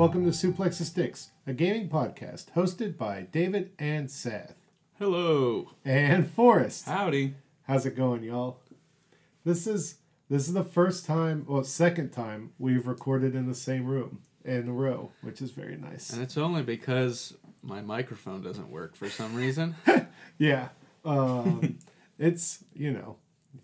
Welcome 0.00 0.24
to 0.24 0.30
Suplex 0.30 0.78
the 0.78 0.86
Sticks, 0.86 1.28
a 1.46 1.52
gaming 1.52 1.90
podcast 1.90 2.52
hosted 2.56 2.96
by 2.96 3.26
David 3.30 3.72
and 3.78 4.10
Seth. 4.10 4.54
Hello. 4.98 5.72
And 5.84 6.26
Forrest. 6.26 6.86
Howdy. 6.86 7.34
How's 7.64 7.84
it 7.84 7.96
going, 7.96 8.22
y'all? 8.22 8.60
This 9.44 9.66
is 9.66 9.96
this 10.30 10.48
is 10.48 10.54
the 10.54 10.64
first 10.64 11.04
time, 11.04 11.44
well, 11.46 11.62
second 11.64 12.12
time 12.12 12.54
we've 12.58 12.86
recorded 12.86 13.34
in 13.34 13.46
the 13.46 13.54
same 13.54 13.84
room 13.84 14.22
in 14.42 14.70
a 14.70 14.72
row, 14.72 15.12
which 15.20 15.42
is 15.42 15.50
very 15.50 15.76
nice. 15.76 16.14
And 16.14 16.22
it's 16.22 16.38
only 16.38 16.62
because 16.62 17.34
my 17.62 17.82
microphone 17.82 18.40
doesn't 18.40 18.70
work 18.70 18.96
for 18.96 19.10
some 19.10 19.34
reason. 19.34 19.76
Yeah. 20.38 20.68
Um, 21.04 21.76
it's, 22.18 22.64
you 22.72 22.90
know, 22.90 23.16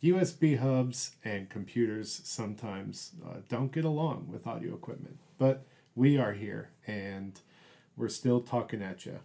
USB 0.02 0.58
hubs 0.58 1.12
and 1.24 1.48
computers 1.48 2.20
sometimes 2.24 3.12
uh, 3.26 3.36
don't 3.48 3.72
get 3.72 3.86
along 3.86 4.28
with 4.30 4.46
audio 4.46 4.74
equipment. 4.74 5.16
But 5.38 5.64
we 5.96 6.16
are 6.16 6.32
here 6.32 6.70
and 6.86 7.40
we're 7.96 8.08
still 8.08 8.40
talking 8.40 8.82
at 8.82 9.04
you. 9.04 9.18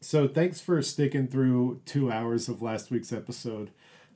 So 0.00 0.26
thanks 0.26 0.60
for 0.60 0.82
sticking 0.82 1.28
through 1.28 1.82
two 1.84 2.10
hours 2.10 2.48
of 2.48 2.60
last 2.60 2.90
week's 2.90 3.12
episode. 3.12 3.70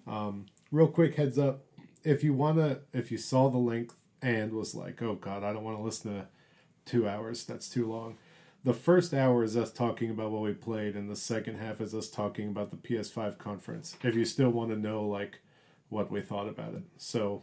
Um, 0.06 0.46
real 0.72 0.88
quick 0.88 1.14
heads 1.14 1.38
up 1.38 1.64
if 2.02 2.24
you 2.24 2.34
want 2.34 2.56
to, 2.56 2.80
if 2.92 3.12
you 3.12 3.18
saw 3.18 3.48
the 3.48 3.58
length 3.58 3.94
and 4.20 4.52
was 4.52 4.74
like, 4.74 5.00
oh 5.02 5.14
God, 5.14 5.44
I 5.44 5.52
don't 5.52 5.62
want 5.62 5.78
to 5.78 5.84
listen 5.84 6.14
to 6.14 6.26
two 6.84 7.08
hours, 7.08 7.44
that's 7.44 7.68
too 7.68 7.88
long 7.88 8.16
the 8.64 8.74
first 8.74 9.14
hour 9.14 9.42
is 9.42 9.56
us 9.56 9.72
talking 9.72 10.10
about 10.10 10.30
what 10.30 10.42
we 10.42 10.52
played, 10.52 10.94
and 10.94 11.10
the 11.10 11.16
second 11.16 11.56
half 11.56 11.80
is 11.80 11.94
us 11.94 12.08
talking 12.08 12.48
about 12.48 12.70
the 12.70 12.76
PS5 12.76 13.38
conference. 13.38 13.96
If 14.02 14.14
you 14.14 14.24
still 14.24 14.50
want 14.50 14.70
to 14.70 14.76
know 14.76 15.04
like 15.04 15.40
what 15.88 16.10
we 16.10 16.20
thought 16.20 16.48
about 16.48 16.74
it, 16.74 16.82
so 16.98 17.42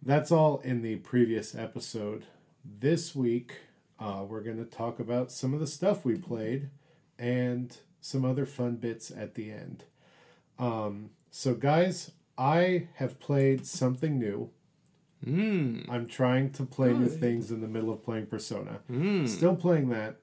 that's 0.00 0.30
all 0.30 0.60
in 0.60 0.82
the 0.82 0.96
previous 0.96 1.54
episode. 1.54 2.24
This 2.64 3.14
week, 3.14 3.56
uh, 3.98 4.24
we're 4.28 4.42
going 4.42 4.58
to 4.58 4.64
talk 4.64 4.98
about 5.00 5.32
some 5.32 5.52
of 5.54 5.60
the 5.60 5.66
stuff 5.66 6.04
we 6.04 6.16
played 6.16 6.70
and 7.18 7.76
some 8.00 8.24
other 8.24 8.46
fun 8.46 8.76
bits 8.76 9.10
at 9.10 9.34
the 9.34 9.50
end. 9.50 9.84
Um, 10.58 11.10
so, 11.30 11.54
guys, 11.54 12.12
I 12.38 12.88
have 12.94 13.18
played 13.18 13.66
something 13.66 14.18
new. 14.18 14.50
Mm. 15.26 15.88
I'm 15.88 16.06
trying 16.06 16.50
to 16.52 16.64
play 16.64 16.92
new 16.92 17.08
things 17.08 17.50
in 17.50 17.60
the 17.60 17.68
middle 17.68 17.92
of 17.92 18.02
playing 18.02 18.26
Persona. 18.26 18.80
Mm. 18.90 19.28
Still 19.28 19.54
playing 19.56 19.88
that. 19.90 20.16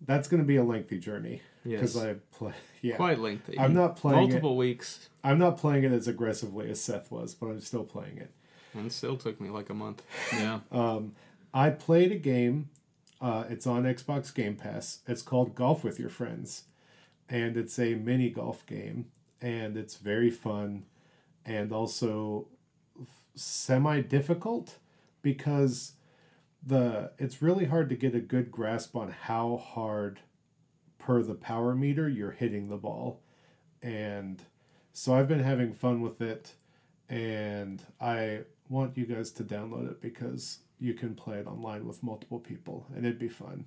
That's 0.00 0.28
going 0.28 0.42
to 0.42 0.46
be 0.46 0.56
a 0.56 0.62
lengthy 0.64 0.98
journey 0.98 1.42
because 1.64 1.96
Yes. 1.96 2.04
I 2.04 2.14
play. 2.36 2.52
Yeah, 2.80 2.94
Quite 2.94 3.18
lengthy. 3.18 3.58
I'm 3.58 3.74
not 3.74 3.96
playing 3.96 4.18
it. 4.18 4.22
Multiple 4.28 4.56
weeks. 4.56 5.08
I'm 5.24 5.36
not 5.36 5.56
playing 5.58 5.82
it 5.82 5.90
as 5.90 6.06
aggressively 6.06 6.70
as 6.70 6.80
Seth 6.80 7.10
was, 7.10 7.34
but 7.34 7.46
I'm 7.48 7.60
still 7.60 7.82
playing 7.82 8.18
it. 8.18 8.30
And 8.72 8.86
it 8.86 8.92
still 8.92 9.16
took 9.16 9.40
me 9.40 9.50
like 9.50 9.68
a 9.68 9.74
month. 9.74 10.02
Yeah. 10.32 10.60
Um, 10.70 11.16
I 11.52 11.70
played 11.70 12.12
a 12.12 12.16
game. 12.16 12.70
Uh, 13.20 13.44
it's 13.48 13.66
on 13.66 13.84
Xbox 13.84 14.32
Game 14.32 14.56
Pass. 14.56 15.00
It's 15.06 15.22
called 15.22 15.54
Golf 15.54 15.82
with 15.82 15.98
Your 15.98 16.10
Friends, 16.10 16.64
and 17.28 17.56
it's 17.56 17.78
a 17.78 17.94
mini 17.94 18.30
golf 18.30 18.64
game, 18.66 19.06
and 19.40 19.76
it's 19.76 19.96
very 19.96 20.30
fun, 20.30 20.84
and 21.44 21.72
also 21.72 22.46
semi 23.34 24.00
difficult 24.02 24.76
because 25.22 25.92
the 26.64 27.12
it's 27.18 27.42
really 27.42 27.64
hard 27.66 27.88
to 27.88 27.96
get 27.96 28.14
a 28.14 28.20
good 28.20 28.50
grasp 28.50 28.96
on 28.96 29.10
how 29.10 29.56
hard 29.56 30.20
per 30.98 31.22
the 31.22 31.34
power 31.34 31.74
meter 31.74 32.08
you're 32.08 32.32
hitting 32.32 32.68
the 32.68 32.76
ball, 32.76 33.20
and 33.82 34.42
so 34.92 35.14
I've 35.14 35.28
been 35.28 35.42
having 35.42 35.72
fun 35.72 36.02
with 36.02 36.20
it, 36.20 36.52
and 37.08 37.82
I 38.00 38.40
want 38.68 38.96
you 38.96 39.06
guys 39.06 39.30
to 39.32 39.44
download 39.44 39.90
it 39.90 40.00
because 40.00 40.58
you 40.80 40.94
can 40.94 41.14
play 41.14 41.38
it 41.38 41.46
online 41.46 41.86
with 41.86 42.02
multiple 42.02 42.38
people 42.38 42.86
and 42.94 43.04
it'd 43.04 43.18
be 43.18 43.28
fun. 43.28 43.64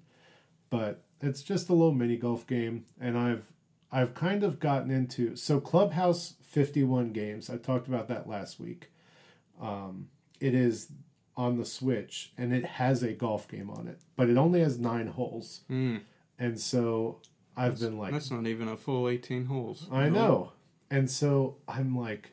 But 0.69 1.03
it's 1.19 1.44
just 1.44 1.69
a 1.69 1.73
little 1.73 1.94
mini 1.94 2.17
golf 2.17 2.47
game 2.47 2.85
and 2.99 3.17
I've 3.17 3.51
I've 3.91 4.13
kind 4.13 4.44
of 4.44 4.59
gotten 4.59 4.89
into 4.89 5.35
so 5.35 5.59
Clubhouse 5.59 6.35
51 6.44 7.11
games. 7.11 7.49
I 7.49 7.57
talked 7.57 7.88
about 7.88 8.07
that 8.07 8.27
last 8.27 8.59
week. 8.59 8.89
Um, 9.61 10.07
it 10.39 10.53
is 10.55 10.88
on 11.35 11.57
the 11.57 11.66
Switch 11.66 12.31
and 12.38 12.53
it 12.53 12.63
has 12.66 13.03
a 13.03 13.11
golf 13.11 13.47
game 13.47 13.69
on 13.69 13.88
it, 13.88 13.99
but 14.16 14.29
it 14.29 14.38
only 14.38 14.61
has 14.61 14.79
9 14.79 15.07
holes. 15.07 15.61
Mm. 15.69 16.01
And 16.39 16.59
so 16.59 17.19
I've 17.57 17.73
That's- 17.73 17.81
been 17.81 17.97
like 17.97 18.13
That's 18.13 18.31
not 18.31 18.47
even 18.47 18.67
a 18.69 18.78
full 18.78 19.09
18 19.09 19.45
holes. 19.45 19.88
I 19.91 20.07
know. 20.09 20.53
And 20.89 21.09
so 21.09 21.57
I'm 21.67 21.97
like, 21.97 22.31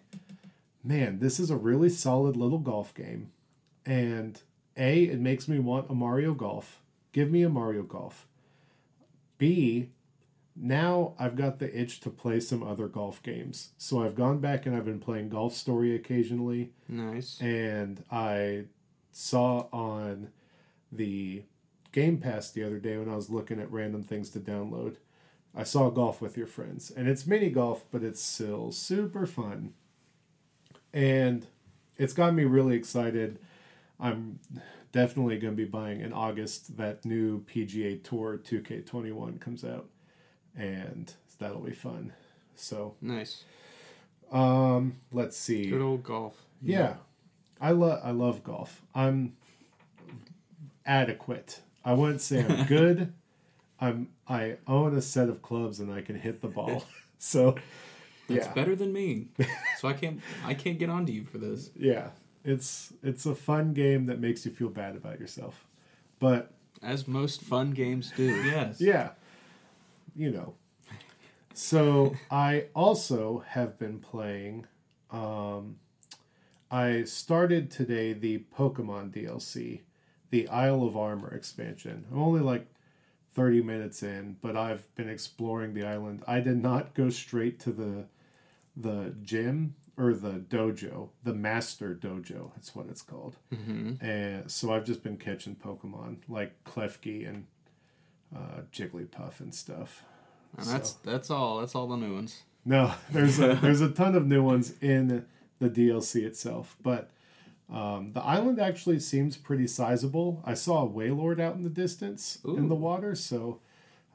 man, 0.84 1.18
this 1.18 1.38
is 1.40 1.50
a 1.50 1.56
really 1.56 1.88
solid 1.88 2.36
little 2.36 2.58
golf 2.58 2.94
game. 2.94 3.30
And 3.84 4.40
A, 4.78 5.04
it 5.04 5.20
makes 5.20 5.48
me 5.48 5.58
want 5.58 5.90
a 5.90 5.94
Mario 5.94 6.32
Golf. 6.34 6.80
Give 7.12 7.30
me 7.30 7.42
a 7.42 7.48
Mario 7.48 7.82
Golf. 7.82 8.26
B, 9.38 9.90
now 10.60 11.14
I've 11.18 11.36
got 11.36 11.58
the 11.58 11.78
itch 11.78 12.00
to 12.00 12.10
play 12.10 12.40
some 12.40 12.62
other 12.62 12.88
golf 12.88 13.22
games. 13.22 13.70
So 13.78 14.02
I've 14.02 14.14
gone 14.14 14.38
back 14.38 14.66
and 14.66 14.74
I've 14.76 14.84
been 14.84 14.98
playing 14.98 15.28
Golf 15.28 15.54
Story 15.54 15.94
occasionally. 15.94 16.72
Nice. 16.88 17.40
And 17.40 18.02
I 18.10 18.64
saw 19.12 19.66
on 19.72 20.30
the 20.90 21.44
Game 21.92 22.18
Pass 22.18 22.50
the 22.50 22.64
other 22.64 22.78
day 22.78 22.96
when 22.98 23.08
I 23.08 23.16
was 23.16 23.30
looking 23.30 23.60
at 23.60 23.70
random 23.70 24.02
things 24.02 24.30
to 24.30 24.40
download. 24.40 24.96
I 25.54 25.62
saw 25.62 25.90
Golf 25.90 26.20
with 26.20 26.36
Your 26.36 26.46
Friends. 26.46 26.90
And 26.90 27.08
it's 27.08 27.26
mini 27.26 27.50
golf, 27.50 27.84
but 27.90 28.02
it's 28.02 28.22
still 28.22 28.72
super 28.72 29.26
fun. 29.26 29.74
And 30.92 31.46
it's 31.96 32.12
got 32.12 32.34
me 32.34 32.44
really 32.44 32.76
excited. 32.76 33.38
I'm 34.00 34.38
definitely 34.92 35.38
going 35.38 35.52
to 35.54 35.56
be 35.56 35.64
buying 35.68 36.00
in 36.00 36.12
August 36.12 36.76
that 36.76 37.04
new 37.04 37.44
PGA 37.44 38.02
Tour 38.02 38.38
2K21 38.44 39.40
comes 39.40 39.64
out. 39.64 39.88
And 40.56 41.12
that'll 41.38 41.60
be 41.60 41.72
fun. 41.72 42.12
So, 42.56 42.94
Nice. 43.00 43.44
um, 44.32 44.96
let's 45.12 45.36
see. 45.36 45.70
Good 45.70 45.80
old 45.82 46.02
golf. 46.02 46.34
Yeah, 46.60 46.94
I 47.60 47.70
love 47.70 48.00
I 48.02 48.10
love 48.10 48.42
golf. 48.42 48.82
I'm 48.94 49.34
adequate. 50.86 51.60
I 51.84 51.92
wouldn't 51.94 52.20
say 52.20 52.44
I'm 52.44 52.66
good. 52.66 53.12
I'm 53.80 54.08
I 54.28 54.56
own 54.66 54.96
a 54.96 55.02
set 55.02 55.28
of 55.28 55.42
clubs 55.42 55.80
and 55.80 55.92
I 55.92 56.00
can 56.02 56.16
hit 56.18 56.40
the 56.40 56.48
ball. 56.48 56.84
so 57.18 57.54
That's 58.28 58.46
yeah, 58.46 58.52
better 58.54 58.74
than 58.74 58.92
me. 58.92 59.28
so 59.78 59.88
I 59.88 59.92
can't 59.92 60.20
I 60.44 60.54
can't 60.54 60.78
get 60.78 60.90
onto 60.90 61.12
you 61.12 61.24
for 61.24 61.38
this. 61.38 61.70
yeah, 61.76 62.08
it's 62.44 62.92
it's 63.02 63.26
a 63.26 63.34
fun 63.34 63.72
game 63.72 64.06
that 64.06 64.20
makes 64.20 64.44
you 64.46 64.52
feel 64.52 64.68
bad 64.68 64.96
about 64.96 65.20
yourself. 65.20 65.66
But 66.18 66.52
As 66.82 67.06
most 67.08 67.42
fun 67.42 67.72
games 67.72 68.12
do. 68.16 68.26
Yes. 68.44 68.80
yeah, 68.80 69.10
you 70.14 70.30
know. 70.30 70.54
So 71.54 72.14
I 72.30 72.66
also 72.74 73.44
have 73.48 73.78
been 73.78 73.98
playing. 73.98 74.66
Um, 75.10 75.76
I 76.70 77.04
started 77.04 77.70
today 77.70 78.12
the 78.12 78.44
Pokemon 78.56 79.10
DLC, 79.10 79.80
the 80.30 80.46
Isle 80.48 80.84
of 80.84 80.96
Armor 80.96 81.34
expansion. 81.34 82.04
I'm 82.12 82.20
only 82.22 82.40
like 82.40 82.66
30 83.34 83.62
minutes 83.62 84.02
in, 84.02 84.36
but 84.42 84.56
I've 84.56 84.94
been 84.94 85.08
exploring 85.08 85.74
the 85.74 85.84
island. 85.86 86.22
I 86.28 86.40
did 86.40 86.62
not 86.62 86.94
go 86.94 87.10
straight 87.10 87.58
to 87.60 87.72
the 87.72 88.06
the 88.76 89.12
gym 89.22 89.74
or 89.98 90.14
the 90.14 90.34
dojo, 90.34 91.08
the 91.24 91.34
master 91.34 91.94
dojo. 91.94 92.52
That's 92.54 92.74
what 92.74 92.86
it's 92.88 93.02
called. 93.02 93.36
Mm-hmm. 93.52 94.04
And 94.04 94.50
so 94.50 94.72
I've 94.72 94.84
just 94.84 95.02
been 95.02 95.16
catching 95.16 95.56
Pokemon 95.56 96.18
like 96.28 96.64
Klefki 96.64 97.28
and 97.28 97.46
uh, 98.34 98.62
Jigglypuff 98.72 99.40
and 99.40 99.52
stuff. 99.52 100.04
And 100.56 100.66
that's 100.66 100.92
that's 100.92 101.30
all. 101.30 101.58
That's 101.58 101.74
all 101.74 101.88
the 101.88 101.96
new 101.96 102.14
ones. 102.14 102.42
No, 102.64 102.94
there's 103.10 103.40
a 103.40 103.54
there's 103.62 103.80
a 103.80 103.90
ton 103.90 104.14
of 104.14 104.26
new 104.26 104.42
ones 104.42 104.72
in 104.80 105.26
the 105.58 105.68
DLC 105.68 106.22
itself, 106.22 106.76
but 106.80 107.10
um, 107.70 108.12
the 108.12 108.22
island 108.22 108.60
actually 108.60 109.00
seems 109.00 109.36
pretty 109.36 109.66
sizable. 109.66 110.42
I 110.44 110.54
saw 110.54 110.84
a 110.84 110.88
Wailord 110.88 111.40
out 111.40 111.56
in 111.56 111.64
the 111.64 111.68
distance 111.68 112.38
in 112.44 112.68
the 112.68 112.74
water, 112.74 113.14
so 113.14 113.60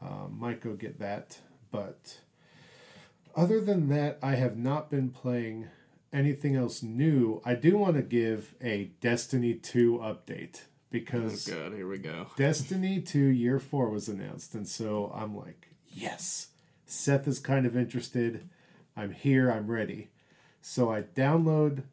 um, 0.02 0.38
might 0.40 0.62
go 0.62 0.74
get 0.74 1.00
that. 1.00 1.38
But 1.69 2.19
other 3.36 3.60
than 3.62 3.90
that, 3.90 4.18
I 4.24 4.36
have 4.36 4.57
not 4.57 4.90
been 4.90 5.10
playing 5.10 5.68
anything 6.13 6.56
else 6.56 6.83
new. 6.83 7.42
I 7.44 7.56
do 7.56 7.77
want 7.77 7.95
to 7.95 8.04
give 8.04 8.56
a 8.62 8.92
Destiny 9.01 9.56
2 9.56 9.98
update 9.98 10.62
because 10.89 11.50
Oh 11.50 11.56
god, 11.56 11.74
here 11.74 11.88
we 11.88 11.98
go. 11.98 12.27
Destiny 12.38 13.01
2 13.01 13.19
Year 13.19 13.60
4 13.60 13.89
was 13.89 14.07
announced, 14.07 14.54
and 14.54 14.68
so 14.68 15.12
I'm 15.13 15.36
like, 15.36 15.69
yes. 15.88 16.50
Seth 16.86 17.27
is 17.27 17.39
kind 17.39 17.65
of 17.65 17.75
interested. 17.75 18.48
I'm 18.95 19.12
here, 19.12 19.51
I'm 19.51 19.68
ready. 19.69 20.12
So 20.62 20.92
I 20.92 21.01
download, 21.01 21.83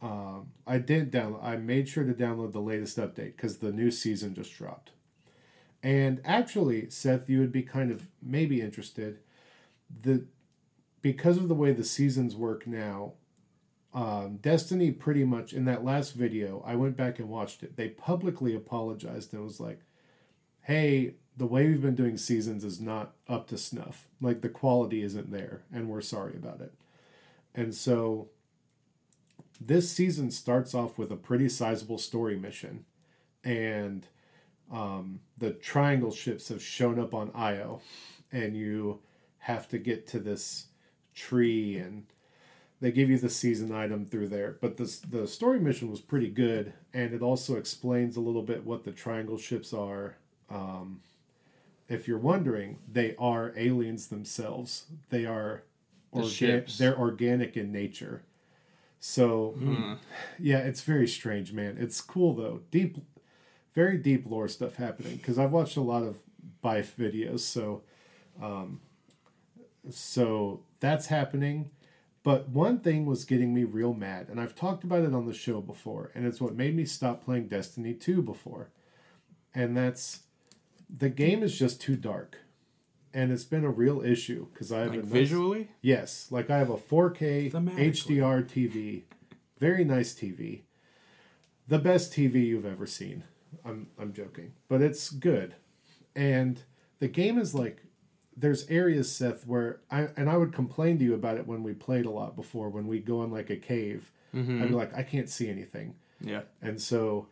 um, 0.00 0.52
I 0.66 0.78
did 0.78 1.10
download, 1.10 1.42
I 1.42 1.56
made 1.56 1.88
sure 1.88 2.04
to 2.04 2.14
download 2.14 2.52
the 2.52 2.60
latest 2.60 2.96
update 2.96 3.36
because 3.36 3.58
the 3.58 3.72
new 3.72 3.90
season 3.90 4.34
just 4.34 4.56
dropped. 4.56 4.92
And 5.82 6.22
actually, 6.24 6.88
Seth, 6.88 7.28
you 7.28 7.40
would 7.40 7.52
be 7.52 7.62
kind 7.62 7.90
of 7.90 8.08
maybe 8.22 8.62
interested. 8.62 9.18
The 10.02 10.24
because 11.02 11.36
of 11.36 11.48
the 11.48 11.54
way 11.54 11.72
the 11.72 11.84
seasons 11.84 12.34
work 12.34 12.66
now, 12.66 13.12
um, 13.94 14.38
Destiny 14.38 14.90
pretty 14.90 15.24
much 15.24 15.52
in 15.52 15.64
that 15.66 15.84
last 15.84 16.14
video, 16.14 16.62
I 16.66 16.74
went 16.74 16.96
back 16.96 17.20
and 17.20 17.28
watched 17.28 17.62
it. 17.62 17.76
They 17.76 17.88
publicly 17.88 18.54
apologized 18.54 19.32
and 19.32 19.44
was 19.44 19.60
like, 19.60 19.80
"Hey, 20.62 21.14
the 21.36 21.46
way 21.46 21.68
we've 21.68 21.80
been 21.80 21.94
doing 21.94 22.16
seasons 22.16 22.64
is 22.64 22.80
not 22.80 23.14
up 23.28 23.46
to 23.48 23.58
snuff. 23.58 24.08
Like 24.20 24.40
the 24.40 24.48
quality 24.48 25.02
isn't 25.02 25.30
there, 25.30 25.62
and 25.72 25.88
we're 25.88 26.00
sorry 26.00 26.34
about 26.34 26.60
it." 26.60 26.74
And 27.54 27.72
so, 27.72 28.30
this 29.60 29.92
season 29.92 30.32
starts 30.32 30.74
off 30.74 30.98
with 30.98 31.12
a 31.12 31.16
pretty 31.16 31.48
sizable 31.48 31.98
story 31.98 32.36
mission, 32.36 32.84
and 33.44 34.08
um, 34.72 35.20
the 35.38 35.52
triangle 35.52 36.10
ships 36.10 36.48
have 36.48 36.62
shown 36.62 36.98
up 36.98 37.14
on 37.14 37.30
Io, 37.32 37.80
and 38.32 38.56
you 38.56 39.00
have 39.38 39.68
to 39.68 39.78
get 39.78 40.08
to 40.08 40.18
this 40.18 40.66
tree 41.14 41.76
and 41.76 42.06
they 42.80 42.90
give 42.92 43.08
you 43.08 43.18
the 43.18 43.28
season 43.30 43.72
item 43.72 44.04
through 44.06 44.28
there. 44.28 44.56
But 44.60 44.76
the 44.76 44.96
the 45.08 45.26
story 45.26 45.58
mission 45.60 45.90
was 45.90 46.00
pretty 46.00 46.28
good, 46.28 46.72
and 46.92 47.12
it 47.14 47.22
also 47.22 47.56
explains 47.56 48.16
a 48.16 48.20
little 48.20 48.42
bit 48.42 48.64
what 48.64 48.84
the 48.84 48.92
triangle 48.92 49.38
ships 49.38 49.72
are. 49.72 50.16
Um, 50.50 51.00
if 51.88 52.08
you're 52.08 52.18
wondering, 52.18 52.78
they 52.90 53.14
are 53.18 53.52
aliens 53.56 54.08
themselves. 54.08 54.84
They 55.10 55.26
are 55.26 55.62
The 56.12 56.20
orga- 56.20 56.30
ships. 56.30 56.78
they're 56.78 56.98
organic 56.98 57.56
in 57.56 57.72
nature. 57.72 58.22
So 59.00 59.54
yeah, 60.38 60.58
it's 60.58 60.80
very 60.80 61.06
strange, 61.06 61.52
man. 61.52 61.76
It's 61.78 62.00
cool 62.00 62.32
though. 62.34 62.60
Deep, 62.70 62.96
very 63.74 63.98
deep 63.98 64.24
lore 64.26 64.48
stuff 64.48 64.76
happening 64.76 65.16
because 65.16 65.38
I've 65.38 65.52
watched 65.52 65.76
a 65.76 65.82
lot 65.82 66.02
of 66.02 66.16
Byf 66.64 66.86
videos, 66.98 67.40
so 67.40 67.82
um, 68.42 68.80
so 69.90 70.60
that's 70.80 71.06
happening. 71.06 71.70
But 72.24 72.48
one 72.48 72.80
thing 72.80 73.04
was 73.04 73.26
getting 73.26 73.54
me 73.54 73.64
real 73.64 73.92
mad, 73.92 74.28
and 74.30 74.40
I've 74.40 74.54
talked 74.54 74.82
about 74.82 75.04
it 75.04 75.14
on 75.14 75.26
the 75.26 75.34
show 75.34 75.60
before, 75.60 76.10
and 76.14 76.26
it's 76.26 76.40
what 76.40 76.56
made 76.56 76.74
me 76.74 76.86
stop 76.86 77.22
playing 77.22 77.48
Destiny 77.48 77.92
2 77.92 78.22
before. 78.22 78.70
And 79.54 79.76
that's 79.76 80.20
the 80.88 81.10
game 81.10 81.42
is 81.42 81.56
just 81.56 81.82
too 81.82 81.96
dark. 81.96 82.38
And 83.12 83.30
it's 83.30 83.44
been 83.44 83.62
a 83.62 83.70
real 83.70 84.02
issue 84.02 84.46
because 84.52 84.72
I 84.72 84.80
have 84.80 84.94
Like 84.94 85.04
visually? 85.04 85.68
Yes, 85.82 86.26
like 86.30 86.50
I 86.50 86.58
have 86.58 86.70
a 86.70 86.78
4K 86.78 87.52
HDR 87.52 88.42
TV, 88.42 89.02
very 89.60 89.84
nice 89.84 90.14
TV, 90.14 90.62
the 91.68 91.78
best 91.78 92.12
TV 92.12 92.46
you've 92.46 92.66
ever 92.66 92.86
seen. 92.86 93.22
I'm 93.64 93.88
I'm 94.00 94.14
joking, 94.14 94.54
but 94.66 94.80
it's 94.82 95.10
good, 95.10 95.54
and 96.16 96.60
the 96.98 97.06
game 97.06 97.38
is 97.38 97.54
like 97.54 97.83
there's 98.36 98.68
areas 98.68 99.10
Seth 99.10 99.46
where 99.46 99.80
I 99.90 100.08
and 100.16 100.28
I 100.28 100.36
would 100.36 100.52
complain 100.52 100.98
to 100.98 101.04
you 101.04 101.14
about 101.14 101.36
it 101.36 101.46
when 101.46 101.62
we 101.62 101.72
played 101.72 102.06
a 102.06 102.10
lot 102.10 102.34
before 102.36 102.68
when 102.68 102.86
we 102.86 102.98
go 102.98 103.22
in 103.22 103.30
like 103.30 103.50
a 103.50 103.56
cave. 103.56 104.10
Mm-hmm. 104.34 104.62
I'd 104.62 104.68
be 104.68 104.74
like 104.74 104.94
I 104.96 105.02
can't 105.02 105.28
see 105.30 105.48
anything, 105.48 105.94
Yeah. 106.20 106.42
and 106.60 106.80
so 106.80 107.28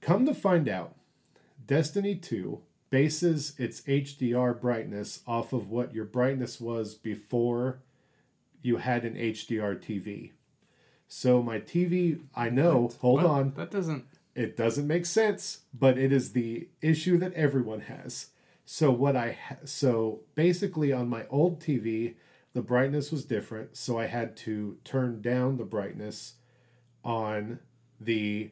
come 0.00 0.26
to 0.26 0.34
find 0.34 0.68
out, 0.68 0.94
Destiny 1.66 2.14
2 2.14 2.60
bases 2.90 3.54
its 3.58 3.80
HDR 3.82 4.60
brightness 4.60 5.20
off 5.26 5.52
of 5.52 5.68
what 5.70 5.94
your 5.94 6.04
brightness 6.04 6.60
was 6.60 6.94
before 6.94 7.78
you 8.62 8.76
had 8.78 9.04
an 9.04 9.14
HDR 9.14 9.76
TV. 9.76 10.32
So 11.08 11.42
my 11.42 11.60
TV, 11.60 12.20
I 12.34 12.50
know, 12.50 12.90
hold 13.00 13.22
What? 13.22 13.30
on, 13.30 13.52
That 13.56 13.70
doesn't. 13.70 14.04
it 14.34 14.56
doesn't 14.56 14.86
make 14.86 15.06
sense, 15.06 15.60
but 15.72 15.98
it 15.98 16.12
is 16.12 16.32
the 16.32 16.68
issue 16.80 17.16
that 17.18 17.32
everyone 17.34 17.80
has. 17.82 18.28
So 18.66 18.90
what 18.90 19.16
I 19.16 19.38
ha- 19.48 19.56
so 19.64 20.20
basically 20.34 20.92
on 20.92 21.08
my 21.08 21.24
old 21.30 21.60
TV, 21.60 22.16
the 22.52 22.62
brightness 22.62 23.10
was 23.12 23.24
different, 23.24 23.76
so 23.76 23.98
I 23.98 24.06
had 24.06 24.36
to 24.38 24.76
turn 24.84 25.22
down 25.22 25.56
the 25.56 25.64
brightness 25.64 26.34
on 27.04 27.60
the 28.00 28.50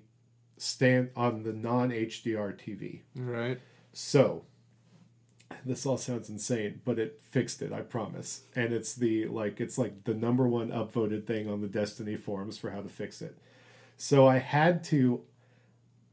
stand 0.57 1.11
on 1.17 1.43
the 1.43 1.53
non 1.53 1.91
HDR 1.91 2.57
TV. 2.57 3.01
Right. 3.17 3.61
So 3.93 4.45
this 5.65 5.87
all 5.87 5.97
sounds 5.97 6.29
insane, 6.29 6.81
but 6.85 6.99
it 6.99 7.21
fixed 7.31 7.63
it, 7.63 7.73
I 7.73 7.81
promise. 7.81 8.43
And 8.55 8.73
it's 8.73 8.95
the 8.95 9.27
like 9.27 9.61
it's 9.61 9.79
like 9.79 10.05
the 10.05 10.15
number 10.15 10.47
one 10.47 10.69
upvoted 10.69 11.27
thing 11.27 11.49
on 11.49 11.61
the 11.61 11.69
Destiny 11.69 12.17
forums 12.17 12.59
for 12.59 12.71
how 12.71 12.81
to 12.81 12.89
fix 12.89 13.21
it. 13.21 13.37
So 13.97 14.27
I 14.27 14.39
had 14.39 14.85
to 14.85 15.23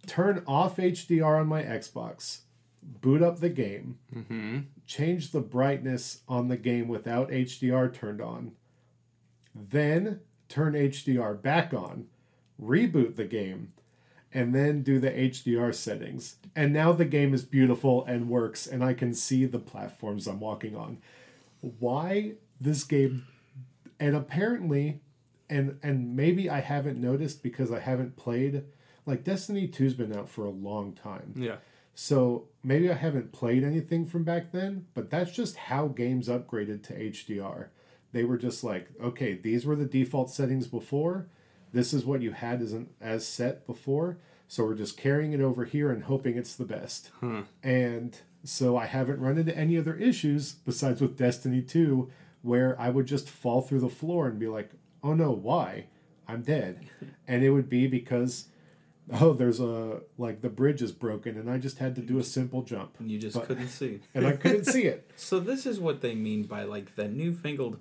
turn 0.08 0.44
off 0.48 0.78
HDR 0.78 1.40
on 1.40 1.48
my 1.48 1.64
Xbox, 1.64 2.40
boot 2.84 3.22
up 3.22 3.40
the 3.40 3.50
game, 3.50 4.00
mm-hmm. 4.14 4.60
change 4.86 5.32
the 5.32 5.42
brightness 5.42 6.22
on 6.28 6.48
the 6.48 6.58
game 6.58 6.88
without 6.88 7.30
HDR 7.30 7.94
turned 7.94 8.22
on, 8.22 8.54
then 9.56 10.22
turn 10.50 10.74
HDR 10.74 11.42
back 11.42 11.74
on, 11.74 12.08
reboot 12.62 13.16
the 13.16 13.26
game, 13.26 13.74
and 14.34 14.56
then 14.56 14.82
do 14.82 15.00
the 15.00 15.12
HDR 15.12 15.74
settings. 15.74 16.38
And 16.56 16.74
now 16.74 16.92
the 16.94 17.06
game 17.06 17.34
is 17.34 17.44
beautiful 17.44 18.06
and 18.06 18.30
works, 18.30 18.66
and 18.68 18.84
I 18.84 18.94
can 18.94 19.14
see 19.14 19.46
the 19.46 19.60
platforms 19.60 20.28
I'm 20.28 20.40
walking 20.40 20.76
on. 20.76 21.00
Why 21.60 22.34
this 22.60 22.84
game? 22.84 23.26
And 24.00 24.16
apparently, 24.16 25.02
and 25.50 25.78
and 25.84 26.16
maybe 26.16 26.50
I 26.50 26.62
haven't 26.62 27.00
noticed 27.00 27.44
because 27.44 27.72
I 27.72 27.80
haven't 27.80 28.16
played. 28.16 28.64
Like 29.06 29.24
Destiny 29.24 29.68
2's 29.68 29.94
been 29.94 30.16
out 30.16 30.30
for 30.30 30.46
a 30.46 30.50
long 30.50 30.94
time. 30.94 31.34
Yeah. 31.36 31.58
So 31.94 32.48
maybe 32.64 32.90
I 32.90 32.96
haven't 32.96 33.32
played 33.32 33.64
anything 33.64 34.06
from 34.06 34.24
back 34.24 34.52
then, 34.52 34.86
but 34.94 35.10
that's 35.10 35.32
just 35.32 35.56
how 35.56 35.88
games 35.88 36.28
upgraded 36.28 36.84
to 36.84 36.94
HDR. 36.94 37.68
They 38.12 38.24
were 38.24 38.38
just 38.38 38.64
like, 38.64 38.90
okay, 39.02 39.34
these 39.34 39.66
were 39.66 39.76
the 39.76 39.86
default 39.86 40.30
settings 40.30 40.68
before. 40.68 41.28
This 41.74 41.94
is 41.94 42.06
what 42.06 42.22
you 42.22 42.32
had 42.32 42.62
as 42.62 42.74
an, 42.74 42.90
as 43.00 43.26
set 43.26 43.66
before. 43.66 44.18
So 44.48 44.66
we're 44.66 44.76
just 44.76 44.98
carrying 44.98 45.32
it 45.32 45.40
over 45.40 45.64
here 45.64 45.92
and 45.92 46.04
hoping 46.04 46.38
it's 46.38 46.56
the 46.56 46.66
best. 46.66 47.12
Hmm. 47.22 47.42
And 47.64 48.18
so 48.44 48.76
I 48.76 48.86
haven't 48.86 49.22
run 49.22 49.38
into 49.38 49.58
any 49.58 49.78
other 49.78 49.96
issues 49.96 50.54
besides 50.54 51.00
with 51.02 51.18
Destiny 51.18 51.62
2 51.62 52.12
where 52.42 52.80
I 52.80 52.90
would 52.90 53.06
just 53.06 53.30
fall 53.30 53.62
through 53.62 53.82
the 53.82 53.90
floor 53.90 54.28
and 54.28 54.40
be 54.40 54.48
like, 54.48 54.72
"Oh 55.04 55.14
no, 55.14 55.32
why? 55.32 55.86
I'm 56.28 56.42
dead." 56.42 56.86
and 57.28 57.44
it 57.44 57.52
would 57.52 57.70
be 57.70 57.88
because 57.88 58.48
oh, 59.20 59.34
there's 59.34 59.60
a 59.60 60.02
like 60.18 60.42
the 60.42 60.50
bridge 60.50 60.82
is 60.82 60.92
broken 60.92 61.38
and 61.38 61.50
I 61.50 61.58
just 61.58 61.78
had 61.80 61.96
to 61.96 62.02
do 62.02 62.18
a 62.20 62.24
simple 62.24 62.62
jump 62.62 62.96
And 63.00 63.12
you 63.12 63.18
just 63.20 63.36
But- 63.36 63.48
couldn't 63.48 63.68
see. 63.70 64.00
and 64.14 64.26
I 64.26 64.34
couldn't 64.34 64.66
see 64.66 64.84
it. 64.84 65.10
So 65.16 65.40
this 65.40 65.66
is 65.66 65.80
what 65.80 66.02
they 66.02 66.16
mean 66.16 66.44
by 66.44 66.64
like 66.64 66.96
the 66.96 67.08
newfangled 67.08 67.80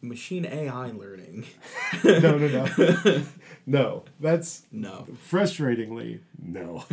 machine 0.00 0.44
AI 0.46 0.90
learning. 0.92 1.44
No, 2.04 2.38
no, 2.38 2.48
no. 2.48 3.22
No, 3.66 4.04
that's 4.20 4.62
No. 4.72 5.06
frustratingly 5.30 6.20
no. 6.40 6.84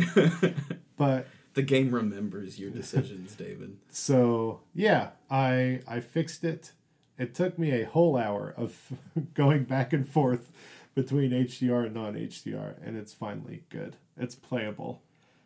but 0.96 1.26
The 1.54 1.62
game 1.62 1.90
remembers 1.94 2.58
your 2.58 2.70
decisions, 2.70 3.34
David. 3.34 3.76
so 3.90 4.60
yeah, 4.74 5.10
I 5.30 5.80
I 5.86 6.00
fixed 6.00 6.44
it. 6.44 6.72
It 7.18 7.34
took 7.34 7.58
me 7.58 7.70
a 7.70 7.86
whole 7.86 8.16
hour 8.16 8.52
of 8.58 8.92
going 9.34 9.64
back 9.64 9.92
and 9.94 10.06
forth 10.06 10.50
between 10.96 11.30
HDR 11.30 11.84
and 11.86 11.94
non 11.94 12.14
HDR, 12.14 12.74
and 12.84 12.96
it's 12.96 13.12
finally 13.12 13.62
good. 13.68 13.94
It's 14.16 14.34
playable, 14.34 15.02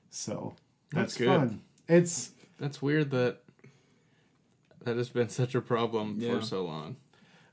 so 0.09 0.55
that's, 0.93 1.15
That's 1.15 1.19
good. 1.19 1.27
fun. 1.27 1.61
It's 1.89 2.31
That's 2.59 2.81
weird 2.81 3.11
that 3.11 3.41
that 4.85 4.97
has 4.97 5.11
been 5.11 5.29
such 5.29 5.55
a 5.55 5.61
problem 5.61 6.17
Yeah. 6.19 6.39
for 6.39 6.45
so 6.47 6.65
long. 6.65 6.97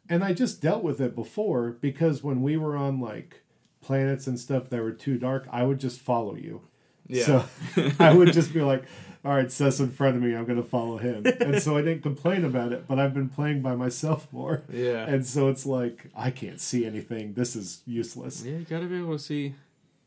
and 0.10 0.24
I 0.24 0.32
just 0.34 0.62
dealt 0.62 0.84
with 0.84 1.02
it 1.02 1.14
before 1.16 1.72
because 1.72 2.24
when 2.24 2.42
we 2.42 2.56
were 2.56 2.78
on 2.78 3.02
like 3.02 3.42
planets 3.82 4.26
and 4.28 4.40
stuff 4.40 4.70
that 4.70 4.82
were 4.82 4.94
too 4.94 5.18
dark, 5.18 5.46
I 5.52 5.64
would 5.64 5.80
just 5.80 6.00
follow 6.00 6.36
you. 6.36 6.62
Yeah. 7.08 7.24
So 7.26 7.46
I 8.00 8.14
would 8.14 8.34
just 8.34 8.54
be 8.54 8.62
like, 8.62 8.84
all 9.26 9.34
right, 9.36 9.52
Seth's 9.52 9.80
in 9.80 9.90
front 9.92 10.16
of 10.16 10.22
me. 10.22 10.36
I'm 10.36 10.46
going 10.46 10.62
to 10.62 10.68
follow 10.68 10.98
him. 10.98 11.26
And 11.26 11.62
so 11.62 11.76
I 11.78 11.82
didn't 11.82 12.02
complain 12.04 12.46
about 12.46 12.72
it, 12.72 12.88
but 12.88 13.00
I've 13.00 13.14
been 13.14 13.30
playing 13.30 13.62
by 13.62 13.76
myself 13.76 14.28
more. 14.32 14.64
Yeah. 14.72 15.06
And 15.06 15.26
so 15.26 15.50
it's 15.50 15.66
like, 15.66 16.06
I 16.16 16.32
can't 16.32 16.62
see 16.62 16.86
anything. 16.86 17.34
This 17.34 17.56
is 17.56 17.82
useless. 17.86 18.44
Yeah, 18.46 18.58
you 18.58 18.66
gotta 18.70 18.86
be 18.86 18.98
able 18.98 19.14
to 19.18 19.20
see 19.24 19.56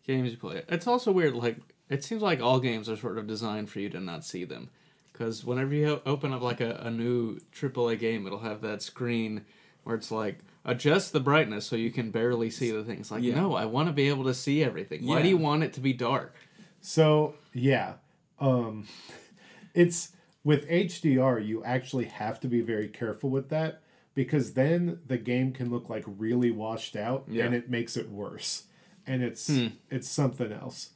games 0.06 0.30
you 0.30 0.36
play. 0.38 0.62
It's 0.68 0.86
also 0.86 1.12
weird. 1.12 1.34
Like 1.34 1.58
it 1.88 2.02
seems 2.04 2.22
like 2.22 2.40
all 2.40 2.60
games 2.60 2.88
are 2.88 2.96
sort 2.96 3.18
of 3.18 3.26
designed 3.26 3.68
for 3.68 3.80
you 3.80 3.88
to 3.90 4.00
not 4.00 4.24
see 4.24 4.44
them, 4.44 4.70
because 5.12 5.44
whenever 5.44 5.74
you 5.74 6.00
open 6.06 6.32
up 6.32 6.40
like 6.40 6.60
a, 6.60 6.76
a 6.84 6.90
new 6.90 7.40
AAA 7.54 7.98
game, 7.98 8.26
it'll 8.26 8.38
have 8.40 8.60
that 8.62 8.80
screen 8.80 9.44
where 9.84 9.96
it's 9.96 10.10
like 10.10 10.38
adjust 10.64 11.12
the 11.12 11.20
brightness 11.20 11.66
so 11.66 11.74
you 11.76 11.90
can 11.90 12.10
barely 12.10 12.48
see 12.50 12.70
the 12.70 12.84
things. 12.84 13.10
Like 13.10 13.22
Yeah. 13.22 13.34
no, 13.34 13.54
I 13.54 13.64
want 13.66 13.88
to 13.88 13.92
be 13.92 14.08
able 14.08 14.24
to 14.24 14.34
see 14.34 14.62
everything. 14.62 15.06
Why 15.06 15.20
do 15.20 15.28
you 15.28 15.36
want 15.36 15.62
it 15.62 15.72
to 15.74 15.80
be 15.80 15.92
dark? 15.92 16.34
So, 16.80 17.34
yeah. 17.52 17.94
Um, 18.38 18.86
it's 19.74 20.10
with 20.44 20.68
HDR, 20.68 21.46
you 21.46 21.62
actually 21.64 22.06
have 22.06 22.40
to 22.40 22.48
be 22.48 22.60
very 22.60 22.88
careful 22.88 23.30
with 23.30 23.48
that 23.50 23.82
because 24.14 24.54
then 24.54 24.98
the 25.06 25.18
game 25.18 25.52
can 25.52 25.70
look 25.70 25.88
like 25.90 26.04
really 26.06 26.50
washed 26.50 26.96
out 26.96 27.24
Yeah. 27.28 27.44
and 27.44 27.54
it 27.54 27.70
makes 27.70 27.96
it 27.96 28.08
worse. 28.10 28.64
And 29.06 29.22
it's 29.22 29.48
Hmm. 29.48 29.66
it's 29.90 30.08
something 30.08 30.52
else. 30.52 30.90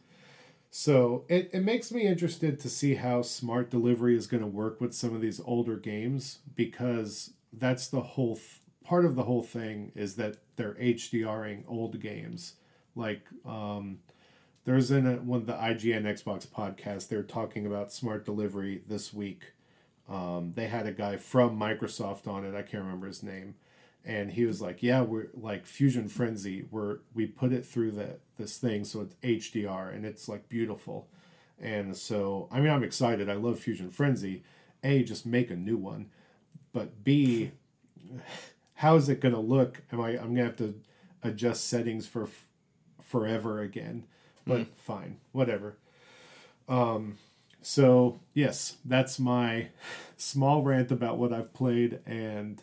So 0.70 1.24
it, 1.28 1.50
it 1.52 1.60
makes 1.64 1.92
me 1.92 2.02
interested 2.06 2.58
to 2.60 2.68
see 2.68 2.96
how 2.96 3.22
smart 3.22 3.70
delivery 3.70 4.16
is 4.16 4.26
going 4.26 4.42
to 4.42 4.46
work 4.48 4.80
with 4.80 4.92
some 4.94 5.14
of 5.14 5.20
these 5.20 5.40
older 5.44 5.76
games 5.76 6.40
because 6.56 7.30
that's 7.52 7.86
the 7.88 8.00
whole 8.00 8.34
th- 8.36 8.60
part 8.84 9.04
of 9.04 9.14
the 9.14 9.22
whole 9.22 9.42
thing 9.42 9.92
is 9.94 10.16
that 10.16 10.38
they're 10.56 10.74
HDRing 10.74 11.62
old 11.68 12.00
games. 12.00 12.54
Like 12.96 13.22
um, 13.46 13.98
there's 14.64 14.90
in 14.90 15.06
a, 15.06 15.14
one 15.16 15.40
of 15.40 15.46
the 15.46 15.52
IGN 15.54 16.04
Xbox 16.04 16.46
podcasts, 16.46 17.08
they're 17.08 17.22
talking 17.22 17.66
about 17.66 17.92
smart 17.92 18.24
delivery 18.24 18.82
this 18.88 19.12
week. 19.12 19.52
Um, 20.08 20.52
they 20.54 20.66
had 20.68 20.86
a 20.86 20.92
guy 20.92 21.16
from 21.16 21.58
Microsoft 21.58 22.26
on 22.26 22.44
it. 22.44 22.54
I 22.54 22.62
can't 22.62 22.82
remember 22.84 23.06
his 23.06 23.22
name, 23.22 23.54
and 24.04 24.32
he 24.32 24.44
was 24.44 24.60
like, 24.60 24.82
"Yeah, 24.82 25.00
we're 25.02 25.28
like 25.34 25.66
Fusion 25.66 26.08
Frenzy. 26.08 26.66
We're 26.70 26.98
we 27.14 27.26
put 27.26 27.52
it 27.52 27.64
through 27.64 27.92
the 27.92 28.16
this 28.36 28.58
thing, 28.58 28.84
so 28.84 29.00
it's 29.00 29.14
HDR 29.22 29.94
and 29.94 30.04
it's 30.04 30.28
like 30.28 30.48
beautiful." 30.48 31.08
And 31.58 31.96
so, 31.96 32.48
I 32.50 32.60
mean, 32.60 32.70
I'm 32.70 32.82
excited. 32.82 33.30
I 33.30 33.34
love 33.34 33.58
Fusion 33.58 33.90
Frenzy. 33.90 34.42
A, 34.82 35.02
just 35.02 35.24
make 35.24 35.50
a 35.50 35.56
new 35.56 35.78
one, 35.78 36.10
but 36.74 37.02
B, 37.04 37.52
how 38.74 38.96
is 38.96 39.08
it 39.08 39.20
going 39.20 39.34
to 39.34 39.40
look? 39.40 39.82
Am 39.92 40.00
I? 40.00 40.10
I'm 40.10 40.34
gonna 40.34 40.44
have 40.44 40.56
to 40.56 40.74
adjust 41.22 41.66
settings 41.66 42.06
for 42.06 42.24
f- 42.24 42.46
forever 43.02 43.60
again. 43.60 44.04
But 44.46 44.66
fine, 44.76 45.18
whatever. 45.32 45.76
Um, 46.68 47.18
so 47.62 48.20
yes, 48.34 48.76
that's 48.84 49.18
my 49.18 49.68
small 50.16 50.62
rant 50.62 50.90
about 50.90 51.18
what 51.18 51.32
I've 51.32 51.52
played, 51.54 52.00
and 52.06 52.62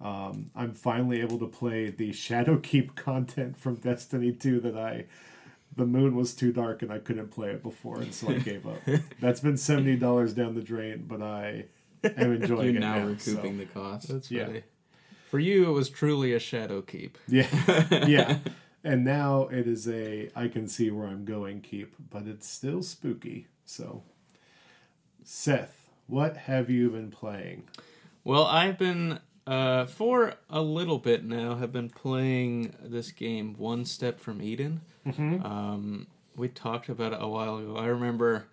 um, 0.00 0.50
I'm 0.54 0.72
finally 0.72 1.20
able 1.20 1.38
to 1.38 1.46
play 1.46 1.90
the 1.90 2.10
Shadowkeep 2.10 2.94
content 2.94 3.56
from 3.58 3.76
Destiny 3.76 4.32
2 4.32 4.60
that 4.60 4.76
I. 4.76 5.06
The 5.76 5.86
moon 5.86 6.16
was 6.16 6.34
too 6.34 6.50
dark 6.52 6.82
and 6.82 6.90
I 6.92 6.98
couldn't 6.98 7.28
play 7.28 7.50
it 7.50 7.62
before, 7.62 8.00
and 8.00 8.12
so 8.12 8.30
I 8.30 8.38
gave 8.38 8.66
up. 8.66 8.80
That's 9.20 9.38
been 9.40 9.56
seventy 9.56 9.94
dollars 9.94 10.32
down 10.34 10.54
the 10.56 10.60
drain, 10.62 11.04
but 11.06 11.22
I 11.22 11.66
am 12.02 12.32
enjoying 12.32 12.68
You're 12.74 12.76
it 12.76 12.80
now 12.80 12.98
now. 12.98 13.06
recouping 13.06 13.52
so- 13.52 13.58
the 13.58 13.66
cost. 13.66 14.08
That's 14.08 14.28
Yeah. 14.30 14.48
For 15.30 15.38
you, 15.38 15.68
it 15.68 15.72
was 15.72 15.88
truly 15.88 16.32
a 16.32 16.40
shadow 16.40 16.80
keep. 16.82 17.16
Yeah, 17.28 17.46
yeah. 18.08 18.38
And 18.84 19.04
now 19.04 19.48
it 19.48 19.66
is 19.66 19.88
a 19.88 20.30
I 20.36 20.48
can 20.48 20.68
see 20.68 20.90
where 20.90 21.06
I'm 21.08 21.24
going 21.24 21.60
keep, 21.60 21.94
but 22.10 22.26
it's 22.26 22.48
still 22.48 22.82
spooky. 22.82 23.46
So, 23.64 24.02
Seth, 25.24 25.88
what 26.06 26.36
have 26.36 26.70
you 26.70 26.90
been 26.90 27.10
playing? 27.10 27.64
Well, 28.24 28.44
I've 28.44 28.78
been 28.78 29.18
uh, 29.46 29.86
for 29.86 30.34
a 30.48 30.62
little 30.62 30.98
bit 30.98 31.24
now. 31.24 31.56
Have 31.56 31.72
been 31.72 31.90
playing 31.90 32.74
this 32.82 33.10
game, 33.10 33.54
One 33.58 33.84
Step 33.84 34.20
from 34.20 34.40
Eden. 34.42 34.80
Um, 35.06 36.06
we 36.36 36.48
talked 36.48 36.88
about 36.90 37.12
it 37.14 37.18
a 37.22 37.28
while 37.28 37.56
ago. 37.58 37.76
I 37.76 37.86
remember 37.86 38.46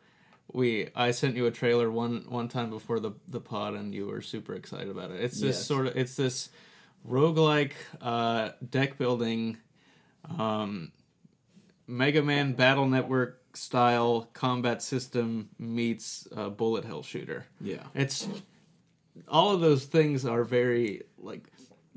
we 0.54 0.90
I 0.96 1.12
sent 1.12 1.36
you 1.36 1.46
a 1.48 1.52
trailer 1.52 1.92
one 1.92 2.26
one 2.30 2.48
time 2.48 2.70
before 2.70 3.00
the 3.00 3.12
the 3.28 3.42
pod, 3.42 3.74
and 3.76 3.94
you 3.94 4.08
were 4.08 4.22
super 4.22 4.54
excited 4.56 4.90
about 4.90 5.12
it. 5.12 5.20
It's 5.22 5.40
this 5.40 5.58
Yes. 5.58 5.66
sort 5.66 5.88
of 5.88 5.98
it's 5.98 6.16
this 6.16 6.50
roguelike 7.08 7.74
uh, 8.02 8.52
deck 8.70 8.98
building, 8.98 9.58
um, 10.38 10.92
Mega 11.88 12.22
Man 12.22 12.54
Battle 12.54 12.88
Network 12.88 13.42
style 13.58 14.30
combat 14.34 14.82
system 14.82 15.50
meets 15.58 16.28
uh, 16.36 16.50
bullet 16.50 16.86
hell 16.86 17.04
shooter. 17.04 17.46
Yeah. 17.62 17.84
It's 17.94 18.28
all 19.28 19.54
of 19.54 19.62
those 19.62 19.86
things 19.86 20.26
are 20.26 20.44
very 20.44 21.04
like 21.18 21.48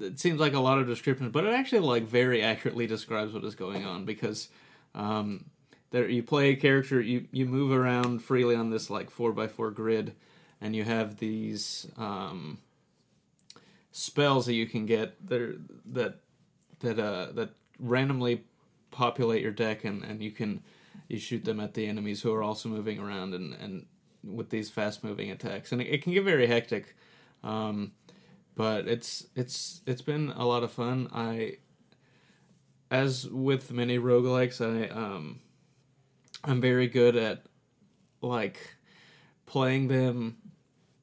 it 0.01 0.21
seems 0.21 0.39
like 0.39 0.55
a 0.55 0.61
lot 0.61 0.79
of 0.79 0.87
description, 0.87 1.31
but 1.31 1.45
it 1.45 1.53
actually 1.53 1.81
like 1.81 2.05
very 2.05 2.43
accurately 2.43 2.87
describes 2.87 3.33
what 3.33 3.45
is 3.45 3.55
going 3.55 3.85
on 3.85 4.05
because 4.05 4.49
um, 4.95 5.47
there 5.91 6.09
you 6.09 6.23
play 6.23 6.51
a 6.51 6.57
character, 6.57 7.01
you 7.01 7.27
you 7.33 7.47
move 7.47 7.73
around 7.73 8.23
freely 8.23 8.55
on 8.55 8.71
this 8.71 8.91
like 8.91 9.11
four 9.11 9.33
by 9.33 9.49
four 9.49 9.71
grid, 9.71 10.15
and 10.61 10.77
you 10.77 10.85
have 10.85 11.17
these 11.17 11.89
um, 11.97 12.59
spells 13.91 14.47
that 14.47 14.55
you 14.55 14.67
can 14.67 14.87
get 14.87 15.15
there 15.27 15.55
that 15.87 16.21
that 16.81 16.99
uh, 16.99 17.33
that 17.33 17.51
randomly 17.79 18.45
populate 18.91 19.43
your 19.43 19.53
deck, 19.53 19.85
and, 19.85 20.03
and 20.05 20.23
you 20.23 20.31
can 20.31 20.63
you 21.09 21.19
shoot 21.19 21.45
them 21.45 21.61
at 21.61 21.75
the 21.75 21.87
enemies 21.87 22.23
who 22.23 22.33
are 22.33 22.43
also 22.43 22.69
moving 22.69 22.99
around 22.99 23.35
and, 23.35 23.55
and 23.55 23.87
with 24.25 24.51
these 24.51 24.69
fast 24.71 25.05
moving 25.05 25.31
attacks, 25.31 25.73
and 25.73 25.81
it, 25.81 25.87
it 25.87 26.03
can 26.03 26.13
get 26.13 26.25
very 26.25 26.47
hectic. 26.47 26.97
Um, 27.43 27.93
but 28.55 28.89
it's 28.89 29.27
it's 29.37 29.83
it's 29.87 30.03
been 30.03 30.31
a 30.31 30.45
lot 30.45 30.63
of 30.63 30.73
fun. 30.73 31.09
I 31.13 31.59
as 32.91 33.29
with 33.29 33.71
many 33.71 33.99
roguelikes, 33.99 34.61
I 34.61 34.89
um 34.89 35.41
I'm 36.45 36.61
very 36.61 36.89
good 36.89 37.17
at 37.17 37.45
like 38.21 38.77
playing 39.47 39.89
them 39.89 40.37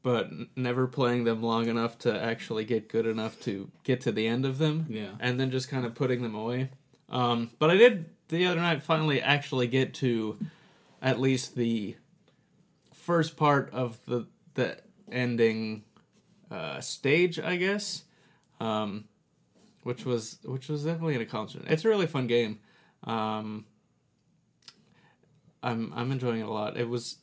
but 0.06 0.30
never 0.56 0.86
playing 0.86 1.24
them 1.24 1.42
long 1.42 1.68
enough 1.68 1.98
to 1.98 2.14
actually 2.24 2.64
get 2.64 2.88
good 2.88 3.08
enough 3.08 3.40
to 3.42 3.72
get 3.84 4.00
to 4.02 4.12
the 4.12 4.28
end 4.28 4.46
of 4.46 4.60
them 4.60 4.86
Yeah. 4.88 5.16
and 5.20 5.40
then 5.40 5.50
just 5.50 5.68
kind 5.68 5.84
of 5.84 5.96
putting 5.96 6.22
them 6.22 6.36
away. 6.36 6.70
Um, 7.10 7.50
but 7.58 7.72
I 7.72 7.76
did 7.76 8.06
the 8.28 8.46
other 8.46 8.60
night 8.62 8.84
finally 8.84 9.20
actually 9.20 9.66
get 9.66 9.96
to 9.96 10.38
at 11.02 11.20
least 11.20 11.56
the 11.56 11.96
first 12.94 13.36
part 13.36 13.72
of 13.74 14.00
the 14.06 14.28
the 14.54 14.78
ending 15.12 15.84
uh, 16.52 16.80
stage, 16.82 17.40
I 17.40 17.56
guess, 17.56 18.04
um, 18.60 19.06
which 19.82 20.06
was 20.06 20.38
which 20.46 20.70
was 20.70 20.84
definitely 20.84 21.16
an 21.16 21.22
accomplishment. 21.22 21.68
It's 21.72 21.84
a 21.84 21.90
really 21.90 22.06
fun 22.08 22.28
game. 22.28 22.60
Um, 23.06 23.66
I'm 25.64 25.92
I'm 25.96 26.12
enjoying 26.12 26.42
it 26.42 26.48
a 26.48 26.52
lot. 26.52 26.78
It 26.78 26.88
was 26.88 27.18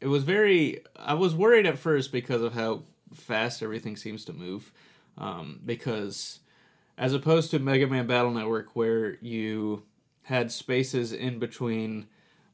it 0.00 0.06
was 0.06 0.24
very. 0.24 0.80
I 0.96 1.14
was 1.14 1.34
worried 1.34 1.66
at 1.66 1.78
first 1.78 2.12
because 2.12 2.42
of 2.42 2.54
how 2.54 2.82
fast 3.14 3.62
everything 3.62 3.96
seems 3.96 4.24
to 4.26 4.32
move. 4.32 4.72
Um, 5.18 5.60
because 5.64 6.40
as 6.96 7.12
opposed 7.14 7.50
to 7.50 7.58
Mega 7.58 7.86
Man 7.86 8.06
Battle 8.06 8.30
Network, 8.30 8.74
where 8.74 9.16
you 9.20 9.82
had 10.22 10.52
spaces 10.52 11.12
in 11.12 11.38
between, 11.38 12.06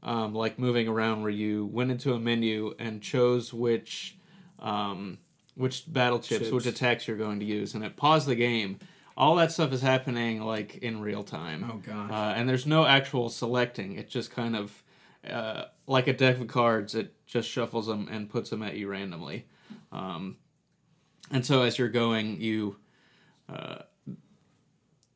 um, 0.02 0.34
like 0.34 0.58
moving 0.58 0.88
around, 0.88 1.22
where 1.22 1.30
you 1.30 1.66
went 1.66 1.90
into 1.90 2.14
a 2.14 2.18
menu 2.18 2.74
and 2.78 3.02
chose 3.02 3.52
which 3.52 4.16
um, 4.58 5.18
which 5.54 5.90
battle 5.92 6.18
chips, 6.18 6.44
Chips. 6.44 6.52
which 6.52 6.66
attacks 6.66 7.06
you're 7.08 7.16
going 7.16 7.40
to 7.40 7.46
use, 7.46 7.74
and 7.74 7.84
it 7.84 7.96
paused 7.96 8.26
the 8.26 8.34
game. 8.34 8.78
All 9.16 9.36
that 9.36 9.50
stuff 9.50 9.72
is 9.72 9.80
happening 9.80 10.42
like 10.42 10.76
in 10.78 11.00
real 11.00 11.24
time. 11.24 11.70
Oh, 11.72 11.78
gosh. 11.78 12.10
Uh, 12.10 12.34
and 12.36 12.46
there's 12.48 12.66
no 12.66 12.84
actual 12.84 13.30
selecting. 13.30 13.96
It 13.96 14.10
just 14.10 14.30
kind 14.30 14.54
of 14.54 14.82
uh, 15.28 15.64
like 15.86 16.06
a 16.06 16.12
deck 16.12 16.38
of 16.38 16.48
cards. 16.48 16.94
It 16.94 17.14
just 17.26 17.48
shuffles 17.48 17.86
them 17.86 18.08
and 18.10 18.30
puts 18.30 18.50
them 18.50 18.62
at 18.62 18.76
you 18.76 18.88
randomly. 18.88 19.46
Um, 19.92 20.36
and 21.30 21.44
so 21.44 21.62
as 21.62 21.78
you're 21.78 21.88
going, 21.88 22.40
you 22.40 22.76
uh, 23.48 23.78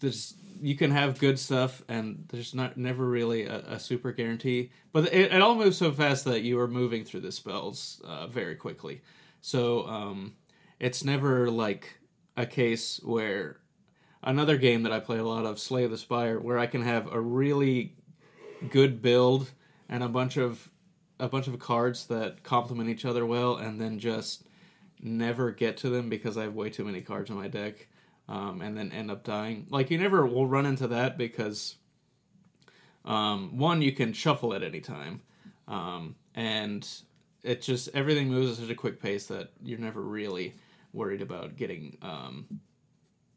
there's 0.01 0.35
you 0.63 0.77
can 0.77 0.91
have 0.91 1.19
good 1.19 1.39
stuff, 1.39 1.83
and 1.89 2.27
there's 2.29 2.55
not 2.55 2.77
never 2.77 3.07
really 3.07 3.47
a, 3.47 3.61
a 3.61 3.81
super 3.81 4.13
guarantee. 4.13 4.71
But 4.93 5.13
it, 5.13 5.33
it 5.33 5.41
all 5.41 5.55
moves 5.55 5.79
so 5.79 5.93
fast 5.93 6.25
that 6.27 6.43
you 6.43 6.59
are 6.61 6.69
moving 6.69 7.05
through 7.05 7.21
the 7.21 7.33
spells 7.33 8.01
uh, 8.05 8.27
very 8.27 8.57
quickly. 8.57 9.01
So 9.41 9.87
um, 9.87 10.35
it's 10.79 11.05
never 11.05 11.51
like 11.51 11.99
a 12.37 12.45
case 12.45 13.01
where 13.03 13.61
another 14.23 14.57
game 14.57 14.83
that 14.83 14.93
I 14.93 15.01
play 15.01 15.19
a 15.19 15.25
lot 15.25 15.47
of, 15.47 15.59
Slay 15.59 15.87
the 15.87 15.97
Spire, 15.97 16.39
where 16.39 16.59
I 16.59 16.67
can 16.67 16.83
have 16.83 17.11
a 17.11 17.21
really 17.21 17.95
good 18.69 19.01
build 19.01 19.51
and 19.89 20.03
a 20.03 20.09
bunch 20.09 20.37
of 20.37 20.71
a 21.21 21.29
bunch 21.29 21.47
of 21.47 21.59
cards 21.59 22.07
that 22.07 22.43
complement 22.43 22.89
each 22.91 23.05
other 23.05 23.25
well, 23.27 23.57
and 23.57 23.81
then 23.81 23.99
just 23.99 24.45
never 25.03 25.51
get 25.51 25.77
to 25.79 25.91
them 25.91 26.09
because 26.09 26.37
I 26.37 26.43
have 26.43 26.55
way 26.55 26.71
too 26.71 26.85
many 26.85 27.01
cards 27.01 27.31
in 27.31 27.37
my 27.37 27.49
deck, 27.49 27.89
um, 28.29 28.61
and 28.61 28.77
then 28.77 28.93
end 28.93 29.11
up 29.11 29.25
dying. 29.25 29.67
Like 29.71 29.91
you 29.91 29.99
never 29.99 30.27
will 30.27 30.47
run 30.47 30.67
into 30.67 30.89
that 30.89 31.17
because 31.17 31.77
um, 33.05 33.57
one 33.59 33.83
you 33.83 33.93
can 33.93 34.13
shuffle 34.13 34.55
at 34.55 34.63
any 34.63 34.81
time, 34.81 35.23
um, 35.69 36.17
and 36.35 36.87
it 37.43 37.63
just 37.63 37.89
everything 37.95 38.29
moves 38.29 38.53
at 38.53 38.59
such 38.59 38.71
a 38.71 38.75
quick 38.75 39.01
pace 39.01 39.27
that 39.27 39.51
you're 39.63 39.79
never 39.79 40.01
really 40.01 40.55
worried 40.93 41.23
about 41.23 41.57
getting 41.57 41.97
um, 42.03 42.61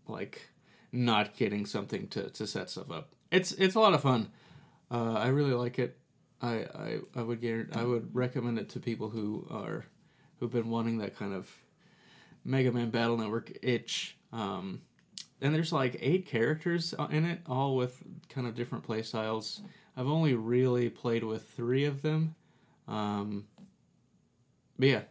like 0.07 0.49
not 0.91 1.35
getting 1.35 1.65
something 1.65 2.07
to, 2.09 2.29
to 2.29 2.45
set 2.45 2.69
stuff 2.69 2.91
up. 2.91 3.13
It's 3.31 3.51
it's 3.53 3.75
a 3.75 3.79
lot 3.79 3.93
of 3.93 4.01
fun. 4.01 4.29
Uh, 4.91 5.13
I 5.13 5.27
really 5.27 5.53
like 5.53 5.79
it. 5.79 5.97
I, 6.43 6.65
I, 6.75 6.99
I 7.15 7.23
would 7.23 7.39
guarantee, 7.39 7.79
I 7.79 7.85
would 7.85 8.13
recommend 8.13 8.59
it 8.59 8.69
to 8.69 8.79
people 8.79 9.09
who 9.09 9.47
are 9.49 9.85
who've 10.39 10.51
been 10.51 10.69
wanting 10.69 10.97
that 10.97 11.17
kind 11.17 11.33
of 11.33 11.49
Mega 12.43 12.71
Man 12.71 12.89
Battle 12.89 13.17
Network 13.17 13.51
itch. 13.61 14.17
Um, 14.33 14.81
and 15.41 15.55
there's 15.55 15.71
like 15.71 15.95
eight 16.01 16.25
characters 16.25 16.93
in 17.09 17.23
it, 17.25 17.39
all 17.47 17.77
with 17.77 18.03
kind 18.27 18.45
of 18.45 18.55
different 18.55 18.83
play 18.83 19.01
styles. 19.03 19.61
I've 19.95 20.07
only 20.07 20.33
really 20.33 20.89
played 20.89 21.23
with 21.23 21.47
three 21.49 21.85
of 21.85 22.01
them. 22.01 22.35
Um, 22.89 23.45
but 24.77 24.87
yeah, 24.89 25.01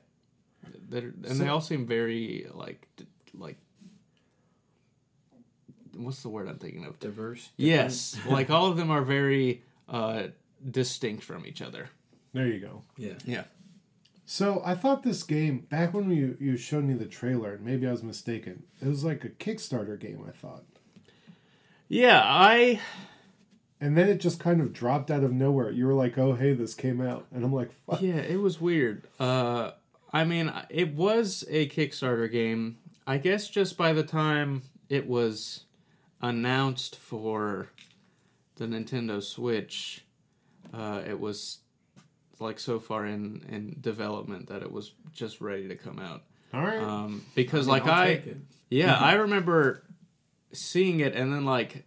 They're, 0.89 1.15
and 1.27 1.41
they 1.41 1.49
all 1.49 1.63
seem 1.63 1.87
very 1.87 2.47
like 2.53 2.87
like 3.35 3.57
what's 5.97 6.23
the 6.23 6.29
word 6.29 6.49
I'm 6.49 6.59
thinking 6.59 6.85
of? 6.85 6.99
Diverse. 6.99 7.49
Yes, 7.57 8.19
like 8.29 8.51
all 8.51 8.67
of 8.67 8.77
them 8.77 8.91
are 8.91 9.03
very 9.03 9.63
uh, 9.89 10.25
distinct 10.71 11.25
from 11.25 11.47
each 11.47 11.61
other. 11.63 11.89
There 12.33 12.47
you 12.47 12.61
go. 12.61 12.83
Yeah. 12.97 13.15
Yeah. 13.25 13.45
So 14.25 14.63
I 14.65 14.75
thought 14.75 15.03
this 15.03 15.23
game 15.23 15.67
back 15.71 15.93
when 15.93 16.11
you 16.11 16.37
you 16.41 16.57
showed 16.57 16.85
me 16.85 16.95
the 16.95 17.05
trailer, 17.07 17.55
and 17.55 17.65
maybe 17.65 17.87
I 17.87 17.91
was 17.91 18.03
mistaken. 18.03 18.63
It 18.81 18.89
was 18.89 19.05
like 19.05 19.25
a 19.25 19.29
Kickstarter 19.29 19.99
game. 19.99 20.25
I 20.27 20.31
thought, 20.31 20.65
Yeah, 21.89 22.23
I 22.25 22.81
and 23.81 23.99
then 23.99 24.09
it 24.09 24.21
just 24.21 24.39
kind 24.41 24.61
of 24.61 24.73
dropped 24.73 25.11
out 25.11 25.25
of 25.25 25.33
nowhere. 25.33 25.71
You 25.71 25.87
were 25.87 25.93
like, 25.95 26.17
"Oh, 26.17 26.35
hey, 26.35 26.55
this 26.55 26.75
came 26.75 27.01
out," 27.01 27.27
and 27.35 27.45
I'm 27.45 27.53
like, 27.53 27.71
Fuck. 27.87 28.01
yeah, 28.01 28.15
it 28.17 28.41
was 28.41 28.61
weird. 28.61 29.03
Uh, 29.21 29.73
I 30.13 30.25
mean, 30.25 30.53
it 30.71 30.95
was 30.95 31.45
a 31.51 31.69
Kickstarter 31.69 32.31
game. 32.31 32.79
I 33.07 33.19
guess 33.19 33.49
just 33.49 33.77
by 33.77 33.93
the 33.93 34.05
time 34.05 34.63
it 34.89 35.07
was 35.09 35.65
announced 36.23 36.97
for 36.97 37.69
the 38.57 38.67
Nintendo 38.67 39.21
Switch, 39.23 40.02
uh, 40.73 41.03
it 41.07 41.19
was 41.19 41.59
like 42.39 42.59
so 42.59 42.81
far 42.81 43.07
in 43.07 43.45
in 43.49 43.77
development 43.81 44.49
that 44.49 44.63
it 44.63 44.71
was 44.73 44.93
just 45.13 45.41
ready 45.41 45.69
to 45.69 45.77
come 45.77 45.99
out. 45.99 46.23
"All 46.53 46.63
right." 46.63 46.83
Um, 46.83 47.25
because 47.35 47.69
I 47.69 47.73
mean, 47.73 47.81
like 47.85 47.93
I'll 47.93 48.03
I, 48.03 48.07
take 48.07 48.27
it. 48.27 48.37
yeah, 48.71 48.95
I 48.95 49.15
remember 49.15 49.85
seeing 50.53 51.01
it 51.01 51.15
and 51.15 51.33
then 51.33 51.45
like 51.45 51.85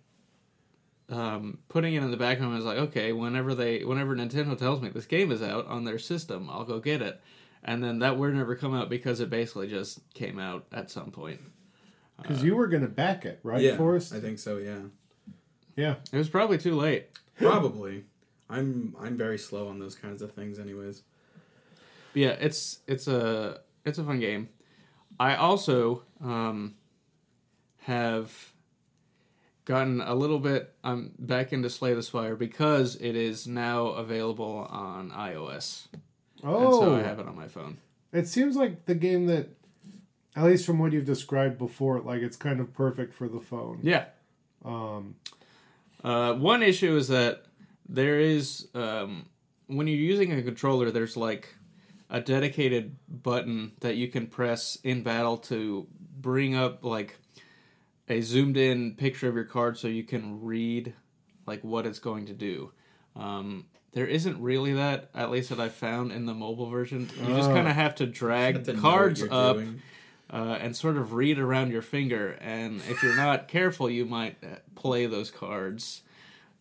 um, 1.09 1.59
putting 1.69 1.93
it 1.93 2.03
in 2.03 2.11
the 2.11 2.17
background. 2.17 2.53
I 2.53 2.57
was 2.57 2.65
like, 2.65 2.77
okay, 2.77 3.11
whenever 3.11 3.53
they, 3.53 3.83
whenever 3.83 4.15
Nintendo 4.15 4.57
tells 4.57 4.81
me 4.81 4.89
this 4.89 5.05
game 5.05 5.31
is 5.31 5.41
out 5.41 5.67
on 5.67 5.83
their 5.83 5.99
system, 5.99 6.49
I'll 6.49 6.63
go 6.65 6.79
get 6.79 7.01
it. 7.01 7.21
And 7.63 7.83
then 7.83 7.99
that 7.99 8.17
word 8.17 8.35
never 8.35 8.55
come 8.55 8.75
out 8.75 8.89
because 8.89 9.19
it 9.19 9.29
basically 9.29 9.67
just 9.67 9.99
came 10.13 10.39
out 10.39 10.65
at 10.71 10.91
some 10.91 11.11
point. 11.11 11.41
Because 12.21 12.43
you 12.43 12.55
were 12.55 12.67
gonna 12.67 12.87
back 12.87 13.25
it, 13.25 13.39
right, 13.43 13.61
yeah, 13.61 13.75
Forrest? 13.75 14.13
I 14.13 14.19
think 14.21 14.39
so. 14.39 14.57
Yeah, 14.57 14.79
yeah. 15.75 15.95
It 16.13 16.17
was 16.17 16.29
probably 16.29 16.57
too 16.57 16.75
late. 16.75 17.07
probably. 17.37 18.05
I'm 18.49 18.95
I'm 18.99 19.17
very 19.17 19.37
slow 19.37 19.67
on 19.67 19.79
those 19.79 19.95
kinds 19.95 20.21
of 20.21 20.31
things, 20.33 20.59
anyways. 20.59 21.01
But 22.13 22.19
yeah, 22.21 22.29
it's 22.39 22.79
it's 22.87 23.07
a 23.07 23.61
it's 23.85 23.97
a 23.97 24.03
fun 24.03 24.19
game. 24.19 24.49
I 25.19 25.35
also 25.35 26.03
um, 26.23 26.75
have 27.83 28.51
gotten 29.65 30.01
a 30.01 30.13
little 30.13 30.39
bit. 30.39 30.73
I'm 30.83 31.13
back 31.17 31.53
into 31.53 31.69
Slay 31.69 31.93
the 31.93 32.03
Spire 32.03 32.35
because 32.35 32.95
it 32.97 33.15
is 33.15 33.47
now 33.47 33.87
available 33.87 34.67
on 34.69 35.11
iOS, 35.11 35.87
and 35.93 36.01
Oh, 36.43 36.79
so 36.81 36.95
I 36.95 37.01
have 37.01 37.19
it 37.19 37.27
on 37.27 37.35
my 37.35 37.47
phone. 37.47 37.77
it 38.11 38.27
seems 38.27 38.55
like 38.55 38.85
the 38.85 38.95
game 38.95 39.25
that, 39.27 39.49
at 40.35 40.43
least 40.43 40.65
from 40.65 40.79
what 40.79 40.91
you've 40.93 41.05
described 41.05 41.57
before, 41.57 41.99
like 42.01 42.21
it's 42.21 42.37
kind 42.37 42.59
of 42.59 42.73
perfect 42.73 43.13
for 43.13 43.27
the 43.27 43.39
phone. 43.39 43.79
Yeah. 43.81 44.05
Um, 44.63 45.15
Uh, 46.03 46.33
one 46.35 46.61
issue 46.61 46.95
is 46.97 47.07
that 47.07 47.44
there 47.87 48.19
is 48.19 48.67
um, 48.73 49.27
when 49.67 49.87
you're 49.87 49.97
using 49.97 50.31
a 50.31 50.41
controller, 50.41 50.91
there's 50.91 51.17
like 51.17 51.55
a 52.09 52.21
dedicated 52.21 52.95
button 53.09 53.73
that 53.81 53.95
you 53.95 54.07
can 54.07 54.27
press 54.27 54.77
in 54.83 55.03
battle 55.03 55.37
to 55.37 55.87
bring 56.17 56.55
up 56.55 56.83
like 56.83 57.17
a 58.07 58.21
zoomed 58.21 58.57
in 58.57 58.95
picture 58.95 59.27
of 59.27 59.35
your 59.35 59.43
card 59.43 59.77
so 59.77 59.87
you 59.87 60.03
can 60.03 60.41
read 60.41 60.93
like 61.45 61.63
what 61.63 61.85
it's 61.85 61.99
going 61.99 62.27
to 62.27 62.33
do. 62.33 62.71
Um, 63.15 63.65
there 63.93 64.05
isn't 64.05 64.41
really 64.41 64.73
that, 64.73 65.09
at 65.15 65.31
least 65.31 65.49
that 65.49 65.59
I 65.59 65.69
found 65.69 66.11
in 66.11 66.25
the 66.25 66.33
mobile 66.33 66.69
version. 66.69 67.09
You 67.21 67.35
just 67.35 67.49
kind 67.49 67.67
of 67.67 67.75
have 67.75 67.95
to 67.95 68.05
drag 68.05 68.55
Have 68.55 68.63
to 68.65 68.73
know 68.73 68.81
what 68.81 68.91
cards 68.91 69.23
up 69.23 69.57
uh, 70.31 70.57
and 70.59 70.75
sort 70.75 70.97
of 70.97 71.13
read 71.13 71.39
around 71.39 71.71
your 71.71 71.81
finger. 71.81 72.37
And 72.41 72.81
if 72.89 73.01
you're 73.01 73.15
not 73.15 73.47
careful, 73.47 73.89
you 73.89 74.05
might 74.05 74.35
uh, 74.43 74.57
play 74.75 75.05
those 75.05 75.31
cards 75.31 76.01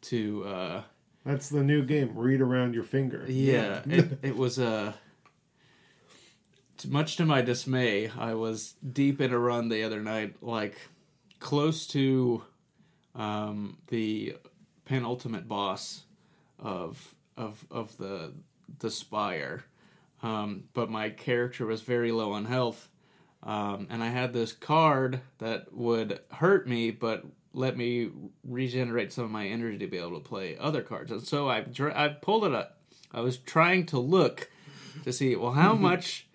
to. 0.03 0.45
Uh, 0.45 0.83
that's 1.25 1.49
the 1.49 1.63
new 1.63 1.85
game. 1.85 2.13
Read 2.17 2.41
around 2.41 2.75
your 2.75 2.85
finger. 2.85 3.25
yeah, 3.29 3.83
it, 3.87 4.19
it 4.23 4.37
was 4.37 4.59
Uh, 4.59 4.93
much 6.89 7.17
to 7.17 7.25
my 7.25 7.41
dismay, 7.41 8.11
I 8.19 8.35
was 8.35 8.75
deep 8.93 9.21
in 9.21 9.33
a 9.33 9.39
run 9.39 9.69
the 9.69 9.85
other 9.85 10.03
night, 10.03 10.37
like 10.43 10.77
close 11.39 11.87
to 11.89 12.43
um, 13.15 13.79
the 13.89 14.37
penultimate 14.85 15.49
boss 15.49 16.03
of 16.59 17.15
of 17.37 17.65
of 17.71 17.97
the 17.97 18.33
the 18.81 18.91
spire. 18.91 19.65
Um, 20.23 20.65
but 20.73 20.91
my 20.91 21.11
character 21.11 21.67
was 21.67 21.83
very 21.83 22.11
low 22.11 22.33
on 22.33 22.47
health, 22.47 22.89
um, 23.43 23.87
and 23.91 24.03
I 24.03 24.09
had 24.09 24.33
this 24.33 24.53
card 24.53 25.21
that 25.39 25.73
would 25.73 26.21
hurt 26.33 26.67
me, 26.67 26.91
but 26.91 27.25
let 27.55 27.77
me 27.77 28.11
regenerate 28.47 29.13
some 29.13 29.25
of 29.25 29.31
my 29.31 29.47
energy 29.47 29.79
to 29.79 29.87
be 29.87 29.97
able 29.97 30.21
to 30.21 30.29
play 30.29 30.59
other 30.59 30.83
cards. 30.83 31.11
And 31.11 31.23
so 31.27 31.49
I 31.49 31.65
I 31.95 32.09
pulled 32.09 32.45
it 32.45 32.55
up. 32.55 32.79
I 33.13 33.21
was 33.21 33.39
trying 33.39 33.87
to 33.87 33.99
look 33.99 34.51
to 35.05 35.13
see 35.13 35.35
well 35.37 35.53
how 35.53 35.75
much 35.89 36.27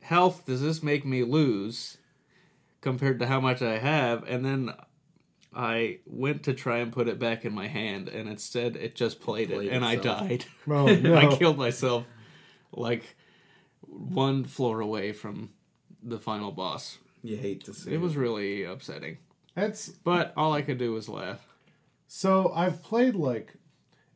health 0.00 0.46
does 0.46 0.62
this 0.62 0.82
make 0.82 1.04
me 1.04 1.22
lose 1.24 1.98
compared 2.80 3.18
to 3.20 3.26
how 3.26 3.40
much 3.40 3.62
I 3.62 3.78
have, 3.78 4.24
and 4.24 4.44
then 4.44 4.72
I 5.54 5.98
went 6.06 6.44
to 6.44 6.54
try 6.54 6.78
and 6.78 6.92
put 6.92 7.08
it 7.08 7.18
back 7.18 7.44
in 7.44 7.52
my 7.52 7.68
hand, 7.68 8.08
and 8.08 8.28
instead 8.28 8.76
it 8.76 8.94
just 8.94 9.20
played, 9.20 9.50
Played 9.50 9.68
it, 9.68 9.72
and 9.72 9.84
itself. 9.84 10.22
Oh, 10.22 10.24
I 10.24 10.28
died. 10.28 10.44
Oh, 10.68 10.94
no. 10.94 11.16
I 11.16 11.36
killed 11.36 11.58
myself 11.58 12.04
like 12.72 13.16
one 13.86 14.44
floor 14.44 14.80
away 14.80 15.12
from 15.12 15.50
the 16.02 16.18
final 16.18 16.50
boss. 16.50 16.98
You 17.22 17.36
hate 17.36 17.64
to 17.64 17.74
see 17.74 17.92
It 17.92 18.00
was 18.00 18.16
really 18.16 18.64
upsetting, 18.64 19.18
That's 19.54 19.88
but 19.88 20.32
all 20.36 20.52
I 20.52 20.62
could 20.62 20.78
do 20.78 20.92
was 20.92 21.08
laugh. 21.08 21.46
So 22.06 22.52
I've 22.54 22.82
played 22.82 23.14
like, 23.14 23.54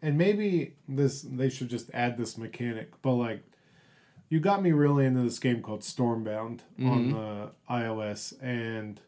and 0.03 0.19
maybe 0.19 0.75
this 0.89 1.23
they 1.23 1.49
should 1.49 1.69
just 1.69 1.91
add 1.95 2.17
this 2.17 2.37
mechanic, 2.39 2.91
but 3.03 3.15
like, 3.15 3.43
you 4.29 4.41
got 4.41 4.63
me 4.63 4.73
really 4.73 5.07
into 5.07 5.23
this 5.23 5.39
game 5.39 5.63
called 5.63 5.81
Stormbound 5.81 6.61
on 6.79 7.05
mm-hmm. 7.05 7.13
the 7.13 7.51
iOS, 7.71 8.35
and 8.43 9.01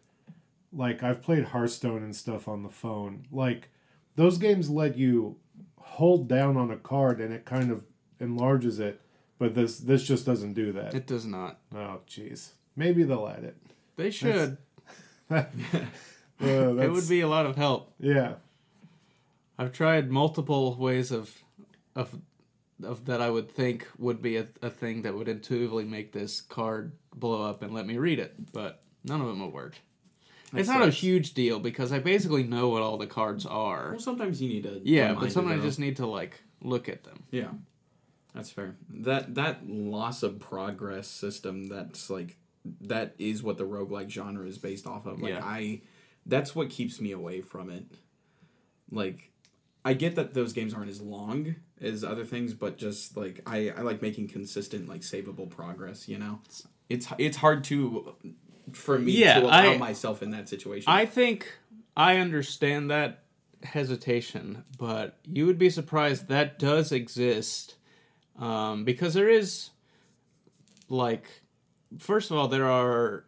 like 0.73 1.03
I've 1.03 1.23
played 1.23 1.45
Hearthstone 1.47 2.03
and 2.03 2.14
stuff 2.14 2.49
on 2.49 2.62
the 2.62 2.69
phone. 2.69 3.27
Like, 3.33 3.69
those 4.17 4.38
games 4.38 4.71
let 4.71 4.97
you 4.97 5.37
hold 5.81 6.29
down 6.29 6.57
on 6.57 6.71
a 6.71 6.77
card 6.77 7.21
and 7.21 7.33
it 7.33 7.45
kind 7.45 7.71
of 7.71 7.85
enlarges 8.21 8.79
it, 8.79 9.01
but 9.38 9.55
this 9.55 9.79
this 9.79 10.05
just 10.05 10.27
doesn't 10.27 10.55
do 10.55 10.73
that. 10.73 10.95
It 10.95 11.07
does 11.07 11.25
not. 11.25 11.59
oh, 11.75 12.01
jeez. 12.09 12.53
Maybe 12.77 13.03
they'll 13.03 13.29
add 13.29 13.45
it. 13.45 13.57
They 13.97 14.11
should. 14.11 14.59
Uh, 16.40 16.46
It 16.79 16.90
would 16.92 17.09
be 17.09 17.20
a 17.20 17.29
lot 17.29 17.46
of 17.46 17.57
help. 17.57 17.92
yeah. 17.98 18.35
I've 19.61 19.72
tried 19.72 20.09
multiple 20.11 20.77
ways 20.77 21.11
of 21.11 21.37
of 21.96 22.14
of 22.85 23.07
that 23.07 23.20
I 23.20 23.29
would 23.29 23.51
think 23.51 23.88
would 23.98 24.22
be 24.22 24.37
a, 24.37 24.46
a 24.62 24.70
thing 24.70 25.03
that 25.03 25.14
would 25.16 25.27
intuitively 25.29 25.85
make 25.85 26.12
this 26.12 26.40
card 26.40 26.92
blow 27.12 27.42
up 27.42 27.62
and 27.62 27.74
let 27.74 27.85
me 27.85 27.98
read 27.98 28.20
it, 28.20 28.35
but 28.53 28.81
none 29.03 29.20
of 29.20 29.27
them 29.27 29.40
have 29.40 29.53
worked. 29.53 29.81
That 30.53 30.61
it's 30.61 30.68
not 30.68 30.87
a 30.87 30.90
huge 30.92 31.35
deal 31.35 31.59
because 31.59 31.90
I 31.92 31.98
basically 31.98 32.44
know 32.44 32.68
what 32.68 32.83
all 32.83 32.98
the 32.98 33.09
cards 33.09 33.44
are. 33.46 33.90
Well, 33.90 33.98
sometimes 33.98 34.40
you 34.40 34.48
need 34.48 34.62
to. 34.62 34.81
Yeah, 34.85 35.14
but 35.14 35.33
sometimes 35.33 35.61
I 35.61 35.66
just 35.66 35.81
need 35.81 35.96
to 35.96 36.07
like 36.07 36.40
look 36.62 36.88
at 36.88 37.03
them. 37.03 37.24
Yeah, 37.33 37.51
that's 38.35 38.51
fair. 38.51 38.77
That 38.88 39.35
that 39.35 39.68
loss 39.68 40.22
of 40.22 40.38
progress 40.38 41.09
system. 41.09 41.66
That's 41.66 42.09
like 42.11 42.37
that 42.83 43.16
is 43.18 43.42
what 43.42 43.59
the 43.59 43.64
roguelike 43.66 44.09
genre 44.09 44.46
is 44.46 44.57
based 44.57 44.87
off 44.87 45.05
of. 45.07 45.20
Like 45.20 45.33
Yeah. 45.35 45.44
I, 45.44 45.81
that's 46.29 46.55
what 46.55 46.71
keeps 46.71 47.01
me 47.01 47.11
away 47.12 47.41
from 47.41 47.71
it. 47.71 47.85
Like, 48.91 49.33
I 49.85 49.95
get 49.95 50.14
that 50.17 50.35
those 50.35 50.53
games 50.53 50.75
aren't 50.75 50.91
as 50.91 51.01
long 51.01 51.57
as 51.81 52.05
other 52.05 52.25
things, 52.25 52.55
but 52.55 52.77
just 52.79 53.17
like 53.17 53.41
I, 53.47 53.71
I 53.71 53.81
like 53.81 54.03
making 54.03 54.29
consistent 54.29 54.88
like 54.88 55.01
savable 55.01 55.49
progress. 55.51 56.09
You 56.09 56.19
know, 56.19 56.41
it's 56.88 57.09
it's 57.19 57.38
hard 57.38 57.64
to 57.64 58.14
for 58.73 58.99
me 58.99 59.12
Yeah, 59.12 59.41
to 59.41 59.47
allow 59.47 59.73
I- 59.73 59.79
myself 59.79 60.23
in 60.23 60.31
that 60.31 60.49
situation. 60.49 60.85
I 60.93 61.07
think 61.07 61.51
I 61.97 62.19
understand 62.19 62.91
that 62.91 63.25
hesitation, 63.62 64.64
but 64.79 65.19
you 65.25 65.47
would 65.47 65.59
be 65.59 65.71
surprised 65.71 66.29
that 66.29 66.59
does 66.59 66.93
exist 66.93 67.75
um, 68.38 68.85
because 68.85 69.14
there 69.14 69.29
is 69.29 69.71
like 70.88 71.43
first 71.99 72.31
of 72.31 72.37
all 72.37 72.49
there 72.49 72.69
are 72.69 73.25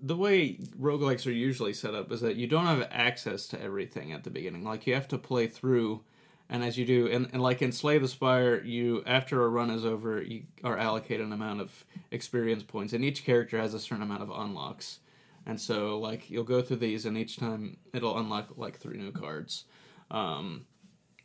the 0.00 0.16
way 0.16 0.58
roguelikes 0.78 1.26
are 1.26 1.32
usually 1.32 1.72
set 1.72 1.94
up 1.94 2.10
is 2.10 2.20
that 2.20 2.36
you 2.36 2.46
don't 2.46 2.66
have 2.66 2.88
access 2.90 3.46
to 3.48 3.62
everything 3.62 4.12
at 4.12 4.24
the 4.24 4.30
beginning. 4.30 4.64
Like 4.64 4.86
you 4.86 4.94
have 4.94 5.08
to 5.08 5.18
play 5.18 5.46
through 5.46 6.02
and 6.48 6.64
as 6.64 6.76
you 6.76 6.84
do 6.84 7.06
and, 7.06 7.28
and 7.32 7.40
like 7.40 7.62
in 7.62 7.70
slay 7.70 7.98
the 7.98 8.08
spire 8.08 8.62
you 8.64 9.02
after 9.06 9.44
a 9.44 9.48
run 9.48 9.70
is 9.70 9.84
over 9.84 10.20
you 10.20 10.42
are 10.64 10.76
allocated 10.76 11.24
an 11.24 11.32
amount 11.32 11.60
of 11.60 11.84
experience 12.10 12.64
points 12.64 12.92
and 12.92 13.04
each 13.04 13.24
character 13.24 13.58
has 13.58 13.72
a 13.72 13.78
certain 13.78 14.02
amount 14.02 14.22
of 14.22 14.30
unlocks. 14.30 14.98
And 15.46 15.60
so 15.60 15.98
like 15.98 16.28
you'll 16.28 16.44
go 16.44 16.60
through 16.60 16.78
these 16.78 17.06
and 17.06 17.16
each 17.16 17.36
time 17.36 17.76
it'll 17.94 18.18
unlock 18.18 18.56
like 18.56 18.78
three 18.78 18.98
new 18.98 19.12
cards. 19.12 19.64
Um, 20.10 20.66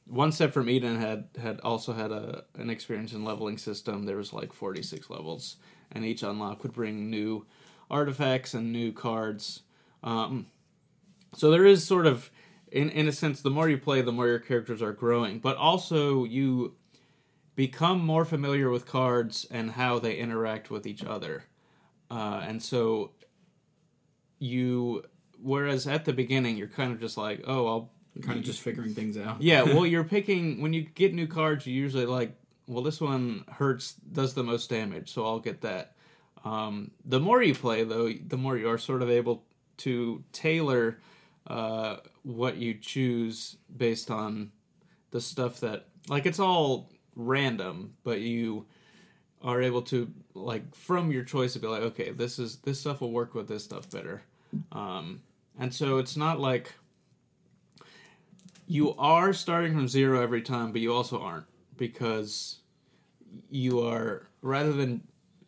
one 0.07 0.31
step 0.31 0.53
from 0.53 0.69
eden 0.69 0.99
had 0.99 1.29
had 1.41 1.59
also 1.61 1.93
had 1.93 2.11
a 2.11 2.43
an 2.53 2.69
experience 2.69 3.13
in 3.13 3.25
leveling 3.25 3.57
system. 3.57 4.03
There 4.03 4.17
was 4.17 4.33
like 4.33 4.53
46 4.53 5.09
levels 5.09 5.57
and 5.91 6.05
each 6.05 6.21
unlock 6.21 6.61
would 6.61 6.73
bring 6.73 7.09
new 7.09 7.47
artifacts 7.89 8.53
and 8.53 8.71
new 8.71 8.91
cards 8.91 9.61
um, 10.03 10.47
so 11.35 11.51
there 11.51 11.65
is 11.65 11.85
sort 11.85 12.05
of 12.05 12.31
in 12.71 12.89
in 12.89 13.07
a 13.07 13.11
sense 13.11 13.41
the 13.41 13.49
more 13.49 13.69
you 13.69 13.77
play 13.77 14.01
the 14.01 14.11
more 14.11 14.27
your 14.27 14.39
characters 14.39 14.81
are 14.81 14.93
growing 14.93 15.39
but 15.39 15.57
also 15.57 16.23
you 16.23 16.75
become 17.55 18.05
more 18.05 18.25
familiar 18.25 18.69
with 18.69 18.85
cards 18.85 19.47
and 19.49 19.71
how 19.71 19.97
they 19.99 20.17
interact 20.17 20.69
with 20.69 20.85
each 20.85 21.03
other. 21.03 21.45
Uh, 22.11 22.41
and 22.45 22.61
so 22.61 23.11
you, 24.39 25.03
whereas 25.41 25.87
at 25.87 26.05
the 26.05 26.13
beginning, 26.13 26.57
you're 26.57 26.67
kind 26.67 26.91
of 26.91 26.99
just 26.99 27.17
like, 27.17 27.43
oh, 27.47 27.67
I'll 27.67 27.91
kind 28.21 28.37
of 28.37 28.45
just 28.45 28.61
figuring 28.61 28.93
things 28.93 29.17
out. 29.17 29.41
yeah, 29.41 29.63
well, 29.63 29.85
you're 29.85 30.03
picking 30.03 30.61
when 30.61 30.73
you 30.73 30.81
get 30.81 31.13
new 31.13 31.27
cards. 31.27 31.65
You 31.65 31.73
usually 31.73 32.05
like, 32.05 32.35
well, 32.67 32.83
this 32.83 32.99
one 32.99 33.45
hurts, 33.47 33.93
does 33.93 34.33
the 34.33 34.43
most 34.43 34.69
damage, 34.69 35.11
so 35.11 35.25
I'll 35.25 35.39
get 35.39 35.61
that. 35.61 35.94
Um, 36.45 36.91
the 37.03 37.19
more 37.19 37.41
you 37.41 37.55
play, 37.55 37.83
though, 37.83 38.11
the 38.11 38.37
more 38.37 38.55
you 38.55 38.69
are 38.69 38.77
sort 38.77 39.01
of 39.01 39.09
able 39.09 39.43
to 39.77 40.23
tailor 40.31 40.99
uh, 41.47 41.97
what 42.21 42.57
you 42.57 42.75
choose 42.75 43.57
based 43.75 44.11
on 44.11 44.51
the 45.11 45.19
stuff 45.19 45.59
that, 45.61 45.87
like, 46.07 46.25
it's 46.25 46.39
all 46.39 46.91
random, 47.15 47.95
but 48.03 48.21
you 48.21 48.67
are 49.41 49.61
able 49.61 49.81
to, 49.81 50.09
like, 50.35 50.75
from 50.75 51.11
your 51.11 51.23
choice, 51.23 51.53
to 51.53 51.59
be 51.59 51.67
like, 51.67 51.81
okay, 51.81 52.11
this 52.11 52.37
is 52.37 52.57
this 52.57 52.79
stuff 52.79 53.01
will 53.01 53.11
work 53.11 53.33
with 53.33 53.47
this 53.47 53.63
stuff 53.63 53.89
better. 53.89 54.21
Um, 54.71 55.21
and 55.59 55.73
so 55.73 55.97
it's 55.97 56.15
not 56.15 56.39
like 56.39 56.73
you 58.67 58.95
are 58.97 59.33
starting 59.33 59.73
from 59.73 59.87
zero 59.87 60.21
every 60.21 60.41
time, 60.41 60.71
but 60.71 60.81
you 60.81 60.93
also 60.93 61.19
aren't 61.21 61.45
because 61.77 62.59
you 63.49 63.81
are 63.81 64.27
rather 64.41 64.73
than 64.73 65.01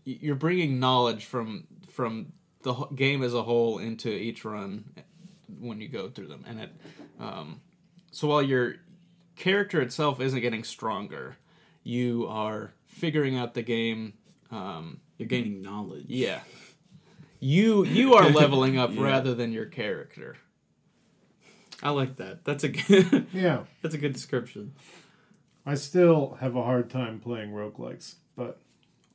you're 0.08 0.36
bringing 0.36 0.80
knowledge 0.80 1.26
from 1.26 1.66
from 1.90 2.32
the 2.64 2.74
game 2.96 3.22
as 3.24 3.34
a 3.34 3.44
whole 3.44 3.78
into 3.80 4.10
each 4.10 4.46
run 4.46 4.86
when 5.60 5.82
you 5.82 5.88
go 5.88 6.10
through 6.10 6.28
them, 6.28 6.44
and 6.48 6.60
it 6.62 6.70
um, 7.20 7.62
so 8.12 8.28
while 8.28 8.42
your 8.42 8.76
character 9.36 9.82
itself 9.82 10.20
isn't 10.22 10.40
getting 10.40 10.64
stronger, 10.64 11.38
you 11.84 12.26
are 12.30 12.72
figuring 12.88 13.36
out 13.38 13.54
the 13.54 13.62
game. 13.64 14.14
Um, 14.50 15.02
You're 15.18 15.28
gaining 15.28 15.62
knowledge. 15.62 16.06
yeah, 16.08 16.40
you 17.40 17.84
you 17.86 18.14
are 18.16 18.30
leveling 18.42 18.78
up 18.78 18.92
Yeah. 18.94 19.04
rather 19.04 19.34
than 19.36 19.52
your 19.52 19.66
character. 19.66 20.38
I 21.84 21.92
like 21.92 22.16
that. 22.16 22.44
That's 22.44 22.64
a 22.64 22.70
good, 22.70 23.28
Yeah. 23.34 23.64
that's 23.82 23.94
a 23.94 23.98
good 24.00 24.14
description. 24.14 24.74
I 25.66 25.76
still 25.76 26.38
have 26.40 26.56
a 26.56 26.64
hard 26.64 26.90
time 26.90 27.20
playing 27.20 27.52
roguelikes, 27.52 28.16
but 28.36 28.60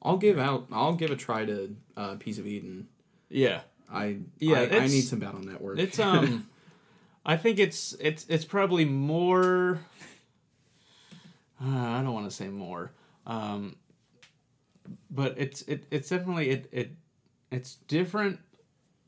I'll 0.02 0.16
give 0.16 0.38
out. 0.38 0.66
I'll 0.72 0.94
give 0.94 1.10
a 1.10 1.16
try 1.16 1.44
to 1.44 1.76
uh, 1.96 2.16
Piece 2.16 2.38
of 2.38 2.46
Eden. 2.46 2.88
Yeah. 3.28 3.60
I 3.90 4.18
Yeah, 4.38 4.60
I, 4.60 4.78
I 4.78 4.86
need 4.86 5.02
some 5.02 5.20
Battle 5.20 5.40
Network. 5.40 5.78
It's 5.78 5.98
um, 6.00 6.48
I 7.24 7.36
think 7.36 7.58
it's 7.58 7.94
it's 8.00 8.26
it's 8.28 8.44
probably 8.44 8.84
more. 8.84 9.80
Uh, 11.62 11.68
I 11.68 12.02
don't 12.02 12.12
want 12.12 12.28
to 12.28 12.34
say 12.34 12.48
more, 12.48 12.90
um, 13.26 13.76
but 15.10 15.34
it's 15.38 15.62
it 15.62 15.84
it's 15.90 16.08
definitely 16.08 16.50
it 16.50 16.68
it 16.72 16.90
it's 17.50 17.76
different. 17.86 18.40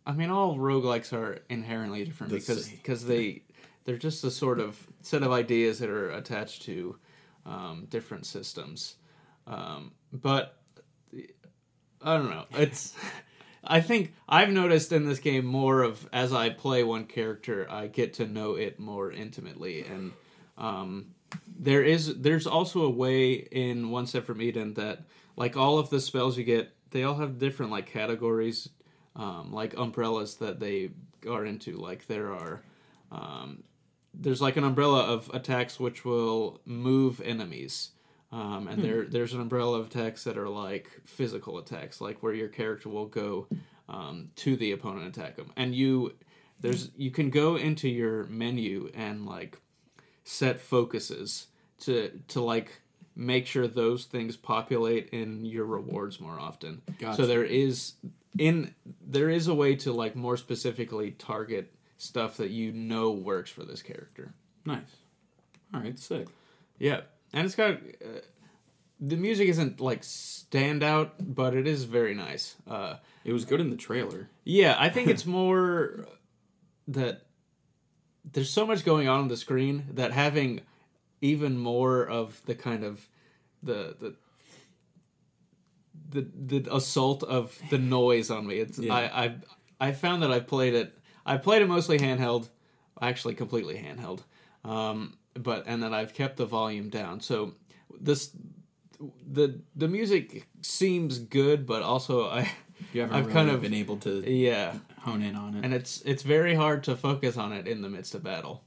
I 0.07 0.13
mean, 0.13 0.31
all 0.31 0.57
roguelikes 0.57 1.13
are 1.13 1.41
inherently 1.49 2.05
different 2.05 2.33
because 2.33 2.69
because 2.69 3.07
they 3.07 3.43
they're 3.85 3.97
just 3.97 4.23
a 4.23 4.31
sort 4.31 4.61
of 4.61 4.87
set 5.03 5.23
of 5.23 5.33
ideas 5.33 5.79
that 5.81 5.89
are 5.89 6.11
attached 6.11 6.63
to 6.63 6.97
um, 7.47 7.87
different 7.91 8.27
systems. 8.27 8.97
Um, 9.47 9.93
but 10.13 10.59
I 12.05 12.17
don't 12.19 12.31
know. 12.31 12.45
It's 12.53 12.95
I 13.65 13.81
think 13.81 14.13
I've 14.29 14.51
noticed 14.51 14.93
in 14.93 15.07
this 15.07 15.19
game 15.19 15.47
more 15.47 15.83
of 15.83 16.07
as 16.13 16.33
I 16.33 16.51
play 16.51 16.85
one 16.85 17.07
character, 17.07 17.67
I 17.71 17.87
get 17.87 18.15
to 18.15 18.27
know 18.27 18.55
it 18.55 18.79
more 18.79 19.11
intimately, 19.11 19.85
and 19.85 20.13
um, 20.59 21.15
there 21.59 21.83
is 21.83 22.15
there's 22.21 22.47
also 22.47 22.83
a 22.83 22.91
way 22.91 23.33
in 23.33 23.91
One 23.91 24.07
Step 24.07 24.25
from 24.25 24.43
Eden 24.43 24.75
that 24.75 25.05
like 25.37 25.57
all 25.57 25.79
of 25.79 25.89
the 25.91 26.01
spells 26.01 26.37
you 26.37 26.45
get, 26.45 26.75
they 26.91 27.05
all 27.05 27.15
have 27.17 27.39
different 27.39 27.73
like 27.73 27.87
categories, 27.87 28.69
um, 29.17 29.51
like 29.53 29.75
umbrellas 29.77 30.37
that 30.37 30.61
they 30.61 30.91
are 31.29 31.45
into. 31.45 31.77
Like 31.77 32.07
there 32.07 32.33
are. 32.33 32.63
Um, 33.11 33.65
there's 34.13 34.41
like 34.41 34.57
an 34.57 34.65
umbrella 34.65 35.03
of 35.05 35.31
attacks 35.35 35.81
which 35.81 36.05
will 36.05 36.61
move 36.65 37.21
enemies. 37.21 37.91
Um, 38.35 38.67
and 38.67 38.83
there 38.83 39.05
there's 39.05 39.33
an 39.33 39.41
umbrella 39.41 39.79
of 39.79 39.87
attacks 39.87 40.25
that 40.25 40.37
are 40.37 40.49
like 40.49 40.91
physical 41.05 41.59
attacks, 41.59 42.01
like 42.01 42.21
where 42.21 42.35
your 42.35 42.49
character 42.49 42.89
will 42.89 43.07
go 43.07 43.47
um, 43.89 44.31
to 44.37 44.57
the 44.57 44.73
opponent 44.73 45.05
and 45.05 45.17
attack 45.17 45.37
them. 45.37 45.53
And 45.57 45.73
you 45.73 46.15
there's 46.59 46.91
you 46.97 47.13
can 47.13 47.31
go 47.31 47.55
into 47.55 47.89
your 47.89 48.25
menu 48.25 48.91
and 48.93 49.25
like 49.25 49.61
set 50.25 50.61
focuses 50.61 51.47
to 51.81 52.21
to 52.29 52.41
like 52.41 52.81
make 53.15 53.47
sure 53.47 53.69
those 53.69 54.05
things 54.07 54.37
populate 54.37 55.11
in 55.11 55.45
your 55.45 55.65
rewards 55.65 56.19
more 56.21 56.41
often. 56.41 56.83
Gotcha. 56.99 57.19
So 57.19 57.27
there 57.29 57.45
is 57.45 57.93
in 58.37 58.75
there 59.07 59.31
is 59.31 59.47
a 59.47 59.55
way 59.55 59.77
to 59.77 59.93
like 59.93 60.17
more 60.17 60.37
specifically 60.37 61.13
target 61.13 61.73
stuff 61.99 62.39
that 62.39 62.51
you 62.51 62.73
know 62.73 63.13
works 63.13 63.51
for 63.51 63.63
this 63.65 63.81
character. 63.81 64.35
nice. 64.65 64.97
All 65.73 65.81
right, 65.81 65.99
sick. 65.99 66.27
Yeah, 66.79 67.03
and 67.35 67.45
it's 67.45 67.55
got 67.55 67.73
uh, 67.75 68.21
the 69.01 69.17
music 69.17 69.49
isn't 69.49 69.81
like 69.81 70.01
standout, 70.03 71.11
but 71.21 71.55
it 71.55 71.67
is 71.67 71.85
very 71.85 72.15
nice. 72.15 72.57
Uh, 72.67 72.97
It 73.25 73.33
was 73.35 73.45
good 73.45 73.61
in 73.61 73.69
the 73.71 73.77
trailer. 73.77 74.29
yeah, 74.45 74.77
I 74.79 74.89
think 74.89 75.09
it's 75.09 75.27
more 75.27 76.07
that 76.89 77.23
there's 78.33 78.51
so 78.51 78.67
much 78.67 78.85
going 78.85 79.09
on 79.09 79.21
on 79.21 79.29
the 79.29 79.37
screen 79.37 79.85
that 79.95 80.13
having 80.13 80.61
even 81.21 81.59
more 81.59 82.07
of 82.07 82.41
the 82.47 82.55
kind 82.55 82.85
of 82.85 83.09
the 83.63 83.97
the 84.01 84.15
the 86.11 86.61
the 86.61 86.75
assault 86.75 87.23
of 87.23 87.59
the 87.71 87.79
noise 87.79 88.31
on 88.31 88.47
me. 88.47 88.57
It's 88.57 88.79
Yeah. 88.79 88.95
I 88.95 89.25
I 89.25 89.89
I 89.89 89.93
found 89.93 90.23
that 90.23 90.31
I've 90.31 90.47
played 90.47 90.75
it. 90.75 90.97
I 91.27 91.37
played 91.39 91.63
it 91.63 91.69
mostly 91.69 91.99
handheld, 91.99 92.49
actually 93.01 93.35
completely 93.35 93.77
handheld. 93.77 94.21
Um, 94.65 95.17
but 95.39 95.65
and 95.67 95.83
then 95.83 95.93
I've 95.95 96.15
kept 96.15 96.37
the 96.37 96.47
volume 96.47 96.89
down. 96.89 97.21
So 97.21 97.55
this 98.01 98.31
the 99.31 99.61
the 99.77 99.89
music 99.89 100.47
seems 100.63 101.19
good, 101.19 101.67
but 101.67 101.83
also 101.83 102.29
I 102.29 102.51
You 102.93 103.03
haven't 103.03 103.17
I've 103.17 103.27
really 103.27 103.33
kind 103.35 103.51
of- 103.51 103.63
been 103.63 103.75
able 103.75 103.97
to 103.99 104.29
yeah 104.31 104.75
hone 105.01 105.23
in 105.23 105.37
on 105.37 105.55
it. 105.57 105.65
and 105.65 105.73
it's 105.75 106.01
it's 106.03 106.23
very 106.23 106.55
hard 106.55 106.83
to 106.85 106.97
focus 106.97 107.37
on 107.37 107.53
it 107.53 107.67
in 107.69 107.83
the 107.83 107.89
midst 107.89 108.15
of 108.15 108.23
battle. 108.23 108.65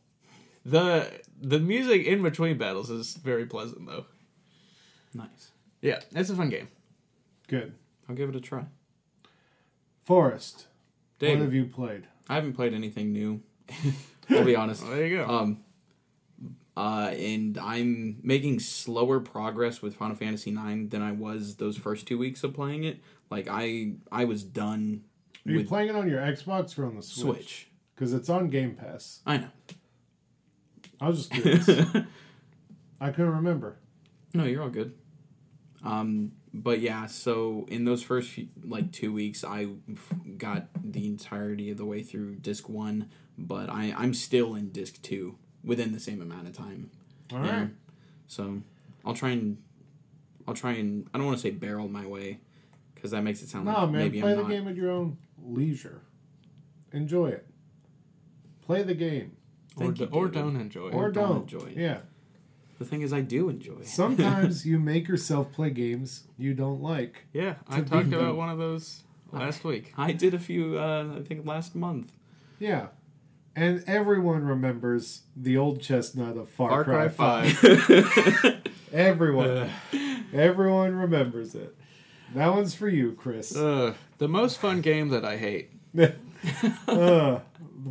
The 0.65 1.10
the 1.41 1.60
music 1.60 2.06
in 2.06 2.21
between 2.21 2.58
battles 2.58 2.89
is 2.89 3.13
very 3.15 3.45
pleasant 3.45 3.86
though. 3.88 4.06
nice. 5.13 5.51
Yeah, 5.82 5.99
it's 6.12 6.30
a 6.30 6.36
fun 6.36 6.49
game. 6.49 6.67
good. 7.47 7.73
I'll 8.10 8.15
give 8.15 8.30
it 8.30 8.36
a 8.36 8.41
try. 8.41 8.65
Forrest. 10.06 10.67
Dave, 11.19 11.38
what 11.39 11.45
have 11.45 11.53
you 11.53 11.65
played? 11.65 12.08
I 12.30 12.36
haven't 12.36 12.53
played 12.53 12.73
anything 12.73 13.12
new. 13.12 13.41
I'll 14.30 14.43
be 14.45 14.56
honest. 14.56 14.84
Well, 14.84 14.91
there 14.95 15.06
you 15.08 15.17
go. 15.17 15.27
Um, 15.27 15.60
uh, 16.77 17.09
and 17.09 17.57
I'm 17.57 18.19
making 18.21 18.59
slower 18.59 19.19
progress 19.19 19.81
with 19.81 19.95
Final 19.95 20.15
Fantasy 20.15 20.51
IX 20.51 20.89
than 20.91 21.01
I 21.01 21.11
was 21.11 21.55
those 21.55 21.75
first 21.75 22.05
two 22.05 22.19
weeks 22.19 22.43
of 22.43 22.53
playing 22.53 22.83
it. 22.83 22.99
Like 23.31 23.47
I, 23.49 23.93
I 24.11 24.25
was 24.25 24.43
done 24.43 25.01
Are 25.47 25.53
you 25.53 25.65
playing 25.65 25.89
it 25.89 25.95
on 25.95 26.07
your 26.07 26.21
Xbox 26.21 26.77
or 26.77 26.85
on 26.85 26.95
the 26.95 27.01
Switch? 27.01 27.23
Switch. 27.23 27.67
Because 27.95 28.13
it's 28.13 28.29
on 28.29 28.49
Game 28.49 28.75
Pass. 28.75 29.21
I 29.25 29.37
know. 29.37 29.49
I 31.01 31.07
was 31.07 31.27
just 31.27 31.31
curious. 31.31 31.67
I 33.01 33.09
couldn't 33.09 33.31
remember. 33.31 33.79
No, 34.35 34.43
you're 34.43 34.61
all 34.61 34.69
good. 34.69 34.93
Um, 35.83 36.33
but 36.53 36.79
yeah, 36.79 37.07
so 37.07 37.65
in 37.69 37.85
those 37.85 38.03
first 38.03 38.29
few, 38.29 38.49
like 38.63 38.91
two 38.91 39.11
weeks, 39.11 39.43
I 39.43 39.69
got 40.37 40.67
the 40.83 41.07
entirety 41.07 41.71
of 41.71 41.77
the 41.77 41.85
way 41.85 42.03
through 42.03 42.35
disc 42.35 42.69
one, 42.69 43.09
but 43.35 43.67
I 43.67 43.95
I'm 43.97 44.13
still 44.13 44.53
in 44.53 44.69
disc 44.69 45.01
two 45.01 45.39
within 45.67 45.91
the 45.91 45.99
same 45.99 46.21
amount 46.21 46.47
of 46.47 46.53
time. 46.53 46.89
All 47.32 47.39
right. 47.39 47.47
Yeah. 47.47 47.67
So 48.27 48.62
I'll 49.06 49.13
try 49.13 49.30
and 49.32 49.58
I'll 50.47 50.53
try 50.56 50.71
and 50.73 51.08
I 51.13 51.17
don't 51.19 51.27
want 51.27 51.38
to 51.38 51.41
say 51.43 51.51
barrel 51.51 51.88
my 51.88 52.06
way 52.08 52.39
because 52.95 53.12
that 53.12 53.21
makes 53.23 53.43
it 53.43 53.49
sound 53.49 53.65
No, 53.65 53.73
like 53.73 53.82
man, 53.91 53.91
maybe 54.01 54.21
play 54.21 54.32
I'm 54.32 54.38
the 54.38 54.43
not. 54.43 54.49
game 54.51 54.67
at 54.67 54.75
your 54.75 54.89
own 54.91 55.17
leisure. 55.43 56.01
Enjoy 56.93 57.27
it. 57.27 57.45
Play 58.65 58.84
the 58.84 58.95
game. 58.95 59.34
or 59.75 59.84
Thank 59.86 59.97
d- 59.97 60.03
you, 60.06 60.10
or 60.12 60.27
don't 60.30 60.56
enjoy. 60.56 60.89
Or 60.89 61.10
it. 61.10 61.13
don't 61.13 61.30
don't. 61.47 61.53
enjoy 61.53 61.67
it. 61.71 61.77
Yeah. 61.77 61.99
The 62.80 62.86
thing 62.86 63.01
is, 63.01 63.12
I 63.12 63.21
do 63.21 63.49
enjoy. 63.49 63.77
it. 63.80 63.88
Sometimes 63.88 64.65
you 64.69 64.77
make 64.80 65.08
yourself 65.08 65.51
play 65.51 65.69
games 65.71 66.23
you 66.38 66.53
don't 66.53 66.82
like. 66.82 67.25
Yeah, 67.34 67.56
I 67.67 67.77
talked 67.82 68.12
done. 68.12 68.13
about 68.13 68.36
one 68.38 68.49
of 68.49 68.58
those 68.60 69.03
last 69.32 69.63
week. 69.63 69.93
I 69.97 70.12
did 70.12 70.34
a 70.34 70.39
few. 70.39 70.77
Uh, 70.77 71.15
I 71.17 71.21
think 71.23 71.45
last 71.45 71.75
month. 71.75 72.12
Yeah. 72.60 72.88
And 73.58 73.84
everyone 73.88 74.46
remembers 74.46 75.22
the 75.36 75.58
old 75.58 75.82
chestnut 75.82 76.38
of 76.38 76.48
Far, 76.48 76.70
Far 76.70 76.84
Cry, 76.84 77.08
Cry 77.10 77.50
5. 77.50 78.67
Everyone. 78.93 79.72
everyone 80.32 80.93
remembers 80.93 81.56
it. 81.56 81.76
That 82.36 82.54
one's 82.54 82.76
for 82.76 82.88
you, 82.88 83.13
Chris. 83.13 83.56
Uh, 83.58 83.96
the 84.20 84.28
most 84.28 84.60
fun 84.60 84.82
game 84.82 85.10
that 85.10 85.26
I 85.26 85.38
hate. 85.38 85.72
uh, 85.98 87.39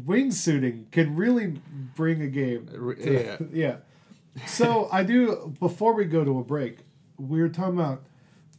wingsuiting 0.06 0.88
can 0.92 1.16
really 1.16 1.60
bring 1.96 2.22
a 2.22 2.28
game. 2.28 2.68
To- 2.68 2.96
yeah. 3.12 3.36
yeah. 3.52 3.76
So 4.46 4.88
I 4.92 5.02
do. 5.02 5.52
Before 5.58 5.94
we 5.94 6.04
go 6.04 6.24
to 6.24 6.38
a 6.38 6.44
break, 6.44 6.78
we 7.18 7.40
were 7.40 7.48
talking 7.48 7.74
about 7.74 8.04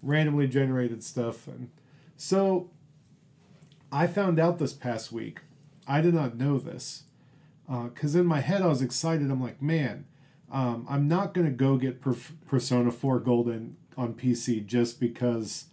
randomly 0.01 0.47
generated 0.47 1.03
stuff, 1.05 1.47
and 1.47 1.69
so 2.17 2.69
I 3.93 4.07
found 4.07 4.39
out 4.39 4.59
this 4.59 4.73
past 4.73 5.13
week. 5.13 5.39
I 5.87 6.01
did 6.01 6.13
not 6.13 6.35
know 6.35 6.57
this 6.59 7.03
because 7.67 8.15
in 8.15 8.25
my 8.25 8.41
head 8.41 8.61
I 8.61 8.67
was 8.67 8.81
excited. 8.81 9.29
I'm 9.29 9.41
like, 9.41 9.61
man, 9.61 10.05
um, 10.51 10.85
I'm 10.89 11.07
not 11.07 11.33
gonna 11.33 11.51
go 11.51 11.77
get 11.77 12.01
per- 12.01 12.15
Persona 12.47 12.91
4 12.91 13.19
Golden 13.19 13.77
on 13.97 14.13
PC 14.13 14.65
just 14.65 14.99
because 14.99 15.65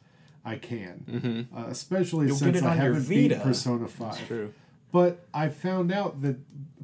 I 0.45 0.57
can, 0.57 1.49
uh, 1.57 1.67
especially 1.69 2.27
You'll 2.27 2.37
since 2.37 2.63
I 2.63 2.75
haven't 2.75 3.09
beat 3.09 3.33
Vita. 3.33 3.43
Persona 3.43 3.89
5. 3.89 4.27
True. 4.27 4.53
But 4.93 5.27
I 5.33 5.49
found 5.49 5.91
out 5.91 6.23
that 6.23 6.37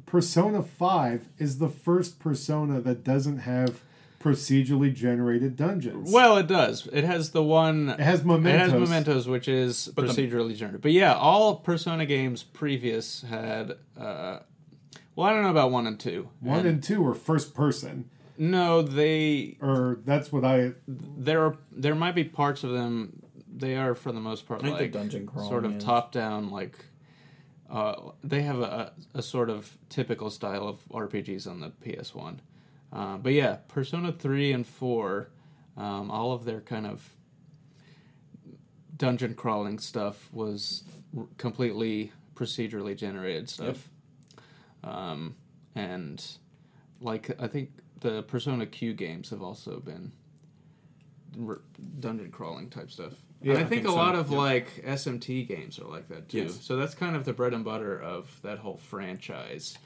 Persona 0.05 0.63
5 0.63 1.29
is 1.37 1.59
the 1.59 1.69
first 1.69 2.19
Persona 2.19 2.81
that 2.81 3.03
doesn't 3.03 3.39
have 3.39 3.81
procedurally 4.21 4.93
generated 4.93 5.55
dungeons. 5.55 6.11
Well, 6.11 6.37
it 6.37 6.47
does. 6.47 6.87
It 6.91 7.03
has 7.03 7.31
the 7.31 7.43
one. 7.43 7.89
It 7.89 7.99
has 7.99 8.23
mementos. 8.23 8.69
It 8.69 8.71
has 8.71 8.89
mementos, 8.89 9.27
which 9.27 9.47
is 9.47 9.87
but 9.95 10.05
procedurally 10.05 10.49
the, 10.49 10.55
generated. 10.55 10.81
But 10.81 10.91
yeah, 10.91 11.15
all 11.15 11.55
Persona 11.57 12.05
games 12.05 12.43
previous 12.43 13.23
had. 13.23 13.77
Uh, 13.99 14.39
well, 15.15 15.27
I 15.27 15.33
don't 15.33 15.43
know 15.43 15.49
about 15.49 15.71
one 15.71 15.87
and 15.87 15.99
two. 15.99 16.29
One 16.39 16.59
and, 16.59 16.67
and 16.67 16.83
two 16.83 17.01
were 17.01 17.13
first 17.13 17.53
person. 17.53 18.09
No, 18.37 18.81
they. 18.81 19.57
Or 19.61 19.99
that's 20.05 20.31
what 20.31 20.45
I. 20.45 20.73
There 20.87 21.45
are 21.45 21.57
there 21.71 21.95
might 21.95 22.15
be 22.15 22.23
parts 22.23 22.63
of 22.63 22.71
them. 22.71 23.21
They 23.53 23.75
are 23.75 23.95
for 23.95 24.11
the 24.11 24.21
most 24.21 24.47
part 24.47 24.63
like 24.63 24.91
dungeon 24.91 25.27
crawl 25.27 25.47
sort 25.49 25.65
of 25.65 25.77
is. 25.77 25.83
top 25.83 26.11
down 26.11 26.49
like. 26.49 26.85
Uh, 27.69 28.11
they 28.21 28.41
have 28.41 28.59
a, 28.59 28.91
a 29.13 29.21
sort 29.21 29.49
of 29.49 29.77
typical 29.87 30.29
style 30.29 30.67
of 30.67 30.79
RPGs 30.89 31.47
on 31.47 31.61
the 31.61 31.69
PS1 31.69 32.39
um, 32.93 33.21
but 33.21 33.33
yeah, 33.33 33.57
Persona 33.67 34.11
3 34.11 34.51
and 34.53 34.67
4, 34.67 35.29
um, 35.77 36.11
all 36.11 36.33
of 36.33 36.45
their 36.45 36.61
kind 36.61 36.85
of 36.85 37.15
dungeon 38.97 39.33
crawling 39.33 39.79
stuff 39.79 40.29
was 40.33 40.83
r- 41.17 41.27
completely 41.37 42.11
procedurally 42.35 42.95
generated 42.95 43.49
stuff. 43.49 43.87
Yep. 44.83 44.93
Um, 44.93 45.35
and 45.75 46.23
like, 46.99 47.31
I 47.39 47.47
think 47.47 47.71
the 48.01 48.23
Persona 48.23 48.65
Q 48.65 48.93
games 48.93 49.29
have 49.29 49.41
also 49.41 49.79
been 49.79 50.11
r- 51.47 51.61
dungeon 51.99 52.31
crawling 52.31 52.69
type 52.69 52.91
stuff. 52.91 53.13
Yeah, 53.41 53.55
I, 53.55 53.61
I 53.61 53.63
think, 53.63 53.87
a 53.87 53.91
lot 53.91 54.15
of 54.15 54.29
yep. 54.29 54.37
like 54.37 54.83
SMT 54.85 55.47
games 55.47 55.79
are 55.79 55.87
like 55.87 56.09
that 56.09 56.29
too. 56.29 56.43
Yes. 56.43 56.59
So 56.61 56.75
that's 56.75 56.93
kind 56.93 57.15
of 57.15 57.25
the 57.25 57.33
bread 57.33 57.53
and 57.53 57.63
butter 57.63 57.99
of 57.99 58.39
that 58.43 58.59
whole 58.59 58.77
franchise 58.77 59.77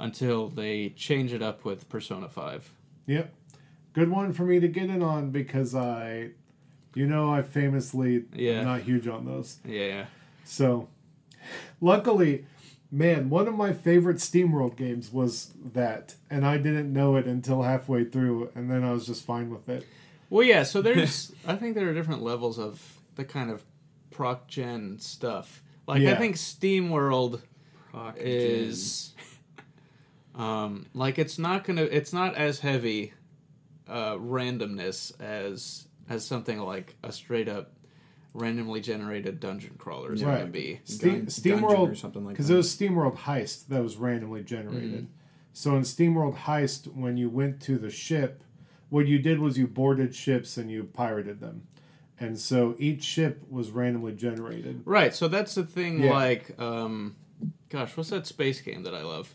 until 0.00 0.48
they 0.48 0.90
change 0.90 1.32
it 1.32 1.42
up 1.42 1.64
with 1.64 1.88
Persona 1.88 2.28
5. 2.28 2.70
Yep, 3.06 3.32
good 3.94 4.10
one 4.10 4.32
for 4.32 4.44
me 4.44 4.60
to 4.60 4.68
get 4.68 4.90
in 4.90 5.02
on 5.02 5.30
because 5.30 5.74
I, 5.74 6.30
you 6.94 7.06
know, 7.06 7.32
I 7.32 7.42
famously 7.42 8.24
Yeah. 8.34 8.62
not 8.64 8.82
huge 8.82 9.08
on 9.08 9.24
those. 9.24 9.58
Yeah. 9.64 10.06
So, 10.44 10.88
luckily, 11.80 12.44
man, 12.90 13.30
one 13.30 13.48
of 13.48 13.54
my 13.54 13.72
favorite 13.72 14.16
SteamWorld 14.18 14.76
games 14.76 15.12
was 15.12 15.52
that, 15.72 16.14
and 16.30 16.44
I 16.46 16.56
didn't 16.58 16.92
know 16.92 17.16
it 17.16 17.26
until 17.26 17.62
halfway 17.62 18.04
through, 18.04 18.50
and 18.54 18.70
then 18.70 18.84
I 18.84 18.92
was 18.92 19.06
just 19.06 19.24
fine 19.24 19.50
with 19.50 19.68
it. 19.68 19.86
Well, 20.30 20.44
yeah, 20.46 20.62
so 20.62 20.82
there's 20.82 21.32
I 21.46 21.56
think 21.56 21.74
there 21.74 21.88
are 21.88 21.94
different 21.94 22.22
levels 22.22 22.58
of 22.58 22.98
the 23.16 23.24
kind 23.24 23.50
of 23.50 23.64
proc 24.10 24.46
gen 24.48 24.98
stuff. 25.00 25.62
Like 25.86 26.00
I 26.00 26.04
Yeah. 26.04 26.18
think 26.18 26.36
SteamWorld 26.36 27.40
Proc 27.90 28.16
is 28.18 29.14
um 30.38 30.86
like 30.94 31.18
it's 31.18 31.38
not 31.38 31.64
going 31.64 31.76
to 31.76 31.94
it's 31.94 32.12
not 32.12 32.34
as 32.36 32.60
heavy 32.60 33.12
uh 33.88 34.14
randomness 34.14 35.12
as 35.20 35.88
as 36.08 36.24
something 36.24 36.58
like 36.60 36.96
a 37.02 37.12
straight 37.12 37.48
up 37.48 37.72
randomly 38.34 38.80
generated 38.80 39.40
dungeon 39.40 39.74
crawler 39.78 40.12
is 40.12 40.22
going 40.22 40.40
to 40.46 40.52
be. 40.52 40.80
Steam, 40.84 41.10
Dun- 41.10 41.18
dungeon 41.24 41.28
SteamWorld 41.60 41.90
or 41.90 41.94
something 41.94 42.24
like 42.24 42.36
that. 42.36 42.42
because 42.42 42.50
it 42.50 42.54
was 42.56 42.74
SteamWorld 42.74 43.16
Heist 43.16 43.66
that 43.68 43.82
was 43.82 43.96
randomly 43.96 44.42
generated. 44.44 45.08
So 45.54 45.74
in 45.74 45.82
SteamWorld 45.82 46.36
Heist, 46.36 46.94
when 46.94 47.16
you 47.16 47.28
went 47.30 47.60
to 47.62 47.78
the 47.78 47.90
ship, 47.90 48.44
what 48.90 49.06
you 49.08 49.18
did 49.18 49.40
was 49.40 49.58
you 49.58 49.66
boarded 49.66 50.14
ships 50.14 50.56
and 50.56 50.70
you 50.70 50.84
pirated 50.84 51.40
them, 51.40 51.66
and 52.20 52.38
so 52.38 52.76
each 52.78 53.02
ship 53.02 53.42
was 53.50 53.70
randomly 53.70 54.12
generated. 54.12 54.82
Right, 54.84 55.12
so 55.14 55.26
that's 55.26 55.54
the 55.56 55.64
thing 55.64 56.02
Yeah. 56.04 56.12
like 56.12 56.58
um 56.60 57.16
gosh, 57.70 57.96
what's 57.96 58.10
that 58.10 58.26
space 58.26 58.60
game 58.60 58.82
that 58.84 58.94
I 58.94 59.02
love? 59.02 59.34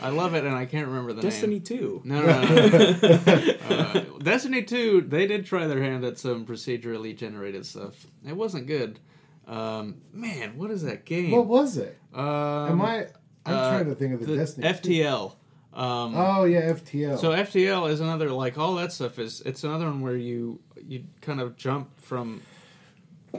I 0.00 0.08
love 0.10 0.34
it 0.34 0.44
and 0.44 0.54
I 0.54 0.64
can't 0.66 0.86
remember 0.88 1.12
the 1.12 1.22
name. 1.22 1.30
Destiny 1.30 1.54
name. 1.56 1.62
two. 1.62 2.00
No, 2.04 2.22
no, 2.22 2.42
no. 2.42 3.54
uh, 3.70 4.00
Destiny 4.22 4.62
2, 4.62 5.02
they 5.02 5.26
did 5.26 5.44
try 5.46 5.66
their 5.66 5.82
hand 5.82 6.04
at 6.04 6.18
some 6.18 6.46
procedurally 6.46 7.16
generated 7.16 7.66
stuff. 7.66 8.06
It 8.26 8.36
wasn't 8.36 8.66
good. 8.66 8.98
Um, 9.46 9.96
man, 10.12 10.56
what 10.56 10.70
is 10.70 10.82
that 10.82 11.04
game? 11.04 11.32
What 11.32 11.46
was 11.46 11.76
it? 11.76 11.98
um, 12.14 12.24
Am 12.24 12.82
I? 12.82 13.06
I'm 13.44 13.54
uh, 13.54 13.70
trying 13.70 13.86
to 13.86 13.94
think 13.94 14.14
of 14.14 14.20
the, 14.20 14.26
the 14.26 14.36
Destiny. 14.36 14.66
FTL. 14.68 15.34
Um, 15.74 16.14
Oh 16.16 16.44
yeah, 16.44 16.70
FTL. 16.72 17.18
So 17.18 17.30
FTL 17.30 17.90
is 17.90 18.00
another 18.00 18.30
like 18.30 18.56
all 18.58 18.74
that 18.76 18.92
stuff 18.92 19.18
is 19.18 19.40
it's 19.44 19.64
another 19.64 19.86
one 19.86 20.00
where 20.00 20.16
you 20.16 20.60
you 20.86 21.04
kind 21.22 21.40
of 21.40 21.56
jump 21.56 21.88
from 22.00 22.42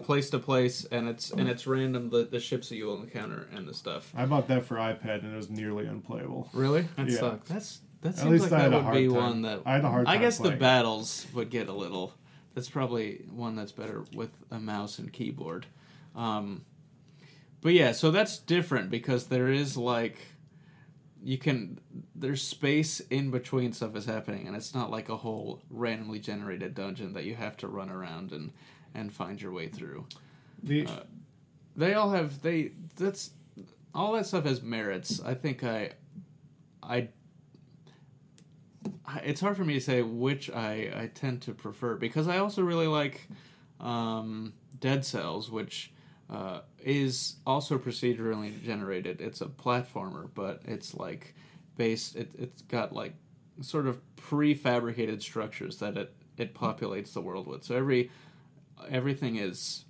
place 0.01 0.29
to 0.31 0.39
place 0.39 0.85
and 0.85 1.07
it's 1.07 1.29
and 1.31 1.47
it's 1.47 1.67
random 1.67 2.09
the, 2.09 2.23
the 2.25 2.39
ships 2.39 2.69
that 2.69 2.75
you 2.75 2.85
will 2.87 3.01
encounter 3.01 3.47
and 3.53 3.67
the 3.67 3.73
stuff. 3.73 4.11
I 4.15 4.25
bought 4.25 4.47
that 4.47 4.65
for 4.65 4.75
iPad 4.75 5.23
and 5.23 5.33
it 5.33 5.35
was 5.35 5.49
nearly 5.49 5.85
unplayable. 5.85 6.49
Really? 6.53 6.87
That 6.97 7.09
Yeah. 7.09 7.17
sucks. 7.19 7.49
That's 7.49 7.81
that 8.01 8.09
At 8.09 8.15
seems 8.17 8.41
like 8.41 8.51
I 8.51 8.69
that 8.69 8.83
would 8.85 8.93
be 8.93 9.07
time. 9.07 9.15
one 9.15 9.41
that 9.43 9.61
I 9.65 9.73
had 9.73 9.85
a 9.85 9.89
hard 9.89 10.07
I 10.07 10.17
guess 10.17 10.37
the 10.37 10.43
playing 10.43 10.57
it. 10.57 10.59
battles 10.59 11.27
would 11.33 11.49
get 11.49 11.69
a 11.69 11.73
little. 11.73 12.13
That's 12.55 12.69
probably 12.69 13.25
one 13.31 13.55
that's 13.55 13.71
better 13.71 14.03
with 14.15 14.31
a 14.51 14.59
mouse 14.59 14.99
and 14.99 15.11
keyboard. 15.11 15.65
Um, 16.15 16.65
but 17.61 17.73
yeah, 17.73 17.93
so 17.93 18.11
that's 18.11 18.37
different 18.39 18.89
because 18.91 19.27
there 19.27 19.47
is 19.47 19.77
like 19.77 20.17
you 21.23 21.37
can 21.37 21.79
there's 22.13 22.41
space 22.41 22.99
in 22.99 23.31
between 23.31 23.71
stuff 23.71 23.95
is 23.95 24.05
happening 24.05 24.45
and 24.47 24.55
it's 24.57 24.75
not 24.75 24.91
like 24.91 25.07
a 25.07 25.15
whole 25.15 25.61
randomly 25.69 26.19
generated 26.19 26.75
dungeon 26.75 27.13
that 27.13 27.23
you 27.23 27.33
have 27.35 27.55
to 27.55 27.67
run 27.67 27.89
around 27.89 28.33
and 28.33 28.51
and 28.95 29.11
find 29.11 29.41
your 29.41 29.51
way 29.51 29.67
through. 29.67 30.05
The, 30.61 30.85
Uh, 30.87 31.03
They 31.75 31.93
all 31.95 32.11
have 32.11 32.41
they 32.41 32.71
that's 32.95 33.31
all 33.95 34.13
that 34.13 34.25
stuff 34.27 34.45
has 34.45 34.61
merits. 34.61 35.21
I 35.23 35.33
think 35.33 35.63
I 35.63 35.93
I 36.81 37.09
I- 39.05 39.19
it's 39.19 39.41
hard 39.41 39.55
for 39.57 39.65
me 39.65 39.73
to 39.75 39.81
say 39.81 40.01
which 40.01 40.49
I, 40.49 40.91
I 40.95 41.11
tend 41.13 41.41
to 41.43 41.53
prefer 41.53 41.95
because 41.95 42.27
I 42.27 42.37
also 42.37 42.61
really 42.63 42.87
like 42.87 43.27
um, 43.79 44.53
Dead 44.79 45.05
Cells, 45.05 45.49
which 45.51 45.91
uh, 46.29 46.61
is 46.79 47.35
also 47.45 47.77
procedurally 47.77 48.61
generated. 48.63 49.21
It's 49.21 49.41
a 49.41 49.45
platformer, 49.45 50.29
but 50.33 50.61
it's 50.65 50.93
like 50.95 51.33
based. 51.77 52.15
It, 52.15 52.31
it's 52.37 52.61
got 52.63 52.93
like 52.93 53.13
sort 53.61 53.87
of 53.87 53.99
prefabricated 54.15 55.21
structures 55.21 55.77
that 55.77 55.97
it 55.97 56.13
it 56.37 56.53
populates 56.55 57.13
the 57.13 57.21
world 57.21 57.45
with. 57.47 57.63
So 57.63 57.75
every 57.75 58.09
everything 58.89 59.35
is. 59.37 59.85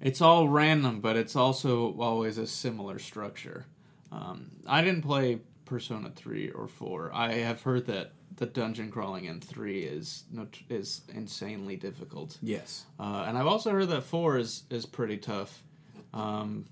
It's 0.00 0.20
all 0.20 0.48
random, 0.48 1.00
but 1.00 1.16
it's 1.16 1.36
also 1.36 1.94
always 2.00 2.36
a 2.38 2.46
similar 2.46 2.98
structure. 2.98 3.66
Um, 4.10 4.50
I 4.66 4.82
didn't 4.82 5.02
play 5.02 5.40
Persona 5.64 6.10
three 6.14 6.50
or 6.50 6.66
four. 6.66 7.10
I 7.14 7.32
have 7.34 7.62
heard 7.62 7.86
that 7.86 8.12
the 8.36 8.46
dungeon 8.46 8.90
crawling 8.90 9.26
in 9.26 9.40
three 9.40 9.82
is 9.82 10.24
is 10.68 11.02
insanely 11.14 11.76
difficult, 11.76 12.38
Yes. 12.42 12.86
uh, 12.98 13.24
and 13.28 13.38
I've 13.38 13.46
also 13.46 13.70
heard 13.70 13.88
that 13.90 14.02
four 14.02 14.38
is 14.38 14.64
is 14.70 14.86
pretty 14.86 15.18
tough. 15.18 15.62
Um, 16.12 16.64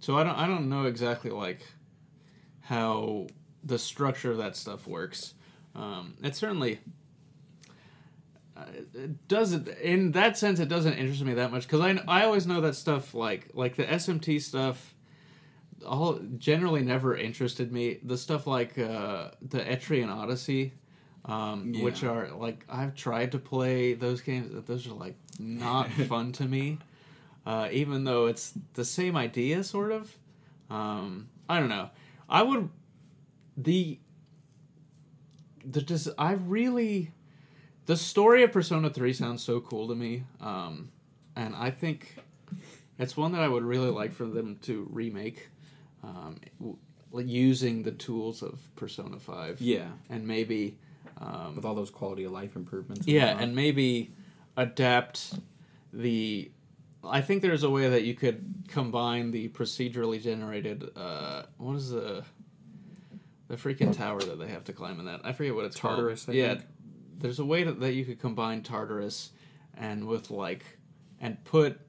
so 0.00 0.16
I 0.16 0.22
don't 0.22 0.36
I 0.36 0.46
don't 0.46 0.68
know 0.68 0.84
exactly 0.84 1.30
like 1.30 1.60
how 2.60 3.26
the 3.64 3.78
structure 3.78 4.30
of 4.30 4.38
that 4.38 4.54
stuff 4.56 4.86
works. 4.86 5.34
Um, 5.74 6.14
it 6.22 6.36
certainly 6.36 6.78
it 8.94 9.28
doesn't 9.28 9.68
in 9.68 10.12
that 10.12 10.36
sense 10.38 10.58
it 10.60 10.68
doesn't 10.68 10.94
interest 10.94 11.22
me 11.22 11.34
that 11.34 11.50
much 11.52 11.62
because 11.68 11.80
I 11.80 11.90
I 12.08 12.24
always 12.24 12.46
know 12.46 12.60
that 12.62 12.74
stuff 12.74 13.14
like 13.14 13.50
like 13.54 13.76
the 13.76 13.84
SMT 13.84 14.40
stuff 14.42 14.94
all 15.86 16.18
generally 16.38 16.82
never 16.82 17.16
interested 17.16 17.70
me. 17.72 17.98
The 18.02 18.18
stuff 18.18 18.46
like 18.48 18.76
uh, 18.78 19.30
the 19.40 19.60
Etrian 19.60 20.08
Odyssey, 20.12 20.72
um, 21.24 21.72
Yeah. 21.72 21.84
which 21.84 22.02
are 22.02 22.30
like 22.32 22.64
I've 22.68 22.96
tried 22.96 23.30
to 23.32 23.38
play 23.38 23.94
those 23.94 24.20
games. 24.20 24.52
Those 24.66 24.88
are 24.88 24.94
like 24.94 25.14
not 25.38 25.88
fun 26.08 26.32
to 26.32 26.44
me, 26.46 26.78
uh, 27.46 27.68
even 27.70 28.02
though 28.02 28.26
it's 28.26 28.54
the 28.74 28.84
same 28.84 29.16
idea, 29.16 29.62
sort 29.62 29.92
of. 29.92 30.16
Um, 30.68 31.28
I 31.48 31.60
don't 31.60 31.68
know. 31.68 31.90
I 32.28 32.42
would 32.42 32.68
the 33.56 33.98
the 35.64 35.80
just 35.80 36.08
I 36.18 36.32
really 36.32 37.12
the 37.88 37.96
story 37.96 38.42
of 38.44 38.52
Persona 38.52 38.90
Three 38.90 39.12
sounds 39.14 39.42
so 39.42 39.60
cool 39.60 39.88
to 39.88 39.94
me, 39.94 40.22
um, 40.40 40.90
and 41.34 41.54
I 41.56 41.70
think 41.70 42.14
it's 42.98 43.16
one 43.16 43.32
that 43.32 43.40
I 43.40 43.48
would 43.48 43.64
really 43.64 43.90
like 43.90 44.12
for 44.12 44.26
them 44.26 44.58
to 44.62 44.86
remake, 44.90 45.48
um, 46.04 46.36
w- 46.60 46.76
using 47.26 47.82
the 47.84 47.92
tools 47.92 48.42
of 48.42 48.60
Persona 48.76 49.18
Five 49.18 49.60
Yeah. 49.60 49.88
and 50.10 50.26
maybe 50.26 50.76
Um, 51.20 51.56
with 51.56 51.64
all 51.64 51.74
those 51.74 51.90
quality 51.90 52.24
of 52.24 52.32
life 52.32 52.54
improvements. 52.56 53.06
yeah, 53.08 53.26
whatnot. 53.28 53.42
and 53.42 53.56
maybe 53.56 54.12
adapt 54.56 55.34
the. 55.92 56.50
I 57.02 57.20
think 57.22 57.42
there's 57.42 57.62
a 57.62 57.70
way 57.70 57.88
that 57.88 58.02
you 58.04 58.14
could 58.14 58.64
combine 58.68 59.30
the 59.30 59.48
procedurally 59.48 60.20
generated. 60.22 60.90
Uh, 60.94 61.44
what 61.56 61.74
is 61.76 61.90
the 61.90 62.22
the 63.48 63.56
freaking 63.56 63.96
tower 63.96 64.20
that 64.20 64.38
they 64.38 64.48
have 64.48 64.64
to 64.64 64.72
climb 64.74 65.00
in 65.00 65.06
that? 65.06 65.22
I 65.24 65.32
forget 65.32 65.54
what 65.54 65.64
it's 65.64 65.76
Tartarus, 65.78 66.26
called. 66.26 66.36
I 66.36 66.40
yeah, 66.40 66.54
think. 66.56 66.66
There's 67.18 67.38
a 67.38 67.44
way 67.44 67.64
that, 67.64 67.80
that 67.80 67.92
you 67.92 68.04
could 68.04 68.20
combine 68.20 68.62
Tartarus 68.62 69.30
and 69.76 70.06
with 70.06 70.30
like 70.30 70.64
and 71.20 71.42
put 71.44 71.80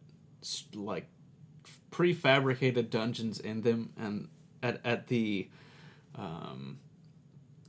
like 0.73 1.07
prefabricated 1.91 2.89
dungeons 2.89 3.39
in 3.39 3.61
them 3.61 3.91
and 3.97 4.27
at 4.63 4.79
at 4.85 5.07
the 5.07 5.49
um 6.15 6.79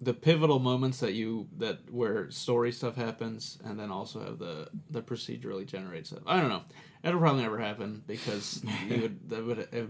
the 0.00 0.14
pivotal 0.14 0.58
moments 0.58 1.00
that 1.00 1.12
you 1.12 1.46
that 1.58 1.78
where 1.92 2.30
story 2.30 2.72
stuff 2.72 2.96
happens 2.96 3.58
and 3.64 3.78
then 3.78 3.90
also 3.90 4.20
have 4.20 4.38
the 4.38 4.68
the 4.90 5.02
procedurally 5.02 5.66
generated 5.66 6.06
stuff. 6.06 6.20
I 6.26 6.40
don't 6.40 6.48
know. 6.48 6.62
It'll 7.04 7.20
probably 7.20 7.42
never 7.42 7.58
happen 7.58 8.02
because 8.06 8.62
you 8.88 9.00
would 9.02 9.30
that 9.30 9.44
would 9.44 9.58
it, 9.58 9.88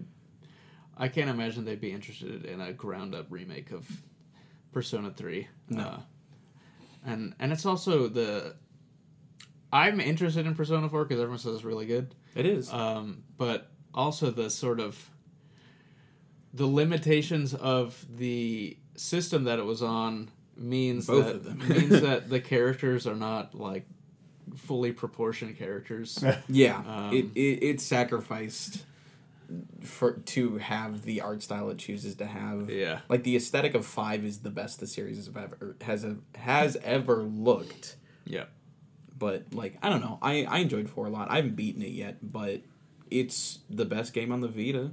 i 0.96 1.08
can't 1.08 1.30
imagine 1.30 1.64
they'd 1.64 1.80
be 1.80 1.92
interested 1.92 2.44
in 2.44 2.60
a 2.60 2.72
ground 2.72 3.14
up 3.14 3.26
remake 3.30 3.70
of 3.70 3.88
persona 4.72 5.10
3 5.10 5.48
No. 5.70 5.82
uh, 5.82 6.00
and 7.04 7.34
and 7.38 7.52
it's 7.52 7.66
also 7.66 8.08
the 8.08 8.54
i'm 9.72 10.00
interested 10.00 10.46
in 10.46 10.54
persona 10.54 10.88
4 10.88 11.04
because 11.04 11.20
everyone 11.20 11.38
says 11.38 11.54
it's 11.56 11.64
really 11.64 11.86
good 11.86 12.14
it 12.34 12.46
is. 12.46 12.72
um, 12.72 13.22
but 13.36 13.70
also 13.94 14.30
the 14.30 14.50
sort 14.50 14.80
of 14.80 15.10
the 16.52 16.66
limitations 16.66 17.54
of 17.54 18.04
the 18.16 18.76
system 18.96 19.44
that 19.44 19.58
it 19.58 19.64
was 19.64 19.82
on 19.82 20.30
means 20.56 21.06
Both 21.06 21.24
that 21.26 21.34
of 21.36 21.44
them. 21.44 21.58
means 21.68 22.00
that 22.00 22.28
the 22.28 22.40
characters 22.52 23.06
are 23.06 23.14
not 23.16 23.54
like 23.54 23.86
fully 24.56 24.92
proportioned 24.92 25.56
characters. 25.56 26.22
yeah, 26.48 26.82
um, 26.86 27.14
it, 27.14 27.26
it 27.34 27.62
it 27.62 27.80
sacrificed 27.80 28.84
for 29.82 30.12
to 30.12 30.58
have 30.58 31.02
the 31.02 31.20
art 31.20 31.42
style 31.42 31.70
it 31.70 31.78
chooses 31.78 32.14
to 32.16 32.26
have. 32.26 32.70
yeah, 32.70 33.00
Like 33.08 33.22
the 33.24 33.36
aesthetic 33.36 33.74
of 33.74 33.84
five 33.86 34.24
is 34.24 34.38
the 34.40 34.50
best 34.50 34.80
the 34.80 34.86
series 34.86 35.16
has 35.16 35.28
ever 35.28 35.76
has 35.82 36.06
has 36.36 36.76
ever 36.82 37.22
looked. 37.22 37.96
yeah. 38.24 38.44
But 39.18 39.52
like 39.54 39.76
I 39.82 39.88
don't 39.90 40.00
know, 40.00 40.18
I 40.22 40.44
I 40.44 40.58
enjoyed 40.58 40.88
four 40.88 41.06
a 41.06 41.10
lot. 41.10 41.30
I 41.30 41.36
haven't 41.36 41.56
beaten 41.56 41.82
it 41.82 41.90
yet, 41.92 42.16
but 42.22 42.62
it's 43.10 43.58
the 43.68 43.84
best 43.84 44.12
game 44.14 44.32
on 44.32 44.40
the 44.40 44.48
Vita. 44.48 44.92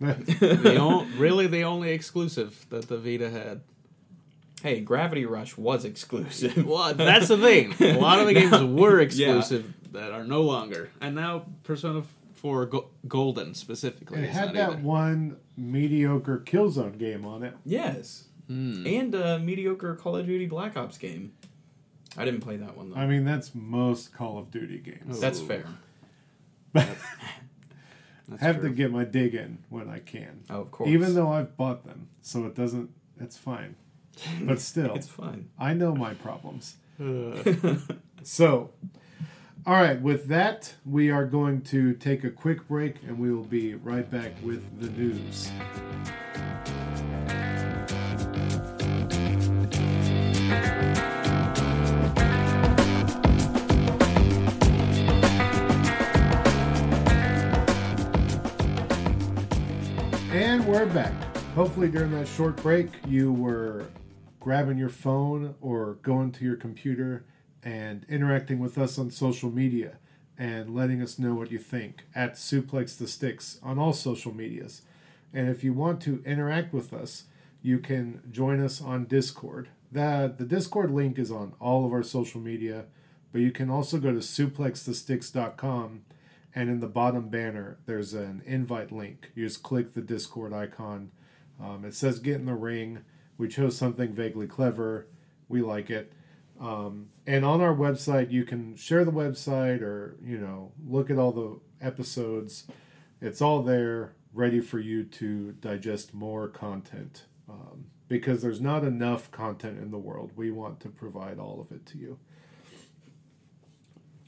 The 0.00 0.78
on, 0.78 1.16
really 1.18 1.46
the 1.46 1.62
only 1.62 1.92
exclusive 1.92 2.66
that 2.70 2.88
the 2.88 2.98
Vita 2.98 3.30
had. 3.30 3.60
Hey, 4.62 4.80
Gravity 4.80 5.26
Rush 5.26 5.56
was 5.56 5.84
exclusive. 5.84 6.64
Well, 6.66 6.94
that's 6.94 7.28
the 7.28 7.36
thing. 7.38 7.74
A 7.80 7.98
lot 7.98 8.20
of 8.20 8.26
the 8.26 8.34
games 8.40 8.62
were 8.62 8.98
Yeah. 9.00 9.04
exclusive 9.06 9.72
that 9.92 10.12
are 10.12 10.24
no 10.24 10.42
longer, 10.42 10.90
and 11.00 11.14
now 11.14 11.46
Persona 11.64 12.02
Four 12.42 12.66
Go- 12.66 12.90
Golden 13.08 13.54
specifically. 13.54 14.18
It 14.18 14.24
is 14.24 14.34
had 14.36 14.52
that 14.54 14.70
either. 14.72 14.82
one 14.82 15.36
mediocre 15.56 16.42
Killzone 16.44 16.98
game 16.98 17.24
on 17.24 17.42
it. 17.44 17.54
yes, 17.64 18.24
Hmm. 18.48 18.84
and 18.86 19.14
a 19.14 19.38
mediocre 19.38 19.94
Call 19.94 20.16
of 20.16 20.26
Duty 20.26 20.46
Black 20.46 20.76
Ops 20.76 20.98
game. 20.98 21.32
I 22.18 22.24
didn't 22.26 22.40
play 22.40 22.56
that 22.58 22.76
one 22.76 22.90
though. 22.90 22.96
I 22.96 23.06
mean, 23.06 23.24
that's 23.24 23.54
most 23.54 24.12
Call 24.12 24.38
of 24.38 24.50
Duty 24.50 24.78
games. 24.78 25.20
That's 25.20 25.40
Ooh. 25.40 25.46
fair. 25.46 25.64
That's 28.28 28.40
Have 28.42 28.60
true. 28.60 28.68
to 28.70 28.74
get 28.74 28.90
my 28.90 29.04
dig 29.04 29.34
in 29.34 29.58
when 29.68 29.88
I 29.90 29.98
can, 29.98 30.44
Oh, 30.48 30.62
of 30.62 30.70
course. 30.70 30.88
even 30.88 31.14
though 31.14 31.30
I've 31.30 31.56
bought 31.56 31.84
them, 31.84 32.08
so 32.22 32.46
it 32.46 32.54
doesn't. 32.54 32.90
It's 33.20 33.36
fine, 33.36 33.74
but 34.42 34.58
still, 34.70 34.94
it's 34.94 35.08
fine. 35.08 35.48
I 35.58 35.74
know 35.74 35.94
my 35.94 36.14
problems. 36.14 36.76
So, 38.24 38.70
all 39.64 39.74
right, 39.74 40.00
with 40.00 40.26
that, 40.26 40.74
we 40.84 41.10
are 41.10 41.24
going 41.24 41.60
to 41.62 41.94
take 41.94 42.24
a 42.24 42.30
quick 42.30 42.66
break 42.66 42.96
and 43.06 43.16
we 43.16 43.32
will 43.32 43.44
be 43.44 43.76
right 43.76 44.10
back 44.10 44.32
with 44.42 44.80
the 44.80 44.90
news. 44.90 45.52
And 60.32 60.66
we're 60.66 60.86
back. 60.86 61.12
Hopefully, 61.54 61.88
during 61.88 62.10
that 62.12 62.26
short 62.26 62.56
break, 62.56 62.88
you 63.06 63.32
were 63.32 63.86
grabbing 64.40 64.76
your 64.76 64.88
phone 64.88 65.54
or 65.60 65.94
going 66.02 66.32
to 66.32 66.44
your 66.44 66.56
computer 66.56 67.24
and 67.62 68.04
interacting 68.08 68.58
with 68.58 68.76
us 68.78 68.98
on 68.98 69.10
social 69.10 69.50
media 69.50 69.98
and 70.38 70.74
letting 70.74 71.02
us 71.02 71.18
know 71.18 71.34
what 71.34 71.50
you 71.50 71.58
think 71.58 72.04
at 72.14 72.34
Suplex 72.34 72.96
the 72.96 73.06
Sticks 73.06 73.58
on 73.62 73.78
all 73.78 73.92
social 73.92 74.34
medias. 74.34 74.82
And 75.32 75.48
if 75.48 75.62
you 75.62 75.72
want 75.72 76.00
to 76.02 76.22
interact 76.26 76.72
with 76.72 76.92
us, 76.92 77.24
you 77.62 77.78
can 77.78 78.22
join 78.30 78.60
us 78.60 78.80
on 78.80 79.04
Discord. 79.04 79.68
That 79.90 80.38
the 80.38 80.44
Discord 80.44 80.90
link 80.90 81.18
is 81.18 81.30
on 81.30 81.52
all 81.60 81.86
of 81.86 81.92
our 81.92 82.02
social 82.02 82.40
media, 82.40 82.86
but 83.30 83.40
you 83.40 83.52
can 83.52 83.70
also 83.70 83.98
go 83.98 84.10
to 84.10 84.18
suplexthesticks.com 84.18 86.02
and 86.54 86.68
in 86.68 86.80
the 86.80 86.86
bottom 86.86 87.28
banner 87.28 87.78
there's 87.86 88.14
an 88.14 88.42
invite 88.44 88.92
link. 88.92 89.30
You 89.34 89.46
just 89.46 89.62
click 89.62 89.94
the 89.94 90.00
Discord 90.00 90.52
icon. 90.52 91.10
Um, 91.62 91.84
it 91.84 91.94
says 91.94 92.18
"Get 92.18 92.36
in 92.36 92.46
the 92.46 92.54
ring." 92.54 93.00
We 93.38 93.48
chose 93.48 93.76
something 93.76 94.12
vaguely 94.12 94.46
clever. 94.46 95.06
We 95.48 95.62
like 95.62 95.90
it. 95.90 96.12
Um, 96.62 97.08
and 97.26 97.44
on 97.44 97.60
our 97.60 97.74
website, 97.74 98.30
you 98.30 98.44
can 98.44 98.76
share 98.76 99.04
the 99.04 99.10
website 99.10 99.82
or 99.82 100.16
you 100.24 100.38
know 100.38 100.72
look 100.86 101.10
at 101.10 101.18
all 101.18 101.32
the 101.32 101.60
episodes. 101.86 102.64
It's 103.20 103.42
all 103.42 103.62
there, 103.62 104.14
ready 104.32 104.60
for 104.60 104.78
you 104.78 105.04
to 105.04 105.52
digest 105.52 106.14
more 106.14 106.48
content. 106.48 107.24
Um, 107.48 107.86
because 108.08 108.42
there's 108.42 108.60
not 108.60 108.84
enough 108.84 109.30
content 109.30 109.78
in 109.78 109.90
the 109.90 109.98
world. 109.98 110.32
We 110.36 110.50
want 110.50 110.80
to 110.80 110.88
provide 110.88 111.38
all 111.38 111.60
of 111.60 111.74
it 111.74 111.84
to 111.86 111.98
you. 111.98 112.18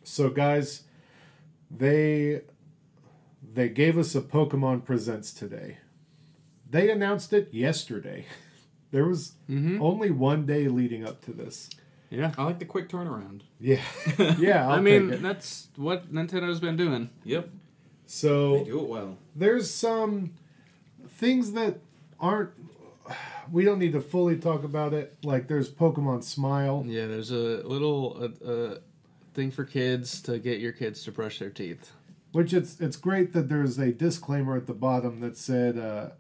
So, 0.02 0.30
guys, 0.30 0.82
they 1.70 2.42
they 3.52 3.68
gave 3.68 3.96
us 3.98 4.14
a 4.14 4.20
Pokemon 4.20 4.84
Presents 4.84 5.32
today. 5.32 5.78
They 6.68 6.90
announced 6.90 7.32
it 7.32 7.52
yesterday. 7.52 8.26
There 8.90 9.08
was 9.08 9.32
Mhm. 9.50 9.80
only 9.80 10.12
one 10.12 10.46
day 10.46 10.68
leading 10.68 11.04
up 11.04 11.20
to 11.22 11.32
this. 11.32 11.68
Yeah. 12.14 12.32
I 12.38 12.44
like 12.44 12.58
the 12.58 12.64
quick 12.64 12.88
turnaround. 12.88 13.42
Yeah, 13.60 13.80
yeah. 14.38 14.66
I'll 14.68 14.74
I 14.78 14.80
mean, 14.80 15.10
take 15.10 15.18
it. 15.18 15.22
that's 15.22 15.68
what 15.76 16.12
Nintendo's 16.12 16.60
been 16.60 16.76
doing. 16.76 17.10
Yep, 17.24 17.48
so 18.06 18.58
they 18.58 18.64
do 18.64 18.80
it 18.80 18.88
well. 18.88 19.18
there's 19.34 19.70
some 19.70 20.34
things 21.08 21.52
that 21.52 21.78
aren't. 22.20 22.50
We 23.52 23.64
don't 23.64 23.78
need 23.78 23.92
to 23.92 24.00
fully 24.00 24.36
talk 24.38 24.64
about 24.64 24.94
it. 24.94 25.16
Like 25.22 25.48
there's 25.48 25.70
Pokemon 25.70 26.24
Smile. 26.24 26.84
Yeah, 26.86 27.06
there's 27.06 27.30
a 27.30 27.62
little 27.66 28.16
uh, 28.44 28.46
uh, 28.50 28.78
thing 29.34 29.50
for 29.50 29.64
kids 29.64 30.22
to 30.22 30.38
get 30.38 30.60
your 30.60 30.72
kids 30.72 31.04
to 31.04 31.12
brush 31.12 31.38
their 31.38 31.50
teeth. 31.50 31.92
Which 32.32 32.52
it's 32.52 32.80
it's 32.80 32.96
great 32.96 33.32
that 33.34 33.48
there's 33.48 33.78
a 33.78 33.92
disclaimer 33.92 34.56
at 34.56 34.66
the 34.66 34.72
bottom 34.74 35.20
that 35.20 35.36
said 35.36 35.78
uh, 35.78 36.10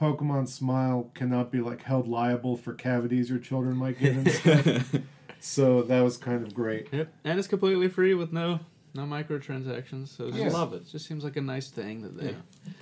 Pokemon 0.00 0.48
Smile 0.48 1.10
cannot 1.14 1.50
be 1.52 1.60
like 1.60 1.82
held 1.82 2.08
liable 2.08 2.56
for 2.56 2.74
cavities 2.74 3.30
your 3.30 3.38
children 3.38 3.76
might 3.76 3.98
get 3.98 4.12
and 4.14 4.30
stuff. 4.30 4.94
so 5.44 5.82
that 5.82 6.00
was 6.00 6.16
kind 6.16 6.42
of 6.46 6.54
great. 6.54 6.88
Yep, 6.90 7.12
and 7.24 7.38
it's 7.38 7.48
completely 7.48 7.88
free 7.88 8.14
with 8.14 8.32
no 8.32 8.60
no 8.94 9.02
microtransactions. 9.02 10.08
So 10.08 10.28
I 10.28 10.30
just, 10.30 10.54
love 10.54 10.72
it. 10.72 10.82
It 10.82 10.90
just 10.90 11.06
seems 11.06 11.22
like 11.24 11.36
a 11.36 11.40
nice 11.42 11.68
thing 11.68 12.02
that 12.02 12.16
they 12.16 12.30
Yeah. 12.30 12.72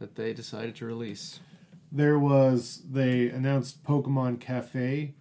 that 0.00 0.14
they 0.14 0.34
decided 0.34 0.76
to 0.76 0.86
release. 0.86 1.40
There 1.90 2.18
was 2.18 2.82
they 2.90 3.28
announced 3.30 3.84
Pokemon 3.84 4.40
Cafe, 4.40 5.14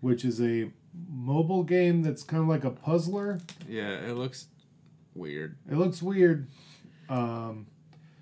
which 0.00 0.24
is 0.24 0.40
a 0.40 0.70
mobile 1.08 1.62
game 1.62 2.02
that's 2.02 2.22
kind 2.22 2.42
of 2.42 2.48
like 2.48 2.64
a 2.64 2.70
puzzler. 2.70 3.38
Yeah, 3.68 4.06
it 4.06 4.16
looks 4.16 4.46
weird 5.14 5.56
It 5.70 5.76
looks 5.76 6.02
weird. 6.02 6.48
Um, 7.08 7.66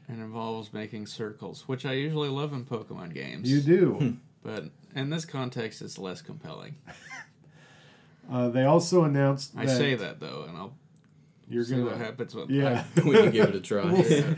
and 0.06 0.20
involves 0.20 0.72
making 0.72 1.06
circles, 1.06 1.66
which 1.66 1.86
I 1.86 1.92
usually 1.94 2.28
love 2.28 2.52
in 2.52 2.64
Pokemon 2.66 3.14
games. 3.14 3.50
you 3.50 3.60
do. 3.60 4.18
but 4.42 4.66
in 4.94 5.08
this 5.08 5.24
context, 5.24 5.80
it's 5.82 5.98
less 5.98 6.20
compelling. 6.20 6.76
Uh, 8.30 8.48
they 8.48 8.64
also 8.64 9.04
announced. 9.04 9.52
I 9.56 9.66
say 9.66 9.94
that 9.94 10.20
though, 10.20 10.44
and 10.48 10.56
I'll 10.56 10.74
you're 11.48 11.64
see 11.64 11.72
gonna. 11.76 11.86
what 11.86 11.96
happens 11.98 12.34
when 12.34 12.48
Yeah, 12.48 12.84
we 13.04 13.12
can 13.12 13.30
give 13.30 13.48
it 13.50 13.54
a 13.54 13.60
try. 13.60 13.92
yeah. 13.94 14.34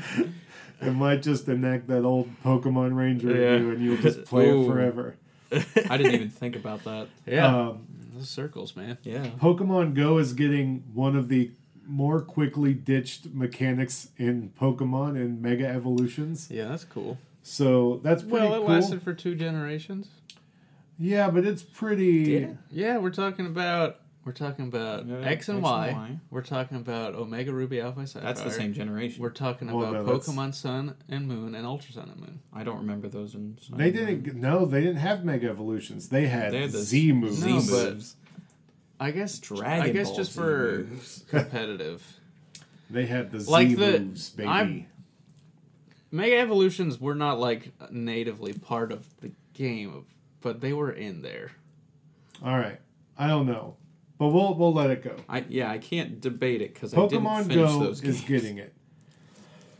it 0.82 0.90
might 0.92 1.22
just 1.22 1.48
enact 1.48 1.86
that 1.88 2.02
old 2.04 2.28
Pokemon 2.44 2.96
Ranger 2.96 3.30
in 3.30 3.40
Yeah. 3.40 3.56
you, 3.64 3.70
and 3.70 3.82
you'll 3.82 3.96
just 3.98 4.24
play 4.24 4.48
it 4.50 4.66
forever. 4.66 5.16
I 5.52 5.96
didn't 5.96 6.14
even 6.14 6.30
think 6.30 6.56
about 6.56 6.82
that. 6.84 7.06
yeah, 7.24 7.46
Um, 7.68 7.86
those 8.14 8.28
circles, 8.28 8.74
man. 8.74 8.98
Yeah. 9.04 9.26
Pokemon 9.40 9.94
Go 9.94 10.18
is 10.18 10.32
getting 10.32 10.82
one 10.92 11.14
of 11.16 11.28
the 11.28 11.52
more 11.86 12.20
quickly 12.20 12.74
ditched 12.74 13.26
mechanics 13.32 14.08
in 14.16 14.52
Pokemon 14.60 15.10
and 15.10 15.40
Mega 15.40 15.68
Evolutions. 15.68 16.48
Yeah, 16.50 16.66
that's 16.68 16.82
cool. 16.84 17.16
So 17.44 18.00
that's 18.02 18.22
pretty 18.22 18.38
Well, 18.38 18.54
it 18.54 18.58
cool. 18.58 18.66
lasted 18.68 19.02
for 19.02 19.14
two 19.14 19.36
generations. 19.36 20.08
Yeah, 20.98 21.30
but 21.30 21.44
it's 21.44 21.62
pretty. 21.62 22.24
Did 22.24 22.42
it? 22.44 22.56
Yeah, 22.70 22.98
we're 22.98 23.10
talking 23.10 23.46
about 23.46 24.00
we're 24.24 24.32
talking 24.32 24.66
about 24.66 25.06
Yeah, 25.06 25.16
X 25.18 25.22
and 25.22 25.26
X 25.28 25.48
and 25.48 25.62
Y. 25.62 25.92
Y. 25.92 26.18
We're 26.30 26.42
talking 26.42 26.78
about 26.78 27.14
Omega 27.14 27.52
Ruby 27.52 27.80
Alpha 27.80 28.06
Sapphire. 28.06 28.26
That's 28.34 28.42
the 28.42 28.50
same 28.50 28.72
generation. 28.74 29.22
We're 29.22 29.30
talking 29.30 29.70
Well, 29.70 29.82
about 29.90 29.92
no, 29.92 30.04
that's- 30.04 30.28
Pokemon 30.28 30.54
Sun 30.54 30.94
and 31.08 31.28
Moon 31.28 31.54
and 31.54 31.66
Ultra 31.66 31.92
Sun 31.92 32.08
and 32.10 32.20
Moon. 32.20 32.40
I 32.52 32.64
don't 32.64 32.78
remember 32.78 33.08
those 33.08 33.34
in. 33.34 33.56
Sun 33.60 33.78
They 33.78 33.88
and 33.90 33.94
didn't. 34.24 34.34
No, 34.40 34.64
they 34.64 34.80
didn't 34.80 34.96
have 34.96 35.24
Mega 35.24 35.48
Evolutions. 35.48 36.08
They 36.08 36.26
had, 36.26 36.52
They 36.52 36.62
had 36.62 36.72
the 36.72 36.78
Z 36.78 37.12
moves. 37.12 37.36
Z 37.38 37.52
No, 37.52 37.62
but- 37.70 38.04
I 38.98 39.10
guess 39.10 39.38
Dragon 39.38 39.82
I 39.86 39.90
guess 39.90 40.08
Ball 40.08 40.16
just 40.16 40.32
Z 40.32 40.40
for 40.40 40.86
moves. 40.90 41.24
competitive. 41.28 42.02
They 42.88 43.04
had 43.06 43.30
the 43.30 43.40
Z 43.40 43.50
Like 43.50 43.76
the- 43.76 43.98
moves, 44.00 44.30
baby. 44.30 44.48
I'm- 44.48 44.86
Mega 46.10 46.38
Evolutions 46.38 47.00
were 47.00 47.14
not 47.14 47.38
like 47.38 47.72
natively 47.90 48.54
part 48.54 48.90
of 48.92 49.06
the 49.20 49.30
game, 49.52 50.06
but 50.46 50.60
they 50.60 50.72
were 50.72 50.92
in 50.92 51.22
there. 51.22 51.50
All 52.44 52.56
right, 52.56 52.78
I 53.18 53.26
don't 53.26 53.46
know, 53.46 53.74
but 54.16 54.28
we'll 54.28 54.54
we'll 54.54 54.72
let 54.72 54.90
it 54.90 55.02
go. 55.02 55.16
I 55.28 55.44
yeah, 55.48 55.68
I 55.72 55.78
can't 55.78 56.20
debate 56.20 56.62
it 56.62 56.72
because 56.72 56.94
I 56.94 56.98
didn't 57.08 57.24
Pokemon 57.24 57.46
finish 57.48 57.56
Go 57.72 57.80
those 57.80 58.00
is 58.04 58.20
games. 58.20 58.28
getting 58.28 58.58
it. 58.58 58.72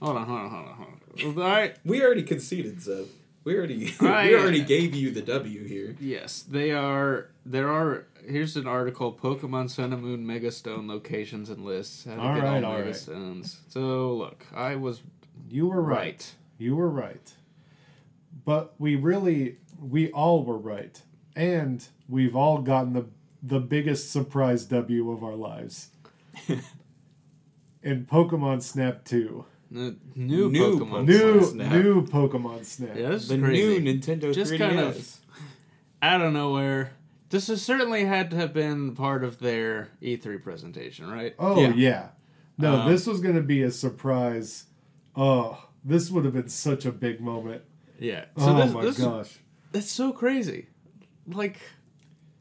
Hold 0.03 0.17
on, 0.17 0.27
hold 0.27 0.41
on, 0.41 0.51
hold 0.51 0.67
on, 0.67 0.75
hold 0.75 1.37
on. 1.39 1.43
All 1.43 1.49
right. 1.49 1.77
We 1.85 2.03
already 2.05 2.25
conceded, 2.25 2.79
Zev. 2.79 3.07
We 3.45 3.57
already 3.57 3.95
I- 4.01 4.27
we 4.27 4.35
already 4.35 4.65
gave 4.65 4.93
you 4.97 5.13
the 5.13 5.23
W 5.23 5.65
here. 5.65 5.95
Yes, 6.01 6.43
they 6.43 6.73
are. 6.73 7.29
There 7.45 7.71
are. 7.71 8.07
Here's 8.27 8.57
an 8.57 8.67
article: 8.67 9.13
Pokemon 9.13 9.71
Sun 9.71 9.93
and 9.93 10.03
Moon 10.03 10.27
Mega 10.27 10.51
Stone 10.51 10.89
locations 10.89 11.49
and 11.49 11.65
lists. 11.65 12.05
How 12.07 12.17
to 12.17 12.21
All 12.21 12.35
get 12.35 12.43
right, 12.43 12.65
all 12.65 12.73
all 12.73 12.79
Mega 12.79 12.87
right. 12.87 12.97
Stones. 12.97 13.61
So 13.69 14.15
look, 14.15 14.45
I 14.53 14.75
was 14.75 15.01
You 15.49 15.69
were 15.69 15.81
right. 15.81 15.99
right. 15.99 16.35
You 16.59 16.75
were 16.75 16.91
right. 16.91 17.33
But 18.45 18.75
we 18.79 18.95
really, 18.97 19.57
we 19.81 20.11
all 20.13 20.45
were 20.45 20.59
right, 20.59 21.01
and 21.35 21.87
we've 22.09 22.35
all 22.37 22.59
gotten 22.59 22.93
the 22.93 23.07
the 23.43 23.61
biggest 23.61 24.11
surprise 24.11 24.65
W 24.67 25.11
of 25.11 25.23
our 25.23 25.35
lives. 25.37 25.91
In 27.83 28.05
Pokemon 28.05 28.63
Snap 28.63 29.05
2. 29.05 29.45
The 29.71 29.97
new, 30.15 30.51
New 30.51 30.79
Pokemon. 30.81 30.89
Pokemon 30.91 31.07
New 31.07 31.45
Snap. 31.45 31.73
new 31.73 32.07
Pokemon 32.07 32.65
Snap. 32.65 32.97
Yeah, 32.97 33.09
this 33.11 33.23
is 33.23 33.29
The 33.29 33.39
crazy. 33.39 33.79
new 33.81 33.95
Nintendo 33.95 34.35
Just 34.35 34.53
3DS. 34.53 34.59
kind 34.59 34.79
of- 34.81 35.21
out 36.03 36.21
of 36.21 36.33
nowhere. 36.33 36.93
This 37.31 37.49
has 37.49 37.63
certainly 37.63 38.05
had 38.05 38.31
to 38.31 38.37
have 38.37 38.53
been 38.53 38.95
part 38.95 39.25
of 39.25 39.39
their 39.39 39.89
E3 40.03 40.43
presentation, 40.43 41.09
right? 41.11 41.35
Oh 41.39 41.61
yeah. 41.61 41.73
Yeah. 41.75 42.09
No, 42.59 42.77
Um, 42.81 42.91
this 42.91 43.07
was 43.07 43.21
going 43.21 43.35
to 43.37 43.43
be 43.43 43.63
a 43.63 43.71
surprise. 43.71 44.65
Oh, 45.17 45.69
this 45.85 46.11
would 46.11 46.25
have 46.25 46.35
been 46.35 46.49
such 46.49 46.85
a 46.87 46.93
big 46.93 47.21
moment. 47.21 47.63
Yeah. 47.99 48.27
So 48.39 48.45
oh 48.51 48.57
this, 48.57 48.73
my 48.73 48.83
this 48.83 48.99
gosh. 48.99 49.39
That's 49.73 49.91
so 49.91 50.13
crazy. 50.13 50.69
Like, 51.29 51.59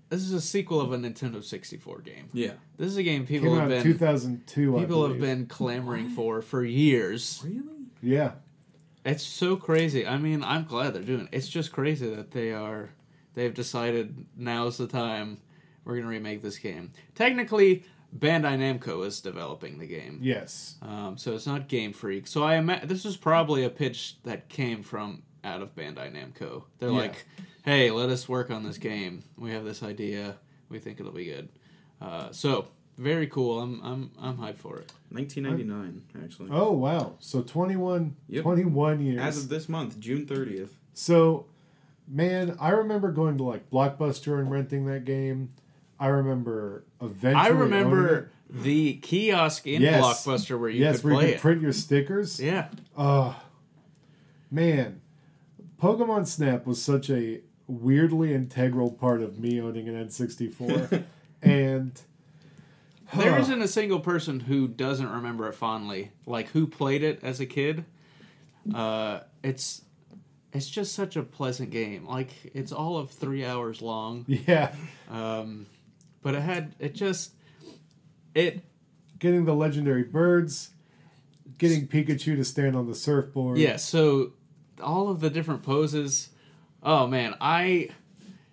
this 0.10 0.22
is 0.22 0.32
a 0.34 0.42
sequel 0.42 0.80
of 0.82 0.92
a 0.94 0.98
Nintendo 0.98 1.44
64 1.44 2.00
game. 2.02 2.30
yeah. 2.34 2.54
This 2.78 2.88
is 2.88 2.98
a 2.98 3.04
game 3.04 3.26
people 3.26 3.50
Came 3.50 3.56
have 3.60 3.64
out 3.72 3.84
been 3.84 3.84
2002. 3.84 4.78
I 4.78 4.80
people 4.82 5.08
have 5.08 5.20
been 5.20 5.46
clamoring 5.46 6.10
for 6.10 6.42
for 6.42 6.64
years. 6.64 7.42
Really? 7.44 7.86
Yeah. 8.02 8.32
It's 9.06 9.24
so 9.24 9.56
crazy. 9.56 10.06
I 10.06 10.18
mean, 10.18 10.44
I'm 10.44 10.66
glad 10.66 10.94
they're 10.94 11.04
doing 11.04 11.22
it. 11.22 11.30
It's 11.32 11.48
just 11.48 11.72
crazy 11.72 12.14
that 12.14 12.32
they 12.32 12.52
are 12.52 12.90
they've 13.34 13.54
decided 13.54 14.26
now's 14.36 14.78
the 14.78 14.88
time 14.88 15.38
we're 15.86 15.94
going 15.94 16.04
to 16.04 16.10
remake 16.10 16.42
this 16.42 16.58
game. 16.58 16.92
Technically, 17.14 17.84
Bandai 18.18 18.58
Namco 18.58 19.06
is 19.06 19.22
developing 19.22 19.78
the 19.78 19.88
game. 19.88 20.20
Yes. 20.22 20.76
Um, 20.82 21.18
so 21.18 21.34
it's 21.34 21.46
not 21.46 21.68
Game 21.68 21.94
Freak. 21.94 22.28
So 22.28 22.44
I 22.44 22.56
ima- 22.56 22.82
this 22.84 23.06
was 23.06 23.16
probably 23.18 23.64
a 23.64 23.70
pitch 23.70 24.18
that 24.24 24.50
came 24.50 24.84
from 24.84 25.24
out 25.46 25.62
of 25.62 25.76
Bandai 25.76 26.12
Namco. 26.12 26.64
They're 26.80 26.90
Yeah. 26.90 26.96
like, 26.98 27.26
"Hey, 27.64 27.92
let 27.92 28.10
us 28.10 28.28
work 28.28 28.50
on 28.52 28.64
this 28.64 28.78
game. 28.78 29.24
We 29.38 29.52
have 29.52 29.64
this 29.64 29.82
idea. 29.84 30.36
We 30.70 30.80
think 30.80 31.00
it'll 31.00 31.12
be 31.14 31.26
good." 31.26 31.50
Uh, 32.02 32.32
so 32.32 32.68
very 32.98 33.28
cool. 33.28 33.62
I'm 33.62 33.80
I'm 33.84 34.12
I'm 34.20 34.38
hyped 34.38 34.58
for 34.58 34.78
it. 34.80 34.92
1999, 35.12 36.04
actually. 36.24 36.50
Oh 36.52 36.72
wow. 36.72 37.14
So 37.20 37.42
21, 37.42 38.16
Yep. 38.28 38.44
21 38.44 39.00
years. 39.06 39.22
As 39.22 39.38
of 39.38 39.50
this 39.50 39.70
month, 39.70 40.00
June 40.00 40.26
30th. 40.26 40.72
So, 40.94 41.46
man, 42.08 42.58
I 42.60 42.70
remember 42.72 43.12
going 43.12 43.38
to 43.38 43.44
like 43.44 43.70
Blockbuster 43.70 44.40
and 44.40 44.50
renting 44.52 44.86
that 44.88 45.06
game. 45.06 45.52
I 46.00 46.08
remember 46.08 46.84
eventually. 47.02 47.42
I 47.44 47.48
remember 47.50 48.32
the 48.50 48.96
kiosk 48.96 49.66
in 49.68 49.82
Yes. 49.82 50.04
Blockbuster 50.04 50.60
where 50.60 50.70
you 50.70 50.82
yes, 50.82 50.98
could 50.98 51.06
where 51.06 51.14
play 51.16 51.24
you 51.24 51.32
could 51.32 51.38
it. 51.38 51.42
print 51.42 51.62
your 51.62 51.72
stickers. 51.74 52.40
yeah, 52.40 52.68
Oh, 52.98 53.42
man, 54.52 55.02
Pokemon 55.82 56.28
Snap 56.28 56.66
was 56.66 56.82
such 56.82 57.10
a 57.10 57.42
weirdly 57.68 58.34
integral 58.34 58.92
part 58.92 59.22
of 59.22 59.40
me 59.40 59.60
owning 59.60 59.88
an 59.90 60.08
N64, 60.08 61.04
and 61.42 62.02
there 63.16 63.34
Huh. 63.34 63.40
isn't 63.42 63.62
a 63.62 63.68
single 63.68 64.00
person 64.00 64.40
who 64.42 64.68
doesn't 64.68 65.10
remember 65.10 65.48
it 65.48 65.54
fondly. 65.54 66.12
Like 66.26 66.48
who 66.50 66.66
played 66.68 67.04
it 67.04 67.20
as 67.24 67.40
a 67.40 67.46
kid. 67.46 67.86
Uh, 68.74 69.20
it's 69.44 69.82
it's 70.54 70.70
just 70.70 70.94
such 70.94 71.16
a 71.16 71.22
pleasant 71.24 71.70
game. 71.70 72.06
Like 72.08 72.30
it's 72.56 72.72
all 72.72 72.98
of 72.98 73.12
three 73.12 73.46
hours 73.46 73.82
long. 73.82 74.26
yeah, 74.48 74.74
Um, 75.10 75.66
but 76.24 76.34
it 76.36 76.42
had 76.42 76.74
it 76.80 76.96
just 76.96 77.34
it 78.34 78.64
getting 79.20 79.46
the 79.46 79.54
legendary 79.54 80.04
birds, 80.04 80.72
getting 81.60 81.88
Pikachu 81.88 82.36
to 82.38 82.44
stand 82.44 82.76
on 82.76 82.88
the 82.88 82.96
surfboard. 82.96 83.58
yeah. 83.60 83.76
So 83.76 84.32
all 84.82 85.10
of 85.10 85.20
the 85.20 85.30
different 85.30 85.64
poses. 85.64 86.30
Oh 86.84 87.08
man, 87.08 87.36
I. 87.42 87.90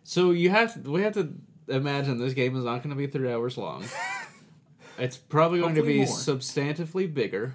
So 0.04 0.32
you 0.32 0.50
have 0.50 0.86
we 0.86 1.02
have 1.02 1.14
to 1.14 1.34
imagine 1.68 2.18
this 2.18 2.34
game 2.34 2.56
is 2.56 2.64
not 2.64 2.82
going 2.82 2.90
to 2.90 2.96
be 2.96 3.06
three 3.06 3.32
hours 3.32 3.56
long. 3.56 3.84
it's 4.98 5.16
probably 5.16 5.60
going 5.60 5.74
to 5.76 5.82
be 5.82 5.98
more. 5.98 6.06
substantively 6.06 7.12
bigger, 7.12 7.54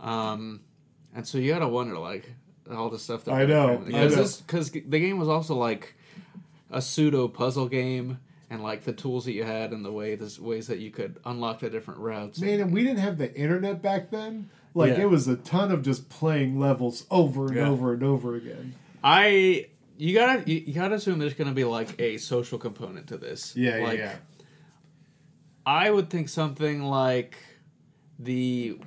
um, 0.00 0.60
and 1.14 1.26
so 1.26 1.38
you 1.38 1.52
got 1.52 1.60
to 1.60 1.68
wonder 1.68 1.98
like 1.98 2.30
all 2.70 2.90
the 2.90 2.98
stuff 2.98 3.24
that 3.24 3.32
I 3.32 3.46
know, 3.46 3.78
because 3.78 4.40
because 4.40 4.70
the 4.70 4.80
game 4.80 5.18
was 5.18 5.28
also 5.28 5.54
like 5.54 5.94
a 6.70 6.82
pseudo 6.82 7.28
puzzle 7.28 7.68
game. 7.68 8.20
And 8.48 8.62
like 8.62 8.84
the 8.84 8.92
tools 8.92 9.24
that 9.24 9.32
you 9.32 9.42
had 9.42 9.72
and 9.72 9.84
the 9.84 9.90
way 9.90 10.14
the 10.14 10.32
ways 10.40 10.68
that 10.68 10.78
you 10.78 10.92
could 10.92 11.18
unlock 11.24 11.58
the 11.58 11.68
different 11.68 11.98
routes. 11.98 12.38
Man, 12.38 12.60
and 12.60 12.72
we 12.72 12.84
didn't 12.84 13.00
have 13.00 13.18
the 13.18 13.34
internet 13.34 13.82
back 13.82 14.12
then. 14.12 14.48
Like 14.76 14.96
Yeah. 14.98 15.04
it 15.04 15.10
was 15.10 15.26
a 15.26 15.36
ton 15.36 15.72
of 15.72 15.82
just 15.82 16.10
playing 16.10 16.58
levels 16.60 17.06
over 17.10 17.46
and 17.46 17.56
Yeah. 17.56 17.68
over 17.70 17.94
and 17.94 18.02
over 18.02 18.34
again. 18.36 18.74
I 19.02 19.68
you 19.96 20.12
gotta 20.14 20.42
you, 20.50 20.62
you 20.66 20.74
gotta 20.74 20.96
assume 20.96 21.18
there's 21.18 21.32
gonna 21.34 21.52
be 21.54 21.64
like 21.64 21.98
a 21.98 22.18
social 22.18 22.58
component 22.58 23.06
to 23.06 23.16
this. 23.16 23.56
Yeah, 23.56 23.78
like, 23.78 23.98
yeah, 23.98 24.16
I 25.64 25.90
would 25.90 26.10
think 26.10 26.28
something 26.28 26.82
like 26.82 27.38
the 28.18 28.78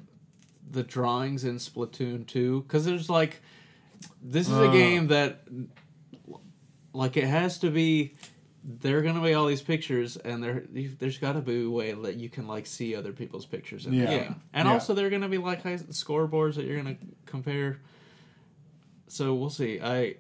the 0.72 0.84
drawings 0.84 1.44
in 1.44 1.56
Splatoon 1.56 2.28
2 2.28 2.62
because 2.62 2.86
there's 2.86 3.10
like 3.10 3.42
this 4.22 4.48
is 4.48 4.54
a 4.58 4.70
Uh. 4.70 4.72
game 4.72 5.08
that 5.08 5.44
like 6.94 7.18
it 7.18 7.26
has 7.26 7.58
to 7.60 7.72
be 7.72 8.14
there 8.64 8.98
are 8.98 9.02
gonna 9.02 9.22
be 9.22 9.34
all 9.34 9.46
these 9.48 9.62
pictures 9.62 10.18
and 10.18 10.44
there 10.44 10.64
there's 10.70 11.18
got 11.18 11.34
to 11.34 11.42
be 11.42 11.64
a 11.64 11.70
way 11.70 11.94
that 11.94 12.16
you 12.18 12.30
can 12.30 12.46
like 12.48 12.66
see 12.66 12.96
other 12.96 13.14
people's 13.14 13.46
pictures 13.46 13.86
in 13.86 13.92
the 13.92 13.98
Yeah. 14.04 14.06
game 14.20 14.42
and 14.54 14.68
Yeah. 14.68 14.74
also 14.74 14.94
they're 14.94 15.10
gonna 15.10 15.30
be 15.30 15.38
like 15.38 15.64
high 15.64 15.78
scoreboards 15.78 16.56
that 16.56 16.66
you're 16.66 16.78
gonna 16.78 16.98
compare 17.26 17.80
so 19.08 19.34
we'll 19.34 19.50
see 19.50 19.80
I 19.80 20.16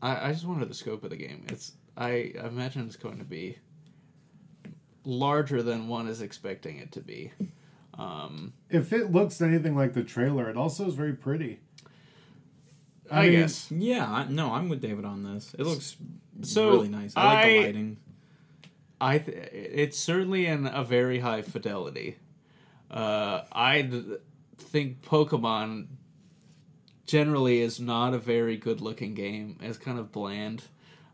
I, 0.00 0.28
I 0.28 0.32
just 0.32 0.46
wanted 0.46 0.68
the 0.68 0.74
scope 0.74 1.02
of 1.04 1.10
the 1.10 1.16
game 1.16 1.44
it's 1.48 1.72
I 1.96 2.32
I 2.42 2.46
imagine 2.46 2.86
it's 2.86 2.96
going 2.96 3.18
to 3.18 3.24
be 3.24 3.58
larger 5.04 5.62
than 5.62 5.88
one 5.88 6.06
is 6.06 6.22
expecting 6.22 6.78
it 6.78 6.92
to 6.92 7.00
be 7.00 7.32
um 7.98 8.52
If 8.70 8.92
it 8.92 9.10
looks 9.12 9.42
anything 9.42 9.76
like 9.76 9.94
the 9.94 10.04
trailer, 10.04 10.48
it 10.48 10.56
also 10.56 10.86
is 10.86 10.94
very 10.94 11.12
pretty. 11.12 11.58
I, 13.10 13.22
mean, 13.24 13.32
guess 13.32 13.70
Yeah, 13.70 14.26
no, 14.30 14.52
I'm 14.52 14.68
with 14.70 14.80
David 14.80 15.04
on 15.04 15.22
this. 15.24 15.54
It 15.58 15.64
looks 15.66 15.96
So, 16.40 16.70
really 16.70 16.88
nice. 16.88 17.12
I 17.16 17.34
like 17.34 17.46
the 17.46 17.60
lighting. 17.60 17.96
I 19.00 19.18
th- 19.18 19.48
it's 19.52 19.98
certainly 19.98 20.46
in 20.46 20.66
a 20.66 20.84
very 20.84 21.18
high 21.18 21.42
fidelity. 21.42 22.16
Uh, 22.90 23.42
I 23.52 23.82
th- 23.82 24.04
think 24.58 25.02
Pokemon 25.02 25.86
generally 27.06 27.60
is 27.60 27.80
not 27.80 28.14
a 28.14 28.18
very 28.18 28.56
good 28.56 28.80
looking 28.80 29.14
game. 29.14 29.58
It's 29.60 29.78
kind 29.78 29.98
of 29.98 30.12
bland. 30.12 30.64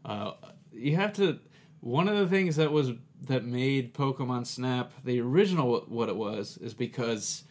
Uh, 0.05 0.33
you 0.73 0.97
have 0.97 1.13
to. 1.15 1.39
One 1.81 2.09
of 2.09 2.17
the 2.17 2.27
things 2.27 2.57
that 2.57 2.73
was 2.73 2.93
that 3.27 3.45
made 3.45 3.95
Pokemon 3.95 4.47
Snap 4.47 4.93
the 5.05 5.21
original 5.21 5.85
what 5.89 6.09
it 6.09 6.17
was 6.17 6.57
is 6.59 6.75
because 6.75 7.45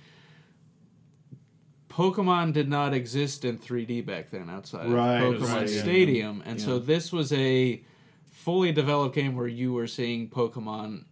Pokemon 1.98 2.54
did 2.54 2.70
not 2.70 2.94
exist 2.94 3.44
in 3.44 3.58
3D 3.58 4.06
back 4.06 4.30
then 4.30 4.52
outside 4.52 4.88
Right, 4.88 5.18
of 5.18 5.42
Pokemon 5.42 5.54
right, 5.56 5.70
yeah. 5.70 5.82
Stadium, 5.82 6.44
and 6.46 6.62
so 6.62 6.78
this 6.78 7.12
was 7.12 7.34
a 7.34 7.82
fully 8.30 8.72
developed 8.72 9.16
game 9.16 9.36
where 9.36 9.48
you 9.48 9.74
were 9.74 9.88
seeing 9.88 10.30
Pokemon 10.30 11.06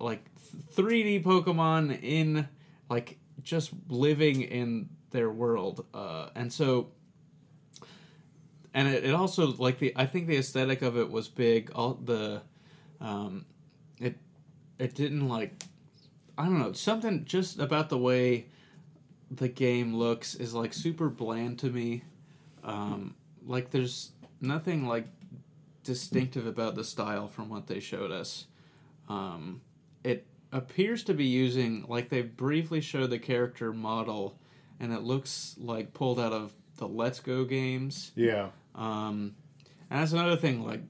like 0.00 0.24
3D 0.74 1.22
Pokemon 1.22 2.02
in 2.02 2.48
like 2.90 3.18
just 3.44 3.70
living 3.88 4.42
in 4.42 4.88
their 5.12 5.30
world, 5.30 5.86
uh, 5.94 6.30
and 6.34 6.52
so 6.52 6.88
and 8.74 8.88
it, 8.88 9.04
it 9.04 9.14
also 9.14 9.46
like 9.46 9.78
the 9.78 9.92
I 9.94 10.06
think 10.06 10.26
the 10.26 10.38
aesthetic 10.38 10.82
of 10.82 10.96
it 10.96 11.08
was 11.08 11.28
big. 11.28 11.70
All 11.72 11.94
the, 11.94 12.42
um, 13.00 13.46
it 14.00 14.16
it 14.80 14.96
didn't 14.96 15.28
like 15.28 15.62
I 16.36 16.46
don't 16.46 16.58
know 16.58 16.72
something 16.72 17.26
just 17.26 17.60
about 17.60 17.90
the 17.90 17.98
way 17.98 18.48
the 19.34 19.48
game 19.48 19.94
looks 19.94 20.34
is 20.34 20.54
like 20.54 20.72
super 20.74 21.08
bland 21.08 21.58
to 21.60 21.70
me. 21.70 22.02
Um, 22.62 23.14
like 23.46 23.70
there's 23.70 24.12
nothing 24.40 24.86
like 24.86 25.06
distinctive 25.84 26.46
about 26.46 26.74
the 26.74 26.84
style 26.84 27.28
from 27.28 27.48
what 27.48 27.66
they 27.66 27.80
showed 27.80 28.10
us. 28.12 28.46
Um, 29.08 29.60
it 30.04 30.26
appears 30.52 31.02
to 31.04 31.14
be 31.14 31.24
using 31.24 31.84
like 31.88 32.08
they 32.08 32.22
briefly 32.22 32.80
showed 32.80 33.10
the 33.10 33.18
character 33.18 33.72
model, 33.72 34.38
and 34.80 34.92
it 34.92 35.02
looks 35.02 35.56
like 35.58 35.94
pulled 35.94 36.20
out 36.20 36.32
of 36.32 36.52
the 36.76 36.86
Let's 36.86 37.20
Go 37.20 37.44
games. 37.44 38.12
Yeah. 38.14 38.48
Um, 38.74 39.34
and 39.90 40.00
that's 40.00 40.12
another 40.12 40.36
thing. 40.36 40.64
Like 40.64 40.82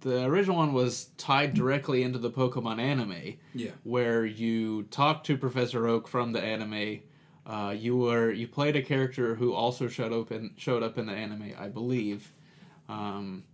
the 0.00 0.24
original 0.24 0.56
one 0.58 0.72
was 0.72 1.06
tied 1.18 1.54
directly 1.54 2.02
into 2.02 2.18
the 2.18 2.30
Pokemon 2.30 2.78
anime, 2.80 3.34
Yeah. 3.54 3.70
where 3.84 4.24
you 4.24 4.84
talk 4.84 5.24
to 5.24 5.36
Professor 5.36 5.86
Oak 5.88 6.06
from 6.08 6.32
the 6.32 6.40
anime. 6.40 7.00
Uh, 7.46 7.70
you 7.78 7.96
were 7.96 8.32
you 8.32 8.48
played 8.48 8.74
a 8.74 8.82
character 8.82 9.36
who 9.36 9.52
also 9.54 9.86
showed 9.88 10.12
up 10.12 10.32
in 10.32 10.50
showed 10.56 10.82
up 10.82 10.98
in 10.98 11.06
the 11.06 11.12
anime, 11.12 11.52
I 11.58 11.68
believe. 11.68 12.32
Um, 12.88 13.44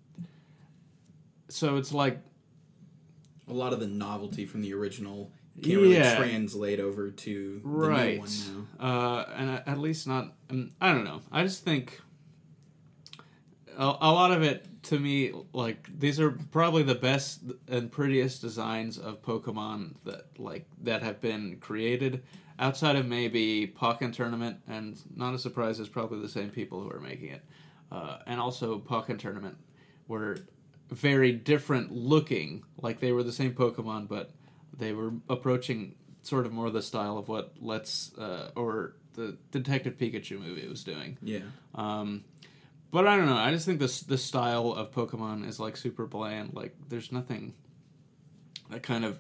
so 1.48 1.76
it's 1.76 1.92
like 1.92 2.18
A 3.48 3.52
lot 3.52 3.72
of 3.74 3.80
the 3.80 3.86
novelty 3.86 4.46
from 4.46 4.62
the 4.62 4.72
original 4.72 5.30
can't 5.62 5.66
Yeah. 5.66 5.78
really 6.16 6.16
translate 6.30 6.80
over 6.80 7.10
to 7.10 7.60
the 7.62 7.68
right, 7.68 8.14
new 8.14 8.20
one 8.20 8.68
now. 8.80 8.86
uh, 8.86 9.32
and 9.36 9.50
at- 9.50 9.68
at 9.68 9.78
least 9.78 10.06
not. 10.06 10.32
Um, 10.48 10.70
I 10.80 10.92
don't 10.94 11.04
know. 11.04 11.20
I 11.30 11.42
just 11.42 11.62
think 11.62 12.00
a, 13.76 13.84
a 13.84 14.12
lot 14.12 14.30
of 14.32 14.42
it 14.42 14.66
to 14.84 14.98
me, 14.98 15.32
like 15.52 15.88
these 15.98 16.18
are 16.18 16.30
probably 16.50 16.82
the 16.82 16.94
best 16.94 17.42
and 17.68 17.92
prettiest 17.92 18.40
designs 18.40 18.96
of 18.98 19.20
Pokemon 19.22 19.96
that 20.04 20.26
like 20.38 20.66
that 20.82 21.02
have 21.02 21.20
been 21.20 21.58
created 21.60 22.22
outside 22.62 22.94
of 22.96 23.06
maybe 23.06 23.66
Pokken 23.66 24.12
Tournament, 24.12 24.58
and 24.68 24.98
not 25.14 25.34
a 25.34 25.38
surprise, 25.38 25.80
it's 25.80 25.88
probably 25.88 26.20
the 26.20 26.28
same 26.28 26.48
people 26.48 26.80
who 26.80 26.90
are 26.90 27.00
making 27.00 27.30
it, 27.30 27.44
uh, 27.90 28.18
and 28.26 28.40
also 28.40 28.78
Pokken 28.78 29.18
Tournament 29.18 29.56
were 30.06 30.38
very 30.88 31.32
different 31.32 31.92
looking. 31.92 32.62
Like 32.80 33.00
they 33.00 33.12
were 33.12 33.24
the 33.24 33.32
same 33.32 33.52
Pokemon, 33.52 34.08
but 34.08 34.30
they 34.78 34.92
were 34.92 35.12
approaching 35.28 35.96
sort 36.22 36.46
of 36.46 36.52
more 36.52 36.70
the 36.70 36.82
style 36.82 37.18
of 37.18 37.28
what 37.28 37.52
Let's 37.60 38.16
uh, 38.16 38.50
or 38.54 38.94
the 39.14 39.36
Detective 39.50 39.98
Pikachu 39.98 40.40
movie 40.40 40.66
was 40.68 40.84
doing. 40.84 41.18
Yeah. 41.20 41.40
Um, 41.74 42.24
but 42.92 43.08
I 43.08 43.16
don't 43.16 43.26
know. 43.26 43.36
I 43.36 43.50
just 43.50 43.66
think 43.66 43.80
this 43.80 44.00
the 44.00 44.18
style 44.18 44.72
of 44.72 44.92
Pokemon 44.92 45.48
is 45.48 45.58
like 45.58 45.76
super 45.76 46.06
bland. 46.06 46.54
Like 46.54 46.76
there's 46.88 47.10
nothing 47.10 47.54
that 48.70 48.84
kind 48.84 49.04
of 49.04 49.18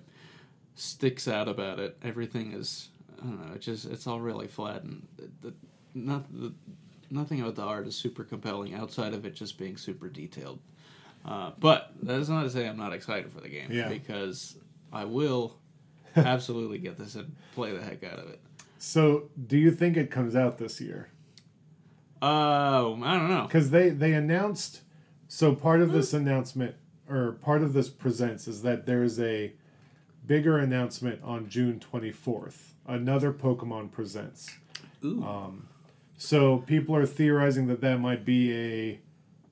sticks 0.74 1.26
out 1.26 1.48
about 1.48 1.80
it. 1.80 1.98
Everything 2.02 2.52
is 2.52 2.88
I 3.22 3.26
don't 3.26 3.48
know. 3.48 3.54
It 3.54 3.60
just 3.60 3.84
it's 3.86 4.06
all 4.06 4.20
really 4.20 4.48
flat 4.48 4.82
and 4.82 5.06
the, 5.16 5.48
the, 5.48 5.54
not 5.94 6.24
the 6.32 6.52
nothing 7.10 7.40
about 7.40 7.54
the 7.54 7.62
art 7.62 7.86
is 7.86 7.94
super 7.94 8.24
compelling 8.24 8.74
outside 8.74 9.14
of 9.14 9.24
it 9.24 9.34
just 9.34 9.58
being 9.58 9.76
super 9.76 10.08
detailed. 10.08 10.58
Uh, 11.24 11.52
but 11.60 11.92
that 12.02 12.18
is 12.18 12.28
not 12.28 12.42
to 12.42 12.50
say 12.50 12.66
I'm 12.66 12.76
not 12.76 12.92
excited 12.92 13.30
for 13.32 13.40
the 13.40 13.48
game 13.48 13.68
Yeah. 13.70 13.88
because 13.88 14.56
I 14.92 15.04
will 15.04 15.56
absolutely 16.16 16.78
get 16.78 16.96
this 16.98 17.14
and 17.14 17.36
play 17.54 17.70
the 17.72 17.82
heck 17.82 18.02
out 18.02 18.18
of 18.18 18.28
it. 18.28 18.40
So, 18.78 19.30
do 19.46 19.56
you 19.56 19.70
think 19.70 19.96
it 19.96 20.10
comes 20.10 20.34
out 20.34 20.58
this 20.58 20.80
year? 20.80 21.08
Oh, 22.20 23.00
I 23.02 23.16
don't 23.18 23.28
know. 23.28 23.44
Because 23.46 23.70
they 23.70 23.90
they 23.90 24.12
announced. 24.14 24.80
So 25.28 25.54
part 25.54 25.80
of 25.80 25.92
this 25.92 26.12
announcement 26.12 26.74
or 27.08 27.32
part 27.32 27.62
of 27.62 27.72
this 27.72 27.88
presents 27.88 28.46
is 28.46 28.62
that 28.62 28.84
there 28.86 29.02
is 29.02 29.18
a 29.18 29.52
bigger 30.26 30.58
announcement 30.58 31.20
on 31.22 31.48
June 31.48 31.80
twenty 31.80 32.10
fourth. 32.12 32.74
Another 32.86 33.32
Pokemon 33.32 33.90
presents. 33.92 34.50
Ooh. 35.04 35.24
So 36.16 36.58
people 36.58 36.94
are 36.94 37.06
theorizing 37.06 37.66
that 37.66 37.80
that 37.80 37.98
might 37.98 38.24
be 38.24 38.52
a 38.54 39.00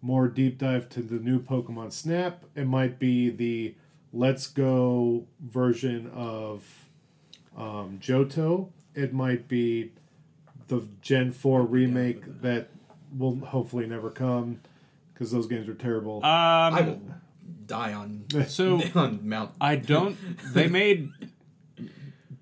more 0.03 0.29
deep 0.29 0.59
dive 0.59 0.89
to 0.91 1.03
the 1.03 1.17
new 1.17 1.41
Pokemon 1.41 1.93
Snap. 1.93 2.45
It 2.55 2.67
might 2.67 2.99
be 2.99 3.31
the 3.31 3.75
Let's 4.13 4.47
Go 4.47 5.27
version 5.41 6.11
of 6.15 6.87
um, 7.57 7.99
Johto. 8.01 8.69
It 8.95 9.13
might 9.13 9.49
be 9.49 9.93
the 10.69 10.87
Gen 11.03 11.33
4 11.33 11.63
remake 11.63 12.41
that 12.43 12.69
will 13.17 13.37
hopefully 13.41 13.87
never 13.87 14.11
come 14.11 14.61
because 15.13 15.33
those 15.33 15.47
games 15.47 15.69
are 15.69 15.75
terrible. 15.75 16.19
Um, 16.19 16.25
I 16.25 16.81
will 16.83 17.01
die 17.67 17.93
on 17.93 18.25
So 18.49 18.81
on 18.95 19.29
Mount. 19.29 19.53
I 19.61 19.77
don't. 19.77 20.17
They 20.53 20.69
made 20.69 21.11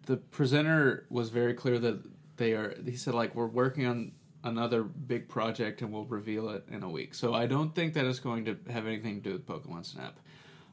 the 0.07 0.17
presenter 0.17 1.07
was 1.11 1.29
very 1.31 1.55
clear 1.55 1.79
that 1.79 2.03
they 2.37 2.53
are. 2.53 2.75
He 2.85 2.97
said 2.97 3.15
like 3.15 3.35
we're 3.35 3.47
working 3.47 3.87
on 3.87 4.13
another 4.45 4.83
big 4.83 5.29
project 5.29 5.83
and 5.83 5.93
we'll 5.93 6.05
reveal 6.07 6.49
it 6.51 6.65
in 6.71 6.83
a 6.83 6.89
week. 6.89 7.15
So 7.15 7.35
I 7.35 7.47
don't 7.47 7.75
think 7.75 7.95
that 7.95 8.07
is 8.07 8.21
going 8.21 8.45
to 8.47 8.57
have 8.71 8.87
anything 8.87 9.21
to 9.23 9.31
do 9.31 9.33
with 9.33 9.47
Pokemon 9.47 9.85
Snap. 9.85 10.19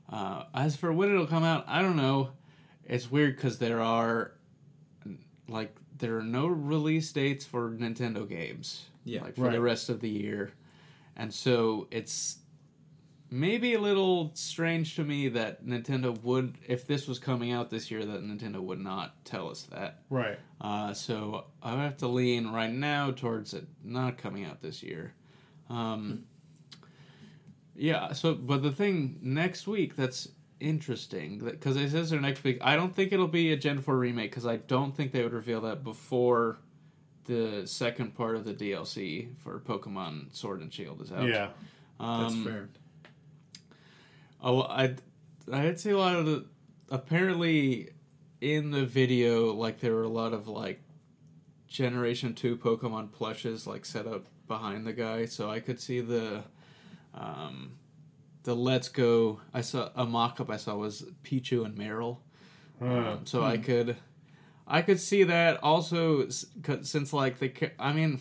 Uh, 0.08 0.44
as 0.54 0.76
for 0.76 0.94
when 0.94 1.10
it'll 1.10 1.28
come 1.28 1.44
out, 1.44 1.66
I 1.68 1.82
don't 1.82 1.96
know. 1.96 2.32
It's 2.86 3.10
weird 3.10 3.36
because 3.36 3.58
there 3.58 3.82
are 3.82 4.34
like 5.48 5.76
there 5.98 6.18
are 6.18 6.24
no 6.24 6.48
release 6.48 7.12
dates 7.12 7.46
for 7.46 7.72
Nintendo 7.72 8.28
games. 8.28 8.86
Yeah. 9.04 9.22
like 9.22 9.36
for 9.36 9.52
the 9.52 9.62
rest 9.62 9.90
of 9.90 10.00
the 10.00 10.10
year, 10.10 10.52
and 11.16 11.32
so 11.32 11.88
it's 11.92 12.38
maybe 13.30 13.74
a 13.74 13.80
little 13.80 14.32
strange 14.36 14.96
to 14.96 15.04
me 15.04 15.30
that 15.30 15.66
Nintendo 15.66 16.22
would, 16.24 16.58
if 16.68 16.88
this 16.88 17.08
was 17.08 17.20
coming 17.20 17.52
out 17.52 17.70
this 17.70 17.90
year, 17.90 18.06
that 18.06 18.24
Nintendo 18.24 18.60
would 18.60 18.80
not 18.80 19.24
tell 19.26 19.50
us 19.50 19.64
that. 19.72 20.00
right. 20.10 20.40
Uh, 20.62 20.94
so 20.94 21.46
I 21.62 21.72
would 21.72 21.82
have 21.82 21.98
to 21.98 22.08
lean 22.08 22.48
right 22.48 22.72
now 22.72 23.12
towards 23.12 23.54
it 23.54 23.68
not 23.84 24.18
coming 24.18 24.46
out 24.46 24.62
this 24.62 24.82
year. 24.82 25.14
Um, 25.70 26.24
yeah. 27.76 28.14
So, 28.14 28.34
but 28.34 28.64
the 28.64 28.72
thing 28.72 29.20
next 29.22 29.68
week 29.68 29.96
that's 29.96 30.30
interesting 30.60 31.40
because 31.40 31.76
it 31.76 31.92
says 31.92 32.10
their 32.10 32.22
next 32.22 32.44
week. 32.44 32.60
I 32.62 32.76
don't 32.76 32.96
think 32.96 33.12
it'll 33.12 33.28
be 33.28 33.52
a 33.52 33.58
Gen 33.58 33.82
Four 33.82 33.98
remake 33.98 34.32
because 34.32 34.46
I 34.46 34.58
don't 34.58 34.96
think 34.96 35.12
they 35.12 35.24
would 35.24 35.34
reveal 35.34 35.62
that 35.62 35.84
before 35.84 36.58
the 37.26 37.64
second 37.66 38.16
part 38.16 38.36
of 38.36 38.46
the 38.46 38.54
DLC 38.54 39.36
for 39.38 39.60
Pokemon 39.60 40.34
Sword 40.36 40.62
and 40.62 40.74
Shield 40.74 41.02
is 41.02 41.12
out. 41.12 41.28
Yeah. 41.28 41.50
Um, 42.00 42.44
That's 42.44 42.56
fair. 42.56 42.70
Oh, 44.46 44.62
I 44.62 44.94
I 45.52 45.64
did 45.64 45.80
see 45.80 45.90
a 45.90 45.98
lot 45.98 46.16
of 46.16 46.28
the. 46.28 46.46
Apparently, 46.92 47.90
in 48.42 48.70
the 48.70 48.86
video, 48.86 49.52
like 49.52 49.80
there 49.80 49.96
were 49.96 50.04
a 50.04 50.08
lot 50.08 50.34
of 50.34 50.48
like 50.48 50.80
Generation 51.68 52.36
Two 52.36 52.56
Pokemon 52.56 53.12
plushes 53.12 53.66
like 53.66 53.86
set 53.86 54.06
up 54.06 54.28
behind 54.48 54.86
the 54.86 54.94
guy, 54.94 55.26
so 55.26 55.50
I 55.50 55.60
could 55.60 55.82
see 55.82 56.00
the 56.00 56.44
um 57.16 57.72
the 58.44 58.56
Let's 58.56 58.88
Go. 58.88 59.42
I 59.52 59.62
saw 59.62 59.90
a 59.96 60.06
mock 60.06 60.40
up 60.40 60.52
I 60.52 60.58
saw 60.58 60.76
was 60.76 61.06
Pichu 61.24 61.66
and 61.66 61.76
Marill, 61.76 62.20
um, 62.80 63.22
so 63.26 63.44
I 63.44 63.58
could 63.58 63.98
I 64.68 64.84
could 64.84 65.00
see 65.00 65.24
that 65.24 65.64
also 65.64 66.30
since 66.30 67.12
like 67.12 67.40
the 67.40 67.72
I 67.80 67.94
mean. 67.94 68.20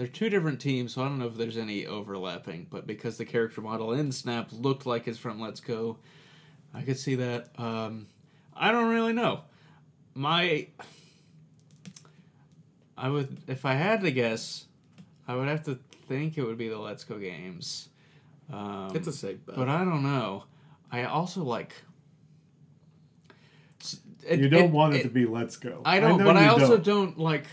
They're 0.00 0.08
two 0.08 0.30
different 0.30 0.62
teams, 0.62 0.94
so 0.94 1.02
I 1.02 1.08
don't 1.08 1.18
know 1.18 1.26
if 1.26 1.36
there's 1.36 1.58
any 1.58 1.86
overlapping. 1.86 2.68
But 2.70 2.86
because 2.86 3.18
the 3.18 3.26
character 3.26 3.60
model 3.60 3.92
in 3.92 4.12
Snap 4.12 4.48
looked 4.50 4.86
like 4.86 5.06
it's 5.06 5.18
from 5.18 5.38
Let's 5.38 5.60
Go, 5.60 5.98
I 6.72 6.80
could 6.80 6.98
see 6.98 7.16
that. 7.16 7.50
Um, 7.58 8.06
I 8.56 8.72
don't 8.72 8.88
really 8.88 9.12
know. 9.12 9.42
My, 10.14 10.68
I 12.96 13.10
would 13.10 13.42
if 13.46 13.66
I 13.66 13.74
had 13.74 14.00
to 14.00 14.10
guess, 14.10 14.64
I 15.28 15.34
would 15.36 15.48
have 15.48 15.64
to 15.64 15.78
think 16.08 16.38
it 16.38 16.44
would 16.44 16.56
be 16.56 16.70
the 16.70 16.78
Let's 16.78 17.04
Go 17.04 17.18
games. 17.18 17.90
Um, 18.50 18.92
It's 18.94 19.06
a 19.06 19.12
safe 19.12 19.44
bet. 19.44 19.54
but 19.54 19.68
I 19.68 19.84
don't 19.84 20.02
know. 20.02 20.44
I 20.90 21.04
also 21.04 21.42
like. 21.42 21.74
s- 23.82 24.00
you 24.34 24.48
don't 24.48 24.72
want 24.72 24.94
it, 24.94 25.02
to 25.02 25.10
be 25.10 25.26
Let's 25.26 25.56
Go. 25.56 25.82
I 25.84 26.00
don't, 26.00 26.16
know 26.18 26.24
but 26.24 26.38
I 26.38 26.48
also 26.48 26.78
don't. 26.78 27.16
don't. 27.16 27.18
like. 27.18 27.44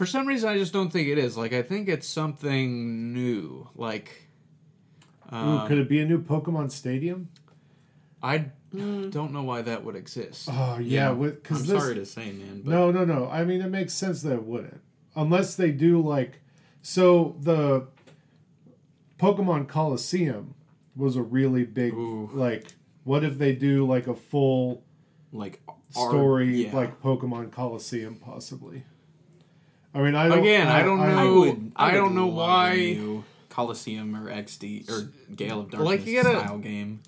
For 0.00 0.06
some 0.06 0.26
reason, 0.26 0.48
I 0.48 0.56
just 0.56 0.72
don't 0.72 0.90
think 0.90 1.08
it 1.08 1.18
is. 1.18 1.36
Like, 1.36 1.52
I 1.52 1.60
think 1.60 1.86
it's 1.86 2.08
something 2.08 3.12
new. 3.12 3.68
Like, 3.74 4.30
Ooh, 5.30 5.36
um, 5.36 5.68
could 5.68 5.76
it 5.76 5.90
be 5.90 6.00
a 6.00 6.06
new 6.06 6.22
Pokemon 6.22 6.70
Stadium? 6.70 7.28
I 8.22 8.46
don't 8.72 9.30
know 9.30 9.42
why 9.42 9.60
that 9.60 9.84
would 9.84 9.96
exist. 9.96 10.48
Oh 10.50 10.78
yeah, 10.78 11.12
because 11.12 11.60
I'm 11.60 11.66
this. 11.66 11.82
sorry 11.82 11.94
to 11.96 12.06
say, 12.06 12.32
man, 12.32 12.62
but 12.64 12.70
No, 12.70 12.90
no, 12.90 13.04
no. 13.04 13.28
I 13.28 13.44
mean, 13.44 13.60
it 13.60 13.68
makes 13.68 13.92
sense 13.92 14.22
that 14.22 14.32
it 14.32 14.44
wouldn't, 14.44 14.80
unless 15.14 15.54
they 15.56 15.70
do 15.70 16.00
like. 16.00 16.40
So 16.80 17.36
the 17.38 17.86
Pokemon 19.18 19.68
Coliseum 19.68 20.54
was 20.96 21.16
a 21.16 21.22
really 21.22 21.64
big 21.64 21.92
Ooh. 21.92 22.30
like. 22.32 22.68
What 23.04 23.22
if 23.22 23.36
they 23.36 23.54
do 23.54 23.86
like 23.86 24.06
a 24.06 24.14
full 24.14 24.82
like 25.30 25.60
story 25.90 26.64
yeah. 26.64 26.74
like 26.74 27.02
Pokemon 27.02 27.52
Coliseum 27.52 28.16
possibly? 28.16 28.84
I 29.94 30.00
mean, 30.02 30.14
I 30.14 30.28
don't, 30.28 30.38
Again, 30.38 30.68
I, 30.68 30.82
don't 30.82 30.98
know. 31.00 31.04
I, 31.18 31.38
would- 31.38 31.72
I 31.76 31.90
don't 31.92 32.14
know 32.14 32.26
why. 32.28 33.22
Coliseum 33.48 34.14
or 34.16 34.30
XD 34.32 34.88
or 34.90 35.10
Gale 35.34 35.60
of 35.60 35.70
Darkness 35.70 35.86
Like, 35.86 36.06
you 36.06 36.22
gotta- 36.22 36.38
style 36.38 36.58
game. 36.58 37.00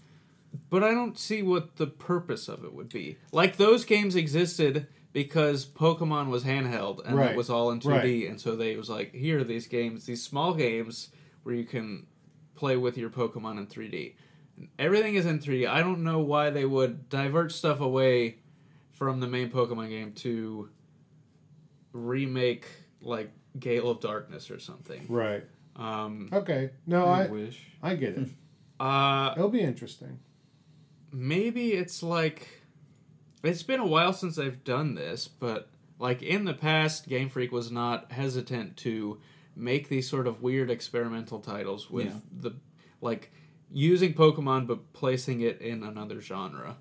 But 0.68 0.82
I 0.82 0.90
don't 0.92 1.18
see 1.18 1.42
what 1.42 1.76
the 1.76 1.86
purpose 1.86 2.48
of 2.48 2.64
it 2.64 2.72
would 2.74 2.88
be. 2.90 3.16
Like 3.30 3.56
those 3.56 3.84
games 3.84 4.16
existed 4.16 4.86
because 5.12 5.64
Pokemon 5.64 6.28
was 6.28 6.44
handheld 6.44 7.06
and 7.06 7.16
Right. 7.16 7.30
it 7.30 7.36
was 7.36 7.48
all 7.50 7.70
in 7.70 7.78
2D, 7.80 7.88
Right. 7.90 8.28
and 8.30 8.40
so 8.40 8.56
they 8.56 8.76
was 8.76 8.88
like, 8.90 9.14
here 9.14 9.40
are 9.40 9.44
these 9.44 9.66
games, 9.66 10.04
these 10.06 10.22
small 10.22 10.52
games 10.54 11.10
where 11.42 11.54
you 11.54 11.64
can 11.64 12.06
play 12.54 12.76
with 12.76 12.96
your 12.98 13.10
Pokemon 13.10 13.58
in 13.58 13.66
3D. 13.66 14.14
Everything 14.78 15.14
is 15.14 15.24
in 15.26 15.38
3D. 15.38 15.66
I 15.68 15.80
don't 15.80 16.02
know 16.04 16.18
why 16.20 16.50
they 16.50 16.64
would 16.64 17.08
divert 17.08 17.52
stuff 17.52 17.80
away 17.80 18.36
from 18.90 19.20
the 19.20 19.26
main 19.26 19.50
Pokemon 19.50 19.88
game 19.90 20.12
to 20.12 20.68
remake 21.92 22.66
like 23.00 23.30
Gale 23.58 23.90
of 23.90 24.00
Darkness 24.00 24.50
or 24.50 24.58
something. 24.58 25.06
Right. 25.08 25.44
Um, 25.76 26.28
Okay. 26.32 26.70
No, 26.86 27.06
I 27.06 27.24
I 27.24 27.26
wish. 27.28 27.60
I 27.82 27.94
get 27.94 28.16
it. 28.18 28.28
uh, 28.80 29.34
It'll 29.36 29.48
be 29.48 29.60
interesting. 29.60 30.18
maybe 31.12 31.72
it's 31.72 32.02
like 32.02 32.48
it's 33.42 33.62
been 33.62 33.80
a 33.80 33.86
while 33.86 34.12
since 34.12 34.38
I've 34.38 34.62
done 34.64 34.94
this, 34.94 35.26
but 35.28 35.68
like 35.98 36.22
in 36.22 36.44
the 36.44 36.54
past, 36.54 37.08
Game 37.08 37.28
Freak 37.28 37.52
was 37.52 37.70
not 37.70 38.12
hesitant 38.12 38.76
to 38.78 39.18
make 39.56 39.88
these 39.88 40.08
sort 40.08 40.26
of 40.26 40.42
weird 40.42 40.70
experimental 40.70 41.38
titles 41.40 41.90
with 41.90 42.06
Yeah. 42.06 42.12
the 42.40 42.50
like 43.00 43.30
using 43.70 44.14
Pokemon 44.14 44.66
but 44.66 44.92
placing 44.92 45.40
it 45.40 45.60
in 45.60 45.82
another 45.82 46.20
genre. 46.20 46.76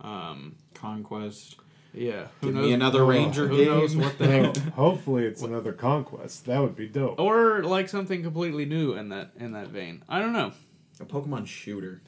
Um, 0.00 0.56
Conquest. 0.74 1.56
Yeah, 1.94 2.26
who 2.40 2.46
Give 2.48 2.54
knows? 2.54 2.66
me 2.66 2.72
another 2.72 3.02
Oh, 3.02 3.06
Ranger 3.08 3.48
who 3.48 3.56
game. 3.58 3.66
knows 3.66 3.96
what 3.96 4.18
the 4.18 4.28
Well, 4.28 4.42
heck? 4.54 4.56
hopefully, 4.74 5.24
it's 5.24 5.42
another 5.42 5.72
conquest. 5.72 6.46
That 6.46 6.60
would 6.60 6.76
be 6.76 6.88
dope. 6.88 7.18
Or 7.20 7.62
like 7.62 7.88
something 7.88 8.22
completely 8.22 8.64
new 8.64 8.92
in 8.94 9.08
that 9.10 9.32
in 9.38 9.52
that 9.52 9.68
vein. 9.68 10.02
I 10.08 10.20
don't 10.20 10.32
know. 10.32 10.52
A 11.00 11.04
Pokemon 11.04 11.46
shooter. 11.46 12.02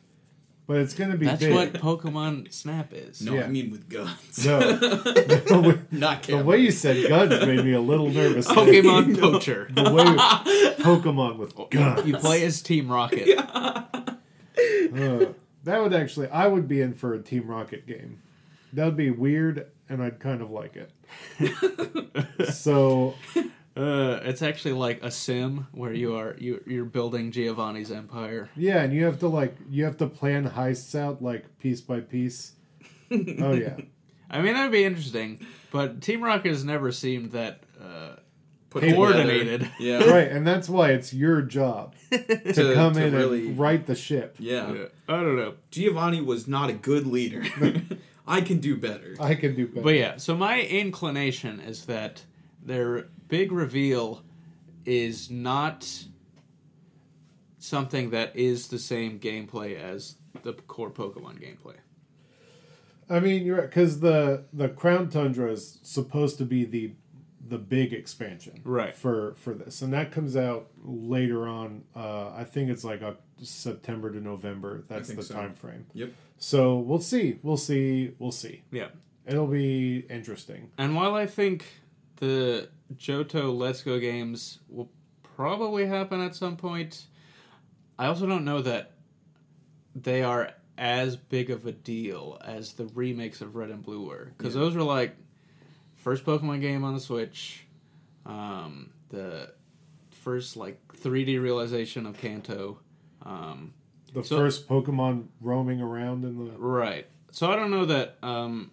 But 0.68 0.76
it's 0.76 0.94
going 0.94 1.10
to 1.10 1.18
be 1.18 1.26
That's 1.26 1.40
big. 1.42 1.52
what 1.52 1.72
Pokemon 1.72 2.52
Snap 2.52 2.92
is. 2.94 3.20
No, 3.20 3.34
Yeah. 3.34 3.44
I 3.44 3.48
mean 3.48 3.72
with 3.72 3.88
guns. 3.88 4.46
No. 4.46 4.60
the 4.76 5.80
Not 5.90 6.22
the 6.22 6.36
way 6.36 6.42
cameras. 6.42 6.60
you 6.62 6.70
said 6.70 7.08
guns 7.08 7.44
made 7.44 7.64
me 7.64 7.72
a 7.72 7.80
little 7.80 8.08
nervous. 8.20 8.46
Pokemon 8.46 9.18
Poacher. 9.20 9.68
the 9.72 9.92
way 9.92 10.04
Pokemon 10.84 11.36
with 11.38 11.56
guns. 11.70 12.06
You 12.06 12.16
play 12.16 12.44
as 12.44 12.62
Team 12.62 12.88
Rocket. 12.88 13.36
Uh, 13.38 15.32
that 15.64 15.80
would 15.82 15.92
actually, 15.94 16.28
I 16.28 16.46
would 16.46 16.68
be 16.68 16.80
in 16.80 16.94
for 16.94 17.12
a 17.14 17.20
Team 17.20 17.48
Rocket 17.48 17.86
game. 17.86 18.20
That 18.72 18.84
would 18.86 18.96
be 18.96 19.10
weird, 19.10 19.66
and 19.88 20.02
I'd 20.02 20.18
kind 20.20 20.40
of 20.42 20.50
like 20.50 20.76
it. 20.76 20.90
so, 22.54 23.14
Uh, 23.74 24.20
it's 24.24 24.42
actually 24.42 24.74
like 24.74 25.02
a 25.02 25.10
sim 25.10 25.66
where 25.72 25.94
you 25.94 26.14
are 26.14 26.36
you 26.38 26.62
you're 26.66 26.84
building 26.84 27.30
Giovanni's 27.32 27.90
empire. 27.90 28.50
yeah, 28.54 28.82
and 28.82 28.92
you 28.92 29.04
have 29.06 29.18
to 29.20 29.28
like 29.28 29.56
you 29.70 29.84
have 29.84 29.96
to 29.98 30.06
plan 30.06 30.46
heists 30.50 30.94
out 30.94 31.22
like 31.22 31.58
piece 31.58 31.80
by 31.80 32.00
piece. 32.00 32.52
Oh 33.10 33.52
yeah, 33.54 33.76
I 34.30 34.42
mean 34.42 34.52
that'd 34.54 34.72
be 34.72 34.84
interesting, 34.84 35.40
but 35.70 36.02
Team 36.02 36.22
Rocket 36.22 36.48
has 36.50 36.64
never 36.66 36.92
seemed 36.92 37.32
that 37.32 37.62
uh, 37.82 38.16
coordinated. 38.70 39.70
Yeah. 39.80 40.04
right, 40.04 40.30
and 40.30 40.46
that's 40.46 40.68
why 40.68 40.90
it's 40.90 41.14
your 41.14 41.40
job 41.40 41.94
to, 42.10 42.52
To- 42.52 42.74
come 42.74 42.92
to 42.94 43.06
in 43.06 43.14
really- 43.14 43.46
and 43.48 43.58
right 43.58 43.86
the 43.86 43.94
ship. 43.94 44.36
Yeah. 44.38 44.70
Yeah, 44.72 44.84
I 45.08 45.16
don't 45.16 45.36
know, 45.36 45.54
Giovanni 45.70 46.20
was 46.20 46.46
not 46.46 46.68
a 46.68 46.74
good 46.74 47.06
leader. 47.06 47.42
I 48.26 48.40
can 48.40 48.58
do 48.58 48.76
better. 48.76 49.16
I 49.20 49.34
can 49.34 49.54
do 49.54 49.66
better. 49.66 49.82
but 49.82 49.94
yeah. 49.94 50.16
So 50.16 50.36
my 50.36 50.60
inclination 50.60 51.60
is 51.60 51.86
that 51.86 52.24
their 52.62 53.08
big 53.28 53.52
reveal 53.52 54.22
is 54.84 55.30
not 55.30 55.88
something 57.58 58.10
that 58.10 58.34
is 58.36 58.68
the 58.68 58.78
same 58.78 59.18
gameplay 59.18 59.78
as 59.78 60.16
the 60.42 60.52
core 60.52 60.90
Pokemon 60.90 61.40
gameplay. 61.40 61.76
I 63.08 63.20
mean, 63.20 63.44
you're 63.44 63.58
right 63.58 63.68
because 63.68 64.00
the 64.00 64.44
the 64.52 64.68
Crown 64.68 65.08
Tundra 65.08 65.50
is 65.50 65.78
supposed 65.82 66.38
to 66.38 66.44
be 66.44 66.64
the 66.64 66.92
the 67.46 67.58
big 67.58 67.92
expansion, 67.92 68.60
Right. 68.64 68.94
For 68.94 69.34
for 69.36 69.52
this, 69.52 69.82
and 69.82 69.92
that 69.92 70.12
comes 70.12 70.36
out 70.36 70.68
later 70.82 71.46
on. 71.46 71.84
Uh, 71.94 72.30
I 72.30 72.44
think 72.44 72.70
it's 72.70 72.84
like 72.84 73.02
a 73.02 73.16
September 73.42 74.10
to 74.10 74.20
November. 74.20 74.84
That's 74.88 75.12
the 75.12 75.22
so. 75.22 75.34
time 75.34 75.54
frame. 75.54 75.86
Yep. 75.92 76.12
So 76.42 76.78
we'll 76.78 76.98
see. 76.98 77.38
We'll 77.44 77.56
see. 77.56 78.14
We'll 78.18 78.32
see. 78.32 78.62
Yeah. 78.72 78.88
It'll 79.24 79.46
be 79.46 79.98
interesting. 80.10 80.72
And 80.76 80.96
while 80.96 81.14
I 81.14 81.24
think 81.24 81.64
the 82.16 82.68
Johto 82.96 83.56
Let's 83.56 83.82
Go 83.84 84.00
games 84.00 84.58
will 84.68 84.90
probably 85.36 85.86
happen 85.86 86.20
at 86.20 86.34
some 86.34 86.56
point, 86.56 87.06
I 87.96 88.06
also 88.06 88.26
don't 88.26 88.44
know 88.44 88.60
that 88.60 88.90
they 89.94 90.24
are 90.24 90.50
as 90.76 91.14
big 91.14 91.48
of 91.50 91.64
a 91.66 91.70
deal 91.72 92.40
as 92.44 92.72
the 92.72 92.86
remakes 92.86 93.40
of 93.40 93.54
Red 93.54 93.70
and 93.70 93.80
Blue 93.80 94.04
were. 94.04 94.32
Because 94.36 94.56
Yeah. 94.56 94.62
those 94.62 94.74
were 94.74 94.82
like 94.82 95.14
first 95.94 96.24
Pokemon 96.24 96.60
game 96.60 96.82
on 96.82 96.94
the 96.94 97.00
Switch, 97.00 97.64
um, 98.26 98.90
the 99.10 99.52
first 100.10 100.56
like 100.56 100.80
3D 100.92 101.38
realization 101.40 102.04
of 102.04 102.18
Kanto. 102.18 102.80
Um, 103.22 103.74
The 104.12 104.22
So- 104.24 104.36
first 104.36 104.68
Pokemon 104.68 105.28
roaming 105.40 105.80
around 105.80 106.24
in 106.24 106.36
the 106.38 106.50
Right. 106.58 107.06
So 107.30 107.50
I 107.50 107.56
don't 107.56 107.70
know 107.70 107.86
that 107.86 108.18
um, 108.22 108.70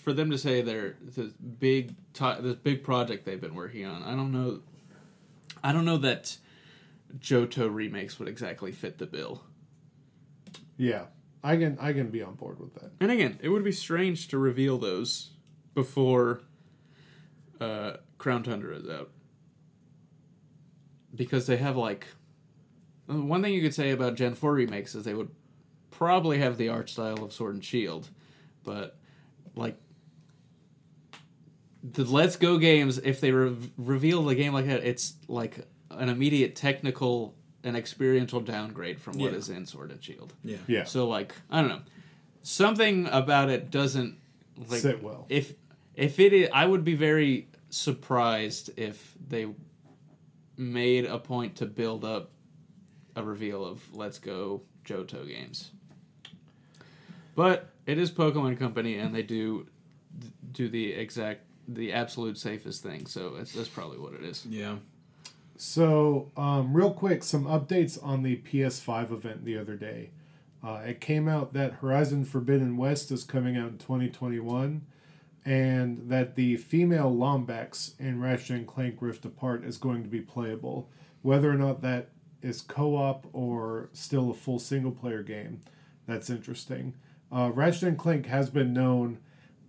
for 0.00 0.12
them 0.14 0.30
to 0.30 0.38
say 0.38 0.62
they're 0.62 0.96
this 1.02 1.32
big 1.34 1.94
this 2.18 2.56
big 2.56 2.82
project 2.82 3.24
they've 3.26 3.40
been 3.40 3.54
working 3.54 3.84
on. 3.84 4.02
I 4.02 4.14
don't 4.16 4.32
know. 4.32 4.60
I 5.62 5.72
don't 5.72 5.84
know 5.84 5.98
that 5.98 6.38
Johto 7.18 7.72
remakes 7.72 8.18
would 8.18 8.28
exactly 8.28 8.72
fit 8.72 8.98
the 8.98 9.06
bill. 9.06 9.42
yeah. 10.76 11.06
I 11.42 11.58
can 11.58 11.76
I 11.78 11.92
can 11.92 12.08
be 12.10 12.22
on 12.22 12.36
board 12.36 12.58
with 12.58 12.72
that. 12.76 12.92
And 13.00 13.10
again, 13.12 13.38
it 13.42 13.50
would 13.50 13.64
be 13.64 13.72
strange 13.72 14.28
to 14.28 14.38
reveal 14.38 14.78
those 14.78 15.32
before 15.74 16.40
uh, 17.60 17.98
Crown 18.16 18.42
Tundra 18.42 18.76
is 18.76 18.88
out 18.88 19.10
because 21.14 21.46
they 21.46 21.58
have 21.58 21.76
like 21.76 22.06
one 23.06 23.42
thing 23.42 23.52
you 23.52 23.60
could 23.62 23.74
say 23.74 23.90
about 23.90 24.14
Gen 24.14 24.34
Four 24.34 24.54
remakes 24.54 24.94
is 24.94 25.04
they 25.04 25.14
would 25.14 25.30
probably 25.90 26.38
have 26.38 26.56
the 26.56 26.68
art 26.68 26.88
style 26.90 27.22
of 27.24 27.32
Sword 27.32 27.54
and 27.54 27.64
Shield, 27.64 28.08
but 28.64 28.96
like 29.54 29.76
the 31.82 32.04
Let's 32.04 32.36
Go 32.36 32.58
games, 32.58 32.98
if 32.98 33.20
they 33.20 33.30
re- 33.30 33.54
reveal 33.76 34.24
the 34.24 34.34
game 34.34 34.52
like 34.54 34.66
that, 34.66 34.84
it's 34.84 35.14
like 35.28 35.66
an 35.90 36.08
immediate 36.08 36.56
technical 36.56 37.34
and 37.62 37.76
experiential 37.76 38.40
downgrade 38.40 39.00
from 39.00 39.18
what 39.18 39.32
Yeah. 39.32 39.38
is 39.38 39.48
in 39.50 39.66
Sword 39.66 39.90
and 39.90 40.02
Shield. 40.02 40.32
Yeah. 40.42 40.56
Yeah. 40.66 40.84
So 40.84 41.06
like 41.08 41.34
I 41.50 41.60
don't 41.60 41.70
know, 41.70 41.82
something 42.42 43.06
about 43.06 43.50
it 43.50 43.70
doesn't 43.70 44.18
like 44.68 44.80
Sit 44.80 45.02
well. 45.02 45.26
if 45.28 45.54
if 45.94 46.18
it 46.18 46.32
is, 46.32 46.48
I 46.52 46.66
would 46.66 46.84
be 46.84 46.94
very 46.94 47.48
surprised 47.70 48.70
if 48.76 49.14
they 49.28 49.46
made 50.56 51.04
a 51.04 51.18
point 51.18 51.56
to 51.56 51.66
build 51.66 52.04
up 52.04 52.30
a 53.16 53.22
reveal 53.22 53.64
of 53.64 53.82
Let's 53.94 54.18
Go 54.18 54.62
Johto 54.84 55.26
games. 55.26 55.70
But 57.34 57.70
it 57.86 57.98
is 57.98 58.10
Pokemon 58.10 58.58
Company, 58.58 58.96
and 58.96 59.14
they 59.14 59.22
do 59.22 59.66
do 60.52 60.68
the 60.68 60.92
exact 60.92 61.42
the 61.66 61.92
absolute 61.92 62.38
safest 62.38 62.82
thing. 62.82 63.06
So 63.06 63.36
it's, 63.36 63.52
that's 63.52 63.68
probably 63.68 63.98
what 63.98 64.14
it 64.14 64.22
is. 64.22 64.46
Yeah. 64.46 64.76
So, 65.56 66.32
um, 66.36 66.76
real 66.76 66.92
quick, 66.92 67.22
some 67.22 67.44
updates 67.44 68.02
on 68.04 68.22
the 68.22 68.36
PS5 68.38 69.12
event 69.12 69.44
the 69.44 69.56
other 69.56 69.76
day. 69.76 70.10
Uh, 70.62 70.80
it 70.84 71.00
came 71.00 71.28
out 71.28 71.52
that 71.52 71.74
Horizon 71.74 72.24
Forbidden 72.24 72.76
West 72.76 73.12
is 73.12 73.22
coming 73.22 73.56
out 73.56 73.68
in 73.68 73.78
2021, 73.78 74.84
and 75.44 76.08
that 76.10 76.34
the 76.34 76.56
female 76.56 77.14
Lombax 77.14 77.98
in 78.00 78.20
Ratchet 78.20 78.56
and 78.56 78.66
Clank 78.66 78.96
Rift 79.00 79.24
Apart 79.24 79.64
is 79.64 79.76
going 79.76 80.02
to 80.02 80.08
be 80.08 80.20
playable. 80.20 80.88
Whether 81.22 81.50
or 81.50 81.54
not 81.54 81.82
that 81.82 82.08
is 82.44 82.60
co 82.60 82.96
op 82.96 83.26
or 83.32 83.88
still 83.92 84.30
a 84.30 84.34
full 84.34 84.58
single 84.58 84.92
player 84.92 85.22
game, 85.22 85.60
that's 86.06 86.28
interesting. 86.30 86.94
Uh, 87.32 87.50
Ratchet 87.52 87.84
and 87.88 87.98
Clank 87.98 88.26
has 88.26 88.50
been 88.50 88.72
known 88.72 89.18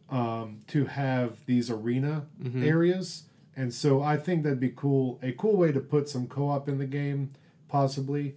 um, 0.09 0.59
to 0.67 0.85
have 0.85 1.45
these 1.45 1.69
arena 1.71 2.27
areas, 2.63 3.23
and 3.55 3.73
so 3.73 4.01
I 4.01 4.17
think 4.17 4.43
that'd 4.43 4.59
be 4.59 4.73
cool. 4.75 5.19
A 5.23 5.31
cool 5.31 5.55
way 5.57 5.71
to 5.71 5.79
put 5.79 6.09
some 6.09 6.27
co-op 6.27 6.67
in 6.69 6.77
the 6.77 6.85
game, 6.85 7.31
possibly 7.67 8.35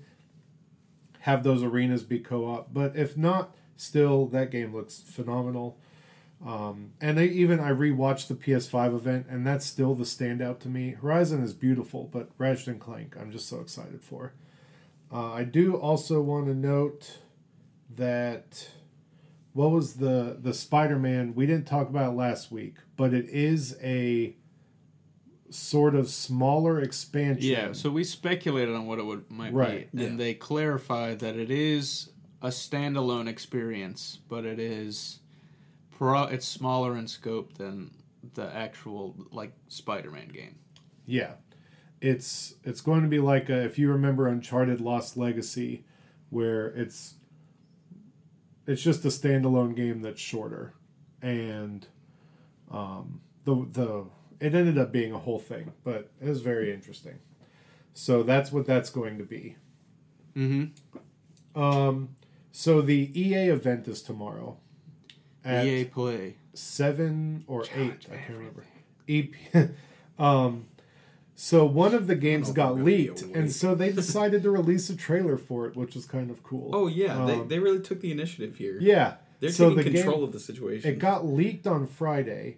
have 1.21 1.43
those 1.43 1.63
arenas 1.63 2.05
be 2.05 2.21
co-op. 2.21 2.73
But 2.73 2.97
if 2.97 3.17
not, 3.17 3.55
still 3.77 4.27
that 4.27 4.51
game 4.51 4.73
looks 4.75 5.01
phenomenal. 5.01 5.77
Um, 6.45 6.93
and 7.01 7.19
they 7.19 7.27
even 7.27 7.59
I 7.59 7.71
rewatched 7.71 8.29
the 8.29 8.35
PS5 8.35 8.95
event, 8.95 9.27
and 9.29 9.45
that's 9.47 9.67
still 9.67 9.95
the 9.95 10.05
standout 10.05 10.61
to 10.61 10.69
me. 10.69 10.91
Horizon 10.93 11.43
is 11.43 11.53
beautiful, 11.53 12.09
but 12.13 12.31
Ratchet 12.39 12.69
and 12.69 12.81
Clank, 12.81 13.17
I'm 13.19 13.33
just 13.33 13.49
so 13.49 13.61
excited 13.61 14.01
for. 14.03 14.35
Uh, 15.13 15.33
I 15.33 15.43
do 15.45 15.75
also 15.75 16.21
want 16.21 16.47
to 16.47 16.55
note 16.55 17.19
that 17.97 18.69
what 19.53 19.71
was 19.71 19.95
the 19.95 20.37
the 20.41 20.55
Spider-Man 20.55 21.35
we 21.35 21.47
didn't 21.47 21.67
talk 21.67 21.89
about 21.89 22.13
it 22.13 22.17
last 22.17 22.53
week, 22.53 22.77
but 22.97 23.13
it 23.13 23.27
is 23.31 23.77
a 23.83 24.37
sort 25.51 25.95
of 25.95 26.09
smaller 26.11 26.81
expansion. 26.81 27.51
Yeah, 27.51 27.73
so 27.73 27.91
we 27.91 28.05
speculated 28.05 28.75
on 28.75 28.87
what 28.87 28.99
it 28.99 29.07
would 29.07 29.31
might 29.31 29.53
Right. 29.55 29.91
be, 29.93 30.03
and 30.05 30.13
Yeah. 30.13 30.17
they 30.19 30.35
clarified 30.35 31.19
that 31.21 31.37
it 31.37 31.51
is 31.51 32.11
a 32.43 32.49
standalone 32.49 33.27
experience, 33.27 34.19
but 34.29 34.45
it 34.45 34.59
is 34.61 35.21
pro. 35.99 36.25
It's 36.25 36.47
smaller 36.47 36.97
in 36.97 37.09
scope 37.09 37.55
than 37.59 37.91
the 38.35 38.55
actual 38.55 39.17
like 39.33 39.53
Spider-Man 39.67 40.29
game. 40.29 40.57
Yeah. 41.05 41.33
It's 42.01 42.55
it's 42.63 42.81
going 42.81 43.03
to 43.03 43.09
be 43.09 43.19
like 43.19 43.49
a, 43.49 43.65
if 43.65 43.79
you 43.79 43.91
remember 43.91 44.29
Uncharted 44.29 44.81
Lost 44.81 45.17
Legacy 45.17 45.85
where 46.31 46.69
it's 46.69 47.15
it's 48.67 48.83
just 48.83 49.05
a 49.05 49.09
standalone 49.09 49.75
game 49.75 50.03
that's 50.03 50.21
shorter 50.21 50.75
and 51.23 51.87
um 52.71 53.21
the 53.45 53.67
the 53.73 54.05
it 54.41 54.55
ended 54.55 54.79
up 54.79 54.93
being 54.93 55.13
a 55.13 55.19
whole 55.19 55.41
thing, 55.41 55.73
but 55.83 56.13
it 56.21 56.29
was 56.29 56.43
very 56.43 56.73
interesting. 56.73 57.19
So 57.93 58.23
that's 58.23 58.53
what 58.53 58.67
that's 58.67 58.91
going 58.91 59.19
to 59.19 59.25
be. 59.25 59.57
Mm-hmm. 60.37 61.61
Um 61.61 62.11
so 62.53 62.81
the 62.81 63.11
EA 63.21 63.49
event 63.49 63.89
is 63.89 64.03
tomorrow 64.03 64.59
EA 65.49 65.85
Play. 65.85 66.37
seven 66.55 67.45
or 67.47 67.63
Charge 67.65 67.79
eight. 67.79 68.07
I 68.13 68.17
can't 68.17 68.39
remember. 68.39 68.65
EP. 69.09 69.31
um, 70.19 70.67
so 71.35 71.65
one 71.65 71.95
of 71.95 72.07
the 72.09 72.17
games 72.17 72.51
got 72.51 72.71
I'm 72.71 72.73
gonna 72.79 72.85
be 72.85 73.09
leaked, 73.09 73.23
and 73.35 73.51
so 73.53 73.75
they 73.75 73.93
decided 74.03 74.43
to 74.43 74.51
release 74.51 74.91
a 74.91 74.97
trailer 74.97 75.37
for 75.37 75.67
it, 75.67 75.77
which 75.77 75.95
was 75.95 76.05
kind 76.07 76.31
of 76.31 76.43
cool. 76.43 76.71
Oh 76.75 76.87
yeah, 76.89 77.25
they, 77.27 77.35
Um, 77.35 77.49
they 77.49 77.59
really 77.59 77.81
took 77.81 78.01
the 78.01 78.11
initiative 78.11 78.57
here. 78.57 78.79
yeah. 78.81 79.15
They're 79.41 79.51
so 79.51 79.73
taking 79.73 79.93
the 79.93 79.99
control 79.99 80.17
game 80.17 80.25
of 80.25 80.33
the 80.33 80.41
situation. 80.41 80.91
it 80.91 80.99
got 80.99 81.25
leaked 81.25 81.69
on 81.69 81.87
Friday 81.87 82.57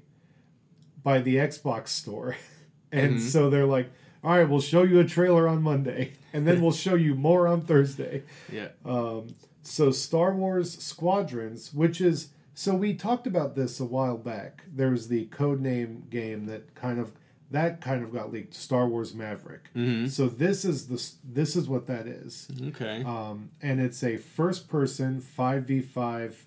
by 1.02 1.20
the 1.20 1.36
Xbox 1.36 1.88
store, 1.88 2.36
and 2.92 3.16
Mhm. 3.18 3.20
so 3.20 3.50
they're 3.50 3.66
like, 3.66 3.90
"All 4.24 4.30
right, 4.36 4.48
we'll 4.48 4.62
show 4.62 4.82
you 4.84 4.98
a 4.98 5.04
trailer 5.04 5.46
on 5.46 5.62
Monday, 5.62 6.12
and 6.32 6.48
then 6.48 6.62
we'll 6.62 6.72
show 6.72 6.94
you 6.94 7.14
more 7.14 7.46
on 7.46 7.60
Thursday." 7.60 8.22
Yeah. 8.50 8.68
Um, 8.86 9.34
so 9.62 9.90
Star 9.90 10.34
Wars 10.34 10.78
Squadrons, 10.82 11.74
which 11.74 12.00
is 12.00 12.28
so 12.60 12.74
we 12.74 12.92
talked 12.92 13.26
about 13.26 13.54
this 13.54 13.80
a 13.80 13.86
while 13.86 14.18
back. 14.18 14.64
There 14.70 14.90
was 14.90 15.08
the 15.08 15.24
codename 15.28 16.10
game 16.10 16.44
that 16.46 16.74
kind 16.74 16.98
of 17.00 17.12
that 17.50 17.80
kind 17.80 18.04
of 18.04 18.12
got 18.12 18.30
leaked. 18.30 18.52
Star 18.52 18.86
Wars 18.86 19.14
Maverick. 19.14 19.70
Mm-hmm. 19.74 20.08
So 20.08 20.28
this 20.28 20.64
is 20.66 20.86
the 20.88 21.02
this 21.24 21.56
is 21.56 21.68
what 21.70 21.86
that 21.86 22.06
is, 22.06 22.48
Okay. 22.68 23.02
um, 23.04 23.50
and 23.62 23.80
it's 23.80 24.04
a 24.04 24.18
first 24.18 24.68
person 24.68 25.22
five 25.22 25.64
v 25.64 25.80
five, 25.80 26.44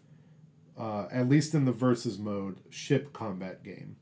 uh, 0.78 1.07
at 1.11 1.28
least 1.28 1.55
in 1.55 1.66
the 1.66 1.72
versus 1.72 2.20
mode 2.20 2.57
ship 2.70 3.11
combat 3.11 3.64
game, 3.64 3.95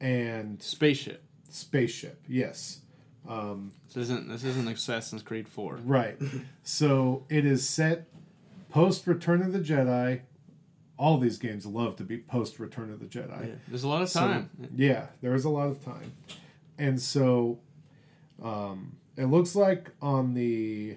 and 0.00 0.62
Spaceship. 0.62 1.22
spaceship. 1.50 2.24
Yes. 2.26 2.80
Um, 3.28 3.72
This 3.88 3.96
isn't 4.04 4.28
this 4.30 4.44
isn't 4.44 4.66
Assassin's 4.66 5.22
Creed 5.22 5.46
Four. 5.46 5.78
Right. 5.84 6.16
so 6.62 7.26
it 7.28 7.44
is 7.44 7.68
set 7.68 8.08
post 8.70 9.06
Return 9.06 9.42
of 9.42 9.52
the 9.52 9.60
Jedi. 9.60 10.22
All 10.96 11.18
these 11.18 11.38
games 11.38 11.66
love 11.66 11.96
to 11.96 12.04
be 12.04 12.18
post 12.18 12.58
Return 12.60 12.90
of 12.92 13.00
the 13.00 13.06
Jedi. 13.06 13.48
Yeah. 13.48 13.54
There's 13.68 13.82
a 13.84 13.88
lot 13.88 14.02
of 14.02 14.08
So- 14.08 14.20
time. 14.20 14.50
Yeah, 14.76 15.06
there 15.20 15.34
is 15.34 15.44
a 15.44 15.50
lot 15.50 15.68
of 15.68 15.84
time. 15.84 16.12
And 16.78 17.00
so 17.00 17.58
um, 18.42 18.96
it 19.16 19.26
looks 19.26 19.54
like 19.56 19.90
on 20.02 20.34
the 20.34 20.96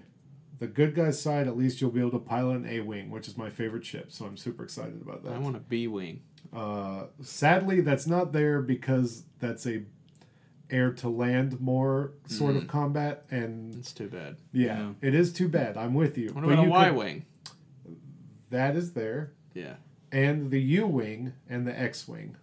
the 0.59 0.65
good 0.67 0.95
guys 0.95 1.21
side, 1.21 1.47
at 1.47 1.55
least 1.55 1.81
you'll 1.81 1.91
be 1.91 1.99
able 1.99 2.09
to 2.11 2.17
pilot 2.19 2.55
an 2.57 2.65
A 2.67 2.79
Wing, 2.81 3.11
which 3.11 3.27
is 3.27 3.37
my 3.37 3.49
favorite 3.51 3.85
ship. 3.85 4.11
So 4.11 4.25
I'm 4.25 4.37
super 4.37 4.63
excited 4.63 4.99
about 5.03 5.23
that. 5.23 5.33
I 5.33 5.37
want 5.37 5.55
a 5.55 5.59
B 5.59 5.87
wing. 5.87 6.21
Uh, 6.51 7.05
sadly, 7.21 7.79
that's 7.81 8.07
not 8.07 8.33
there 8.33 8.59
because 8.61 9.23
that's 9.39 9.67
a 9.67 9.83
air 10.71 10.91
to 10.93 11.09
land 11.09 11.61
more 11.61 12.13
sort 12.25 12.55
of 12.55 12.67
combat. 12.67 13.25
And 13.29 13.75
It's 13.75 13.91
too 13.91 14.07
bad. 14.07 14.37
yeah, 14.51 14.79
Yeah. 14.79 14.89
it 15.01 15.13
is 15.13 15.31
too 15.31 15.47
bad. 15.47 15.77
I'm 15.77 15.93
with 15.93 16.17
you. 16.17 16.29
What 16.29 16.43
But 16.43 16.53
about 16.53 16.59
a 16.59 16.65
you 16.65 16.69
Y 16.71 16.87
could- 16.89 16.97
wing? 16.97 17.25
That 18.49 18.75
is 18.75 18.93
there. 18.93 19.33
Yeah. 19.53 19.75
And 20.11 20.51
the 20.51 20.61
U 20.61 20.87
wing 20.87 21.33
and 21.49 21.67
the 21.67 21.77
X 21.77 22.07
wing. 22.07 22.37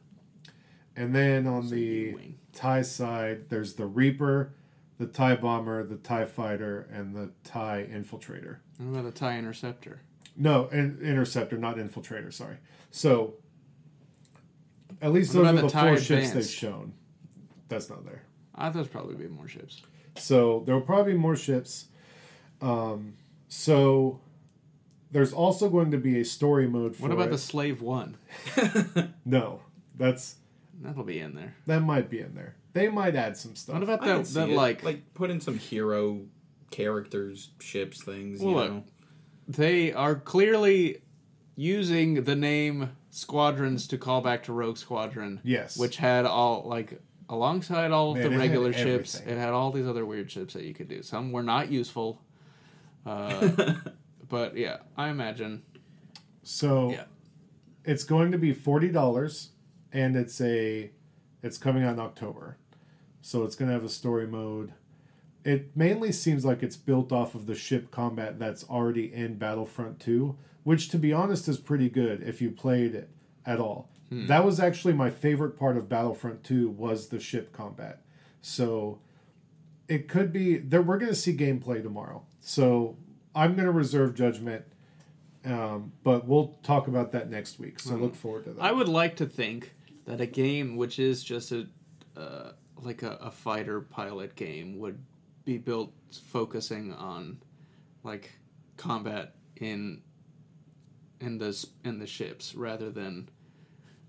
And 0.97 1.15
then 1.15 1.47
on 1.47 1.65
So 1.65 1.75
the 1.75 1.81
U-wing. 1.81 2.39
TIE 2.53 2.83
side, 2.83 3.49
there's 3.49 3.75
the 3.75 3.87
Reaper, 3.87 4.55
the 4.99 5.07
TIE 5.07 5.35
Bomber, 5.35 5.85
the 5.85 5.97
TIE 5.97 6.25
Fighter, 6.25 6.89
and 6.93 7.17
the 7.17 7.31
TIE 7.43 7.89
Infiltrator. 7.91 8.59
What 8.79 9.01
about 9.01 9.05
the 9.13 9.19
Tie 9.19 9.37
Interceptor? 9.37 10.01
No, 10.37 10.69
in, 10.69 10.99
Interceptor, 11.03 11.59
not 11.59 11.77
Infiltrator, 11.79 12.33
sorry. 12.33 12.59
So, 12.93 13.35
at 15.03 15.13
least 15.13 15.33
those 15.33 15.47
are 15.49 15.53
the 15.53 15.63
the 15.63 15.69
four 15.69 15.97
ships 15.99 16.31
they've 16.31 16.47
shown. 16.47 16.93
That's 17.69 17.91
not 17.91 18.05
there. 18.05 18.23
I 18.55 18.67
thought 18.67 18.75
there'd 18.75 18.93
probably 18.93 19.17
be 19.17 19.27
more 19.27 19.49
ships. 19.49 19.83
So 20.17 20.63
there 20.65 20.75
will 20.77 20.83
probably 20.83 21.15
be 21.15 21.19
more 21.19 21.35
ships. 21.35 21.87
Um, 22.61 23.15
so 23.49 24.21
there's 25.15 25.33
also 25.33 25.71
going 25.71 25.91
to 25.93 25.97
be 25.99 26.21
a 26.21 26.25
story 26.25 26.67
mode 26.69 26.95
for 26.97 27.05
What 27.05 27.13
about 27.13 27.29
it. 27.29 27.31
the 27.31 27.39
Slave 27.39 27.81
One? 27.81 28.17
No, 29.25 29.61
that's 29.97 30.37
That'll 30.83 31.05
be 31.05 31.19
in 31.21 31.35
there. 31.35 31.55
that 31.67 31.81
might 31.81 32.11
be 32.11 32.21
in 32.21 32.35
there. 32.35 32.57
They 32.75 32.89
might 32.89 33.15
add 33.15 33.37
some 33.37 33.55
stuff. 33.57 33.75
What 33.75 33.83
about 33.85 34.03
I 34.03 34.07
that? 34.09 34.17
could 34.19 34.27
That 34.35 34.49
like, 34.51 34.83
like 34.83 35.15
put 35.15 35.31
in 35.31 35.41
some 35.41 35.57
hero 35.57 36.23
characters, 36.71 37.51
ships, 37.61 38.03
things. 38.03 38.41
You 38.43 38.49
Well, 38.49 38.55
look, 38.57 38.71
know. 38.73 38.85
they 39.49 39.93
are 39.93 40.17
clearly 40.17 41.03
using 41.57 42.25
the 42.25 42.35
name 42.35 42.91
Squadrons 43.11 43.87
to 43.89 43.97
call 43.99 44.21
back 44.21 44.43
to 44.45 44.53
Rogue 44.53 44.77
Squadron, 44.77 45.41
yes, 45.45 45.77
which 45.79 45.97
had 45.99 46.27
all 46.27 46.65
like 46.67 47.01
alongside 47.29 47.93
all 47.93 48.11
of 48.11 48.19
Man, 48.19 48.31
the 48.31 48.35
it 48.37 48.39
regular 48.39 48.73
ships. 48.73 49.15
everything. 49.15 49.39
It 49.39 49.41
had 49.41 49.51
all 49.51 49.71
these 49.71 49.87
other 49.87 50.05
weird 50.05 50.29
ships 50.33 50.55
that 50.55 50.65
you 50.65 50.75
could 50.75 50.89
do. 50.89 51.01
Some 51.03 51.31
were 51.31 51.45
not 51.45 51.71
useful, 51.71 52.21
uh, 53.07 53.51
but 54.29 54.57
yeah, 54.57 54.79
I 54.97 55.09
imagine. 55.09 55.63
so 56.43 56.91
Yeah. 56.91 57.05
it's 57.85 58.05
going 58.05 58.33
to 58.33 58.39
be 58.39 58.53
forty 58.53 58.89
dollars, 58.91 59.51
and 59.93 60.17
it's 60.17 60.41
a 60.41 60.91
it's 61.43 61.59
coming 61.59 61.83
out 61.85 61.95
in 61.95 62.01
October, 62.01 62.57
so 63.23 63.45
it's 63.45 63.57
going 63.57 63.69
to 63.69 63.75
have 63.75 63.85
a 63.85 63.89
story 63.89 64.27
mode. 64.27 64.73
It 65.45 65.77
mainly 65.77 66.11
seems 66.11 66.45
like 66.45 66.63
it's 66.63 66.77
built 66.77 67.13
off 67.13 67.35
of 67.35 67.45
the 67.47 67.55
ship 67.55 67.91
combat 67.91 68.39
that's 68.39 68.65
already 68.65 69.13
in 69.13 69.35
Battlefront 69.37 70.01
2, 70.01 70.37
which 70.63 70.89
to 70.89 70.99
be 70.99 71.13
honest 71.13 71.49
is 71.49 71.59
pretty 71.59 71.91
good 71.91 72.23
if 72.23 72.41
you 72.41 72.51
played 72.51 72.95
it 72.95 73.11
at 73.45 73.61
all. 73.61 73.91
Hmm. 74.09 74.27
That 74.27 74.43
was 74.43 74.59
actually 74.59 74.95
my 74.95 75.11
favorite 75.11 75.59
part 75.59 75.77
of 75.77 75.87
Battlefront 75.87 76.45
2 76.45 76.71
was 76.71 77.09
the 77.09 77.21
ship 77.21 77.53
combat. 77.53 78.01
So 78.41 79.01
it 79.87 80.09
could 80.09 80.33
be 80.33 80.57
there 80.57 80.81
we're 80.81 80.97
going 80.97 81.13
to 81.13 81.15
see 81.15 81.37
gameplay 81.37 81.83
tomorrow. 81.83 82.25
So 82.41 82.97
I'm 83.35 83.55
going 83.55 83.67
to 83.67 83.73
reserve 83.73 84.15
judgment 84.15 84.65
um, 85.45 85.93
but 86.03 86.27
we'll 86.27 86.57
talk 86.63 86.89
about 86.89 87.13
that 87.13 87.31
next 87.31 87.59
week. 87.59 87.79
So 87.79 87.95
look 87.97 88.15
forward 88.15 88.45
to 88.45 88.55
that. 88.55 88.63
I 88.63 88.73
would 88.73 88.89
like 88.89 89.17
to 89.17 89.27
think 89.27 89.75
that 90.07 90.21
a 90.21 90.27
game 90.27 90.77
which 90.77 90.99
is 90.99 91.23
just 91.23 91.53
a 91.53 91.67
uh, 92.17 92.53
like 92.81 93.03
a, 93.03 93.13
a 93.21 93.31
fighter 93.31 93.81
pilot 93.81 94.37
game 94.37 94.79
would 94.79 94.99
be 95.45 95.59
built 95.59 95.93
focusing 96.29 96.93
on 96.95 97.39
like 98.03 98.33
combat 98.77 99.35
in 99.57 100.01
in 101.21 101.39
the 101.39 101.67
in 101.85 101.99
the 101.99 102.07
ships 102.07 102.55
rather 102.55 102.91
than 102.91 103.29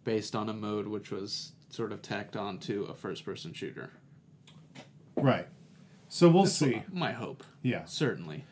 based 0.06 0.36
on 0.36 0.50
a 0.50 0.54
mode 0.54 0.88
which 0.88 1.12
was 1.12 1.52
sort 1.70 1.92
of 1.92 2.02
tacked 2.02 2.38
on 2.38 2.60
to 2.60 2.84
a 2.86 2.94
first 2.94 3.26
person 3.26 3.52
shooter. 3.52 3.92
right. 5.18 5.48
So 6.08 6.30
we'll 6.30 6.44
That's 6.44 6.56
see. 6.56 6.84
my 6.94 7.12
hope. 7.12 7.44
Yeah. 7.62 7.84
Certainly. 7.86 8.46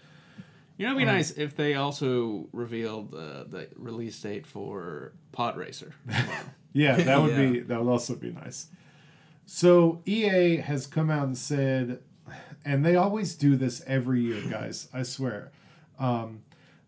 You 0.83 0.89
know, 0.89 0.95
it'd 0.95 1.05
be 1.05 1.09
Um, 1.09 1.15
nice 1.15 1.31
if 1.31 1.55
they 1.55 1.75
also 1.75 2.47
revealed 2.51 3.13
uh, 3.15 3.45
the 3.45 3.69
release 3.77 4.19
date 4.21 4.45
for 4.45 5.13
Pod 5.31 5.55
Racer. 5.57 5.93
Yeah, 6.73 6.95
that 6.95 7.21
would 7.21 7.31
Yeah. 7.31 7.51
be 7.51 7.59
that 7.61 7.81
would 7.83 7.91
also 7.91 8.15
be 8.15 8.31
nice. 8.31 8.67
So 9.45 10.01
EA 10.05 10.57
has 10.57 10.87
come 10.87 11.09
out 11.11 11.25
and 11.27 11.37
said, 11.37 11.99
and 12.65 12.83
they 12.83 12.95
always 12.95 13.35
do 13.35 13.55
this 13.55 13.81
every 13.85 14.21
year, 14.21 14.41
guys. 14.49 14.89
I 14.93 15.03
swear. 15.03 15.51
Um, 15.99 16.41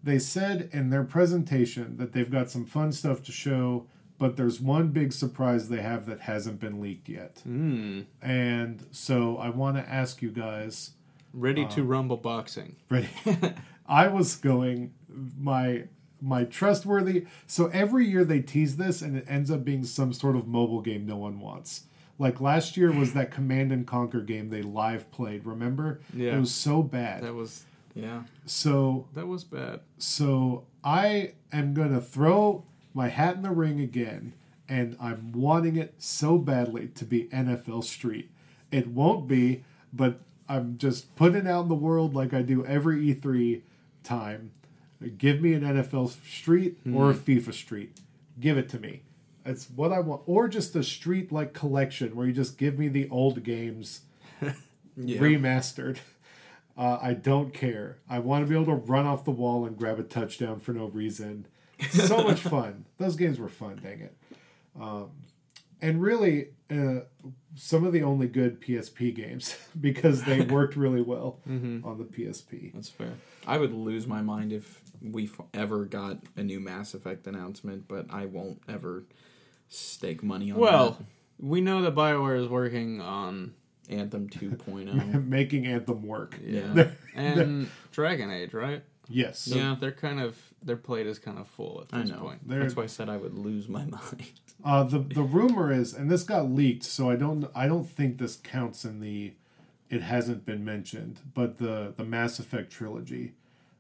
they 0.04 0.20
said 0.20 0.70
in 0.74 0.90
their 0.90 1.04
presentation 1.04 1.98
that 1.98 2.14
they've 2.14 2.32
got 2.32 2.50
some 2.50 2.66
fun 2.66 2.92
stuff 2.92 3.22
to 3.24 3.32
show, 3.32 3.86
but 4.18 4.38
there's 4.38 4.60
one 4.60 4.88
big 4.90 5.14
surprise 5.14 5.70
they 5.70 5.82
have 5.82 6.06
that 6.08 6.22
hasn't 6.22 6.60
been 6.60 6.82
leaked 6.82 7.08
yet. 7.08 7.42
mm. 7.48 8.06
And 8.22 8.88
so 8.92 9.38
I 9.38 9.50
want 9.50 9.78
to 9.78 9.88
ask 9.88 10.22
you 10.22 10.32
guys. 10.32 10.92
Ready 11.34 11.66
to 11.68 11.82
Um, 11.82 11.88
rumble 11.88 12.18
boxing. 12.18 12.76
Ready? 12.90 13.10
I 13.88 14.08
was 14.08 14.36
going 14.36 14.94
my 15.38 15.84
my 16.22 16.44
trustworthy. 16.44 17.26
So 17.48 17.68
every 17.68 18.08
year 18.08 18.24
they 18.24 18.42
tease 18.42 18.78
this, 18.78 19.02
and 19.02 19.16
it 19.18 19.26
ends 19.28 19.52
up 19.52 19.64
being 19.64 19.84
some 19.84 20.14
sort 20.14 20.36
of 20.36 20.48
mobile 20.48 20.82
game 20.82 21.06
no 21.06 21.18
one 21.18 21.40
wants. 21.40 21.84
Like 22.18 22.40
last 22.40 22.78
year 22.78 22.92
was 22.92 23.14
that 23.14 23.32
Command 23.32 23.72
and 23.72 23.86
Conquer 23.86 24.22
game 24.22 24.50
they 24.50 24.62
live 24.62 25.12
played. 25.12 25.46
Remember? 25.46 26.00
Yeah. 26.14 26.38
It 26.38 26.40
was 26.40 26.54
so 26.54 26.82
bad. 26.82 27.24
That 27.24 27.34
was 27.34 27.66
yeah. 27.94 28.24
So 28.46 29.08
that 29.14 29.28
was 29.28 29.44
bad. 29.44 29.82
so 29.98 30.66
I 30.84 31.34
am 31.52 31.74
gonna 31.74 32.02
throw 32.02 32.64
my 32.94 33.10
hat 33.10 33.36
in 33.36 33.42
the 33.42 33.52
ring 33.52 33.80
again, 33.82 34.34
and 34.70 34.96
I'm 35.00 35.32
wanting 35.34 35.76
it 35.76 35.96
so 35.98 36.38
badly 36.38 36.88
to 36.96 37.06
be 37.06 37.26
NFL 37.26 37.84
Street. 37.84 38.32
It 38.72 38.88
won't 38.88 39.28
be, 39.28 39.64
but 39.92 40.22
I'm 40.48 40.78
just 40.78 41.16
putting 41.16 41.46
it 41.46 41.48
out 41.48 41.64
in 41.64 41.70
the 41.70 41.76
world 41.76 42.14
like 42.16 42.34
I 42.34 42.42
do 42.42 42.66
every 42.66 43.14
E3 43.14 43.62
time. 44.06 44.52
Give 45.18 45.42
me 45.42 45.54
an 45.54 45.62
NFL 45.62 46.10
Street 46.26 46.78
or 46.94 47.12
a 47.12 47.14
FIFA 47.14 47.54
Street. 47.54 47.98
Give 48.40 48.58
it 48.58 48.70
to 48.70 48.80
me. 48.80 49.02
It's 49.46 49.70
what 49.70 49.92
I 49.92 50.00
want. 50.00 50.22
Or 50.26 50.48
just 50.48 50.76
a 50.76 50.84
Street 50.84 51.32
like 51.32 51.54
collection 51.54 52.16
where 52.16 52.26
you 52.26 52.34
just 52.34 52.58
give 52.58 52.80
me 52.80 52.88
the 52.88 53.08
old 53.10 53.44
games 53.44 54.02
Yeah. 54.98 55.20
remastered. 55.20 55.98
Uh, 56.78 56.98
I 57.02 57.14
don't 57.14 57.54
care. 57.54 57.98
I 58.10 58.20
want 58.20 58.44
to 58.46 58.50
be 58.50 58.56
able 58.56 58.66
to 58.78 58.82
run 58.86 59.06
off 59.06 59.24
the 59.26 59.32
wall 59.32 59.66
and 59.66 59.78
grab 59.78 60.00
a 60.00 60.04
touchdown 60.04 60.60
for 60.60 60.72
no 60.74 60.86
reason. 60.88 61.46
So 61.90 62.24
much 62.24 62.40
fun. 62.42 62.86
Those 62.98 63.16
games 63.16 63.38
were 63.40 63.50
fun, 63.50 63.80
dang 63.84 64.00
it. 64.02 64.16
Um, 64.80 65.12
and 65.82 66.02
really, 66.02 66.48
uh, 66.72 67.02
some 67.56 67.84
of 67.86 67.94
the 67.94 68.04
only 68.04 68.28
good 68.28 68.60
PSP 68.62 69.14
games 69.16 69.56
because 69.80 70.24
they 70.24 70.42
worked 70.58 70.76
really 70.76 71.02
well 71.02 71.40
on 71.48 71.98
the 71.98 72.06
PSP. 72.06 72.74
That's 72.74 72.90
fair. 72.90 73.14
I 73.48 73.58
would 73.58 73.74
lose 73.74 74.08
my 74.08 74.22
mind 74.22 74.52
if 74.52 74.82
we 75.02 75.26
f- 75.26 75.42
ever 75.54 75.86
got 75.86 76.18
a 76.36 76.44
new 76.44 76.60
Mass 76.60 76.94
Effect 76.94 77.28
announcement, 77.28 77.88
but 77.88 78.08
I 78.10 78.26
won't 78.26 78.62
ever 78.68 79.06
stake 79.70 80.24
money 80.24 80.52
on 80.52 80.58
Well, 80.58 80.98
we 81.40 81.62
know 81.62 81.82
that 81.84 81.96
Bioware 81.96 82.42
is 82.42 82.48
working 82.48 83.02
on. 83.02 83.54
Anthem 83.88 84.28
2.0. 84.30 85.26
Making 85.28 85.68
Anthem 85.68 86.02
work. 86.02 86.40
yeah. 86.44 86.90
and 87.14 87.70
Dragon 87.92 88.32
Age, 88.32 88.52
right? 88.54 88.82
Yes. 89.08 89.46
yeah, 89.48 89.76
they're 89.80 89.92
kind 89.92 90.20
of 90.20 90.36
their 90.66 90.76
plate 90.78 91.08
is 91.08 91.20
kind 91.20 91.38
of 91.40 91.48
full 91.48 91.82
at 91.88 91.96
I 91.96 92.02
this 92.02 92.10
know. 92.10 92.18
point. 92.18 92.48
They're- 92.48 92.60
That's 92.60 92.76
why 92.76 92.84
I 92.84 92.88
said 92.88 93.08
I 93.08 93.18
would 93.18 93.36
lose 93.38 93.70
my 93.70 93.86
mind. 93.86 94.32
Uh, 94.64 94.84
the 94.84 95.00
the 95.00 95.22
rumor 95.24 95.72
is, 95.72 95.94
and 95.94 96.10
this 96.12 96.24
got 96.24 96.50
leaked, 96.52 96.84
so 96.84 97.10
I 97.10 97.16
don't 97.16 97.46
I 97.56 97.68
don't 97.68 97.88
think 97.90 98.18
this 98.18 98.36
counts 98.36 98.84
in 98.86 99.00
the. 99.00 99.34
It 99.88 100.02
hasn't 100.02 100.46
been 100.46 100.66
mentioned, 100.66 101.20
but 101.36 101.60
the 101.60 101.94
the 101.96 102.04
Mass 102.04 102.40
Effect 102.40 102.72
trilogy, 102.72 103.34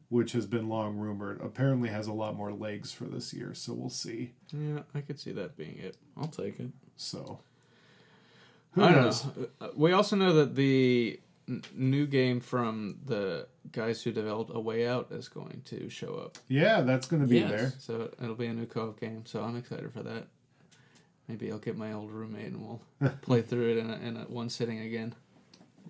which 0.09 0.33
has 0.33 0.45
been 0.45 0.69
long 0.69 0.97
rumored, 0.97 1.41
apparently 1.41 1.89
has 1.89 2.05
a 2.05 2.13
lot 2.13 2.35
more 2.35 2.53
legs 2.53 2.91
for 2.91 3.05
this 3.05 3.33
year. 3.33 3.55
So 3.55 3.73
we'll 3.73 3.89
see. 3.89 4.33
Yeah, 4.53 4.81
I 4.93 5.01
could 5.01 5.19
see 5.19 5.31
that 5.31 5.57
being 5.57 5.77
it. 5.79 5.97
I'll 6.15 6.27
take 6.27 6.59
it. 6.59 6.69
So. 6.95 7.39
Who 8.71 8.83
I 8.83 8.91
don't 8.91 9.01
knows? 9.03 9.25
know. 9.25 9.47
Uh, 9.61 9.67
We 9.75 9.93
also 9.93 10.15
know 10.15 10.33
that 10.33 10.55
the 10.55 11.19
n- 11.49 11.63
new 11.73 12.05
game 12.07 12.39
from 12.39 12.97
the 13.05 13.47
guys 13.71 14.01
who 14.03 14.11
developed 14.11 14.51
A 14.53 14.59
Way 14.59 14.87
Out 14.87 15.11
is 15.11 15.27
going 15.29 15.61
to 15.65 15.89
show 15.89 16.15
up. 16.15 16.37
Yeah, 16.47 16.81
that's 16.81 17.07
going 17.07 17.21
to 17.21 17.27
be 17.27 17.39
Yes. 17.39 17.49
there. 17.51 17.73
So 17.79 18.09
it'll 18.21 18.35
be 18.35 18.47
a 18.47 18.53
new 18.53 18.65
co-op 18.65 18.99
game. 18.99 19.23
So 19.25 19.41
I'm 19.43 19.55
excited 19.57 19.91
for 19.91 20.03
that. 20.03 20.27
Maybe 21.27 21.51
I'll 21.51 21.57
get 21.57 21.75
my 21.77 21.93
old 21.93 22.11
roommate 22.11 22.47
and 22.53 22.61
we'll 22.61 22.81
play 23.21 23.41
through 23.41 23.71
it 23.71 23.77
in, 23.77 23.89
a, 23.89 23.95
in 23.97 24.17
a 24.17 24.21
one 24.21 24.49
sitting 24.49 24.79
again. 24.79 25.15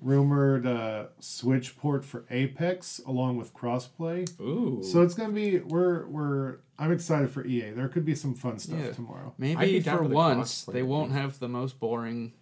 Rumored 0.01 0.67
uh, 0.67 1.05
Switch 1.19 1.77
port 1.77 2.03
for 2.05 2.25
Apex 2.29 2.99
along 3.07 3.37
with 3.37 3.53
crossplay. 3.53 4.27
Ooh. 4.41 4.81
So 4.83 5.01
it's 5.01 5.13
going 5.13 5.29
to 5.29 5.35
be 5.35 5.59
we're 5.59 6.05
we're 6.07 6.57
I'm 6.77 6.91
excited 6.91 7.29
for 7.31 7.45
EA. 7.45 7.71
There 7.71 7.87
could 7.87 8.03
be 8.05 8.13
some 8.13 8.35
fun 8.35 8.59
stuff 8.59 8.77
Yeah. 8.79 8.91
tomorrow. 8.91 9.33
Maybe 9.37 9.79
for 9.79 9.97
for 9.97 10.07
the 10.07 10.13
once 10.13 10.63
they 10.65 10.83
won't 10.83 11.13
have 11.13 11.39
the 11.39 11.47
most 11.47 11.79
boring 11.79 12.33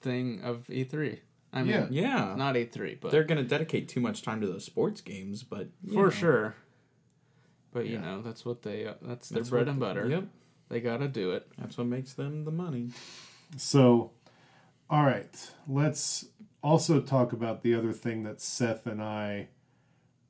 thing 0.00 0.40
of 0.42 0.66
E3. 0.68 1.18
I 1.52 1.62
mean, 1.62 1.70
Yeah. 1.72 1.86
yeah. 1.90 2.34
not 2.36 2.54
E3, 2.56 3.00
but 3.00 3.10
They're 3.10 3.24
going 3.24 3.42
to 3.42 3.48
dedicate 3.48 3.88
too 3.88 4.00
much 4.00 4.22
time 4.22 4.40
to 4.42 4.46
those 4.46 4.64
sports 4.64 5.00
games, 5.00 5.42
but 5.42 5.68
for 5.86 6.04
know. 6.04 6.10
sure. 6.10 6.54
But 7.72 7.86
you 7.86 7.98
know, 7.98 8.22
that's 8.22 8.44
what 8.44 8.62
they 8.62 8.86
uh, 8.86 8.94
that's 9.02 9.28
their 9.28 9.40
That's 9.40 9.50
bread 9.50 9.66
what- 9.66 9.70
and 9.70 9.80
butter. 9.80 10.08
Yep. 10.08 10.24
They 10.68 10.80
got 10.80 10.98
to 10.98 11.08
do 11.08 11.30
it. 11.32 11.46
That's 11.58 11.78
what 11.78 11.86
makes 11.86 12.12
them 12.12 12.44
the 12.44 12.50
money. 12.50 12.90
So, 13.56 14.10
all 14.90 15.04
right, 15.04 15.50
let's 15.66 16.26
also 16.62 17.00
talk 17.00 17.32
about 17.32 17.62
the 17.62 17.74
other 17.74 17.92
thing 17.94 18.22
that 18.24 18.42
Seth 18.42 18.86
and 18.86 19.02
I 19.02 19.48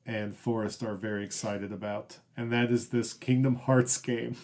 and 0.05 0.35
Forrest 0.37 0.81
are 0.83 0.95
very 0.95 1.25
excited 1.25 1.73
about, 1.73 2.19
and 2.37 2.51
that 2.53 2.71
is 2.71 2.89
this 2.89 3.11
Kingdom 3.13 3.55
Hearts 3.55 3.97
game. 4.01 4.37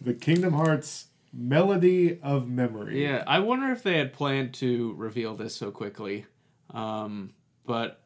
The 0.00 0.14
Kingdom 0.14 0.52
Hearts 0.54 1.06
Melody 1.32 2.18
of 2.22 2.48
Memory. 2.48 3.02
Yeah, 3.04 3.24
I 3.26 3.38
wonder 3.38 3.70
if 3.70 3.82
they 3.82 3.98
had 3.98 4.12
planned 4.12 4.54
to 4.54 4.94
reveal 4.94 5.34
this 5.34 5.54
so 5.54 5.70
quickly, 5.70 6.26
um, 6.70 7.32
but 7.66 8.00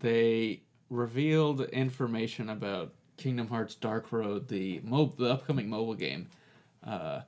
they 0.00 0.62
revealed 0.88 1.62
information 1.62 2.50
about 2.50 2.92
Kingdom 3.16 3.48
Hearts 3.48 3.74
Dark 3.74 4.12
Road, 4.12 4.48
the 4.48 4.80
mo- 4.82 5.12
the 5.16 5.32
upcoming 5.32 5.68
mobile 5.68 5.94
game, 5.94 6.28
uh, 6.86 7.20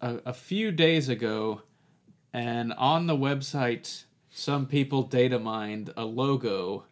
a, 0.00 0.16
a 0.26 0.32
few 0.32 0.70
days 0.70 1.08
ago, 1.08 1.62
and 2.32 2.72
on 2.74 3.06
the 3.06 3.16
website, 3.16 4.04
some 4.30 4.66
people 4.66 5.02
data 5.02 5.38
mined 5.38 5.92
a 5.96 6.04
logo 6.04 6.84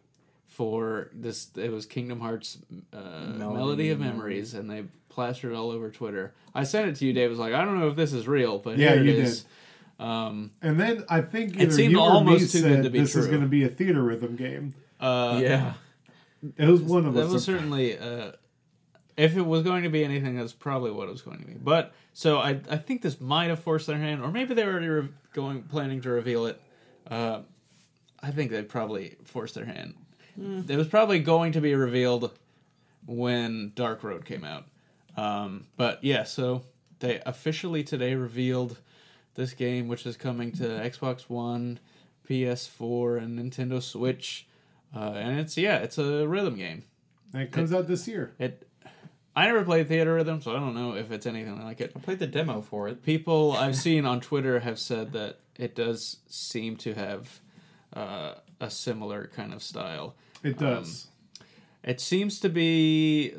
for 0.47 1.09
this. 1.13 1.49
It 1.55 1.71
was 1.71 1.85
Kingdom 1.85 2.19
Hearts 2.19 2.57
uh, 2.91 3.33
Melody, 3.37 3.91
of 3.91 3.99
Memories, 3.99 4.53
and 4.53 4.69
they 4.69 4.85
plastered 5.17 5.51
all 5.51 5.71
over 5.71 5.89
Twitter. 5.89 6.31
I 6.53 6.63
sent 6.63 6.89
it 6.89 6.95
to 6.97 7.05
you, 7.07 7.11
Dave. 7.11 7.31
Was 7.31 7.39
like, 7.39 7.51
I 7.51 7.65
don't 7.65 7.79
know 7.79 7.87
if 7.87 7.95
this 7.95 8.13
is 8.13 8.27
real, 8.27 8.59
but 8.59 8.77
Yeah, 8.77 8.93
here 8.93 9.03
you 9.03 9.11
it 9.13 9.17
is. 9.17 9.45
Um, 9.99 10.51
And 10.61 10.79
then 10.79 11.05
I 11.09 11.21
think 11.21 11.59
It 11.59 11.73
seemed 11.73 11.93
you 11.93 11.99
almost 11.99 12.53
me 12.53 12.61
too 12.61 12.67
good 12.67 12.83
to 12.83 12.89
be 12.91 12.99
this 12.99 13.15
is 13.15 13.25
going 13.25 13.41
to 13.41 13.47
be 13.47 13.63
a 13.63 13.69
theatrhythm 13.69 14.37
game. 14.37 14.75
uh, 14.99 15.39
yeah. 15.41 15.73
It 16.55 16.67
was 16.67 16.83
one 16.83 17.07
of 17.07 17.15
that 17.15 17.25
us. 17.25 17.33
was 17.33 17.43
certainly 17.43 17.97
uh, 17.97 18.33
if 19.17 19.35
it 19.35 19.41
was 19.41 19.63
going 19.63 19.81
to 19.81 19.89
be 19.89 20.03
anything 20.03 20.37
that's 20.37 20.53
probably 20.53 20.91
what 20.91 21.07
it 21.07 21.11
was 21.11 21.23
going 21.23 21.39
to 21.39 21.45
be 21.47 21.53
but 21.55 21.93
so 22.13 22.37
i 22.37 22.59
i 22.69 22.77
think 22.77 23.01
this 23.01 23.19
might 23.19 23.47
have 23.49 23.59
forced 23.59 23.87
their 23.87 23.97
hand 23.97 24.21
or 24.21 24.31
maybe 24.31 24.53
they 24.53 24.63
were 24.63 24.73
already 24.73 24.87
re- 24.87 25.09
going 25.33 25.63
planning 25.63 25.99
to 26.01 26.11
reveal 26.11 26.45
it 26.45 26.61
uh, 27.09 27.39
i 28.21 28.29
think 28.29 28.51
they 28.51 28.61
probably 28.61 29.15
forced 29.23 29.55
their 29.55 29.65
hand 29.65 29.95
it 30.69 30.77
was 30.77 30.87
probably 30.87 31.17
going 31.17 31.51
to 31.53 31.59
be 31.59 31.73
revealed 31.73 32.31
when 33.07 33.71
dark 33.75 34.03
road 34.03 34.23
came 34.25 34.43
out 34.43 34.65
um, 35.17 35.67
but 35.75 36.03
yeah 36.03 36.23
so 36.23 36.63
they 36.99 37.21
officially 37.25 37.83
today 37.83 38.15
revealed 38.15 38.77
this 39.35 39.53
game 39.53 39.87
which 39.87 40.05
is 40.05 40.15
coming 40.15 40.51
to 40.51 40.63
xbox 40.63 41.23
one 41.29 41.79
ps4 42.29 43.17
and 43.21 43.37
nintendo 43.37 43.81
switch 43.81 44.47
uh, 44.95 45.13
and 45.15 45.39
it's 45.39 45.57
yeah, 45.57 45.77
it's 45.77 45.97
a 45.97 46.27
rhythm 46.27 46.55
game. 46.55 46.83
And 47.33 47.43
it 47.43 47.51
comes 47.51 47.73
out 47.73 47.87
this 47.87 48.07
year. 48.07 48.33
It 48.39 48.67
I 49.35 49.45
never 49.45 49.63
played 49.63 49.89
Theatrhythm, 49.89 50.41
so 50.43 50.51
I 50.51 50.59
don't 50.59 50.73
know 50.73 50.95
if 50.95 51.11
it's 51.11 51.25
anything 51.25 51.61
like 51.63 51.81
it. 51.81 51.91
I 51.95 51.99
played 51.99 52.19
the 52.19 52.27
demo 52.27 52.61
for 52.61 52.87
it. 52.87 53.03
People 53.03 53.51
I've 53.57 53.75
seen 53.75 54.05
on 54.05 54.21
Twitter 54.21 54.59
have 54.59 54.79
said 54.79 55.13
that 55.13 55.39
it 55.55 55.75
does 55.75 56.17
seem 56.27 56.77
to 56.77 56.93
have 56.93 57.39
uh, 57.93 58.35
a 58.59 58.69
similar 58.69 59.29
kind 59.35 59.53
of 59.53 59.61
style. 59.61 60.15
It 60.43 60.57
does. 60.57 61.07
It 61.83 61.99
seems 61.99 62.39
to 62.41 62.49
be. 62.49 63.33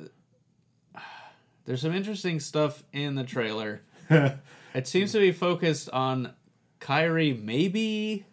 There's 1.68 1.82
some 1.82 1.94
interesting 1.94 2.40
stuff 2.40 2.82
in 2.94 3.14
the 3.14 3.24
trailer. 3.24 3.82
It 4.74 4.86
seems 4.86 5.12
to 5.12 5.18
be 5.18 5.32
focused 5.32 5.90
on 5.90 6.34
Kairi, 6.78 7.42
maybe. 7.42 8.26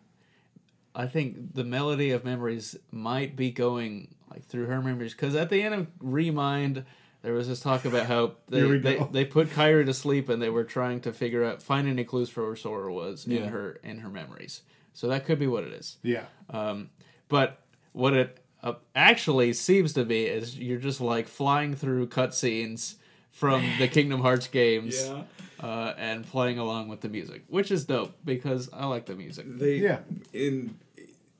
I 0.93 1.07
think 1.07 1.55
the 1.55 1.63
melody 1.63 2.11
of 2.11 2.23
memories 2.25 2.77
might 2.91 3.35
be 3.35 3.51
going 3.51 4.13
like 4.29 4.45
through 4.45 4.65
her 4.65 4.81
memories 4.81 5.13
because 5.13 5.33
at 5.33 5.49
the 5.49 5.61
end 5.61 5.73
of 5.73 5.87
Remind, 5.99 6.85
there 7.23 7.33
was 7.33 7.47
this 7.47 7.61
talk 7.61 7.85
about 7.85 8.05
how 8.05 8.33
they 8.49 8.77
they, 8.77 9.07
they 9.11 9.25
put 9.25 9.49
Kairi 9.49 9.85
to 9.85 9.93
sleep 9.93 10.27
and 10.27 10.41
they 10.41 10.49
were 10.49 10.65
trying 10.65 10.99
to 11.01 11.13
figure 11.13 11.43
out 11.43 11.63
find 11.63 11.87
any 11.87 12.03
clues 12.03 12.29
for 12.29 12.45
where 12.45 12.55
Sora 12.55 12.93
was 12.93 13.25
in 13.25 13.47
her 13.47 13.79
in 13.81 13.99
her 13.99 14.09
memories. 14.09 14.61
So 14.93 15.07
that 15.07 15.25
could 15.25 15.39
be 15.39 15.47
what 15.47 15.63
it 15.63 15.73
is. 15.73 15.97
yeah. 16.03 16.25
Um, 16.49 16.89
but 17.29 17.61
what 17.93 18.13
it 18.13 18.39
uh, 18.61 18.73
actually 18.93 19.53
seems 19.53 19.93
to 19.93 20.05
be 20.05 20.25
is 20.25 20.59
you're 20.59 20.79
just 20.79 21.01
like 21.01 21.27
flying 21.27 21.75
through 21.75 22.07
cutscenes 22.09 22.95
from 23.35 23.61
the 23.79 23.87
Kingdom 23.89 24.21
Hearts 24.21 24.47
games 24.47 25.11
uh, 25.59 25.93
and 25.97 26.25
playing 26.25 26.57
along 26.57 26.87
with 26.87 27.01
the 27.01 27.09
music, 27.09 27.43
which 27.47 27.69
is 27.69 27.83
dope 27.83 28.15
because 28.23 28.69
I 28.71 28.85
like 28.85 29.05
the 29.05 29.15
music. 29.15 29.45
They 29.47 29.75
Yeah. 29.75 29.99
in 30.31 30.77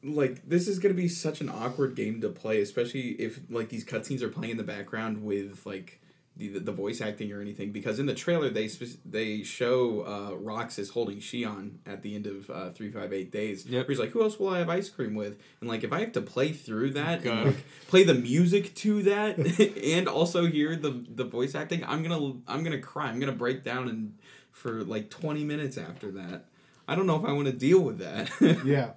like 0.03 0.47
this 0.47 0.67
is 0.67 0.77
gonna 0.77 0.93
be 0.93 1.07
such 1.07 1.39
an 1.39 1.47
awkward 1.49 1.95
game 1.95 2.19
to 2.21 2.27
play, 2.29 2.61
especially 2.61 3.11
if 3.11 3.39
like 3.49 3.69
these 3.69 3.85
cutscenes 3.85 4.21
are 4.21 4.27
playing 4.27 4.51
in 4.51 4.57
the 4.57 4.63
background 4.63 5.23
with 5.23 5.65
like 5.65 6.01
the, 6.37 6.59
the 6.59 6.71
voice 6.71 7.01
acting 7.01 7.31
or 7.31 7.41
anything. 7.41 7.71
Because 7.71 7.99
in 7.99 8.05
the 8.05 8.13
trailer 8.13 8.49
they 8.49 8.69
they 9.05 9.43
show 9.43 10.01
uh, 10.01 10.35
Roxas 10.35 10.91
holding 10.91 11.17
Xion 11.17 11.77
at 11.85 12.01
the 12.01 12.15
end 12.15 12.27
of 12.27 12.49
uh, 12.49 12.69
three 12.69 12.91
five 12.91 13.13
eight 13.13 13.31
days. 13.31 13.65
Yep. 13.65 13.89
He's 13.89 13.99
like, 13.99 14.11
"Who 14.11 14.21
else 14.21 14.39
will 14.39 14.49
I 14.49 14.59
have 14.59 14.69
ice 14.69 14.89
cream 14.89 15.15
with?" 15.15 15.39
And 15.61 15.69
like, 15.69 15.83
if 15.83 15.91
I 15.91 15.99
have 15.99 16.11
to 16.13 16.21
play 16.21 16.51
through 16.51 16.91
that 16.91 17.23
God. 17.23 17.37
and 17.37 17.45
like 17.47 17.65
play 17.87 18.03
the 18.03 18.13
music 18.13 18.73
to 18.75 19.03
that, 19.03 19.37
and 19.83 20.07
also 20.07 20.45
hear 20.45 20.75
the 20.75 21.05
the 21.07 21.25
voice 21.25 21.55
acting, 21.55 21.83
I'm 21.85 22.03
gonna 22.03 22.33
I'm 22.47 22.63
gonna 22.63 22.79
cry. 22.79 23.07
I'm 23.07 23.19
gonna 23.19 23.31
break 23.31 23.63
down 23.63 23.89
and 23.89 24.17
for 24.51 24.83
like 24.83 25.09
twenty 25.09 25.43
minutes 25.43 25.77
after 25.77 26.11
that. 26.11 26.45
I 26.87 26.95
don't 26.95 27.07
know 27.07 27.15
if 27.15 27.25
I 27.25 27.31
want 27.31 27.47
to 27.47 27.53
deal 27.53 27.79
with 27.79 27.97
that. 27.99 28.29
yeah, 28.65 28.91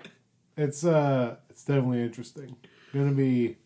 it's 0.56 0.84
uh, 0.84 1.36
it's 1.48 1.64
definitely 1.64 2.02
interesting. 2.02 2.56
Gonna 2.92 3.12
be 3.12 3.56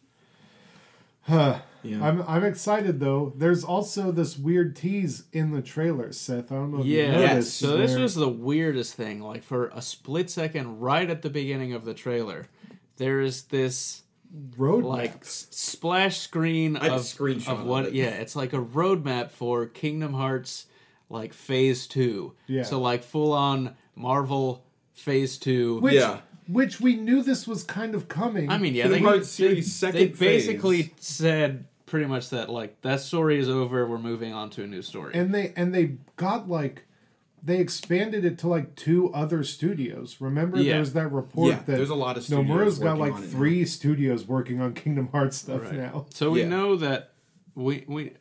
Huh. 1.22 1.60
Yeah. 1.82 2.04
I'm 2.06 2.22
I'm 2.28 2.44
excited 2.44 3.00
though. 3.00 3.32
There's 3.36 3.64
also 3.64 4.12
this 4.12 4.38
weird 4.38 4.76
tease 4.76 5.24
in 5.32 5.52
the 5.52 5.62
trailer, 5.62 6.12
Seth. 6.12 6.52
I 6.52 6.56
don't 6.56 6.72
know 6.72 6.80
if 6.80 6.86
you 6.86 6.98
Yeah. 6.98 7.12
noticed. 7.26 7.56
So 7.58 7.76
this 7.76 7.92
where- 7.92 8.00
was 8.02 8.14
the 8.14 8.28
weirdest 8.28 8.94
thing. 8.94 9.20
Like 9.20 9.42
for 9.42 9.68
a 9.74 9.82
split 9.82 10.30
second, 10.30 10.80
right 10.80 11.08
at 11.10 11.22
the 11.22 11.30
beginning 11.30 11.72
of 11.72 11.84
the 11.84 11.94
trailer, 11.94 12.46
there 12.98 13.20
is 13.20 13.42
this 13.44 14.02
road 14.56 14.84
like 14.84 15.22
s- 15.22 15.46
splash 15.50 16.18
screen 16.18 16.76
I 16.78 16.84
have 16.84 16.92
a 16.92 16.96
of, 16.96 17.02
screenshot 17.02 17.48
of 17.48 17.60
of 17.60 17.66
what 17.66 17.84
it. 17.86 17.92
yeah 17.94 18.06
it's 18.08 18.34
like 18.34 18.54
a 18.54 18.62
roadmap 18.62 19.30
for 19.30 19.66
kingdom 19.66 20.14
hearts 20.14 20.64
like 21.10 21.34
phase 21.34 21.86
two 21.86 22.32
Yeah. 22.46 22.62
so 22.62 22.80
like 22.80 23.02
full 23.04 23.34
on 23.34 23.76
marvel 23.94 24.64
phase 24.94 25.36
two 25.36 25.80
Which, 25.80 25.92
Yeah. 25.96 26.20
which 26.48 26.80
we 26.80 26.96
knew 26.96 27.22
this 27.22 27.46
was 27.46 27.62
kind 27.62 27.94
of 27.94 28.08
coming. 28.08 28.48
i 28.48 28.56
mean 28.56 28.74
yeah 28.74 28.84
Kingdom 28.84 29.02
they, 29.02 29.08
Hearts 29.10 29.28
series 29.28 29.66
they, 29.66 29.86
second 29.92 30.00
they 30.00 30.08
phase. 30.08 30.46
basically 30.46 30.94
said 30.98 31.66
pretty 31.92 32.06
much 32.06 32.30
that 32.30 32.48
like 32.48 32.80
that 32.80 33.00
story 33.00 33.38
is 33.38 33.50
over 33.50 33.86
we're 33.86 33.98
moving 33.98 34.32
on 34.32 34.48
to 34.48 34.62
a 34.64 34.66
new 34.66 34.80
story 34.80 35.12
and 35.14 35.34
they 35.34 35.52
and 35.56 35.74
they 35.74 35.94
got 36.16 36.48
like 36.48 36.86
they 37.42 37.58
expanded 37.58 38.24
it 38.24 38.38
to 38.38 38.48
like 38.48 38.74
two 38.76 39.12
other 39.12 39.44
studios. 39.44 40.16
Remember, 40.20 40.56
Yeah. 40.56 40.72
there 40.72 40.80
was 40.80 40.94
that 40.94 41.12
report 41.12 41.50
Yeah, 41.50 41.56
that 41.58 41.66
there's 41.76 41.90
a 41.90 41.94
lot 41.94 42.16
of 42.16 42.22
studios 42.22 42.46
Nomura's 42.46 42.78
got 42.78 42.96
like 42.98 43.12
on 43.12 43.22
it 43.24 43.26
three 43.26 43.66
studios 43.66 44.26
working 44.26 44.58
on 44.62 44.72
Kingdom 44.72 45.08
Hearts 45.08 45.36
stuff 45.36 45.64
Right. 45.64 45.74
now. 45.74 46.06
so 46.14 46.30
we 46.30 46.40
Yeah. 46.40 46.48
know 46.48 46.76
that 46.76 47.12
we 47.54 47.84
we 47.86 48.12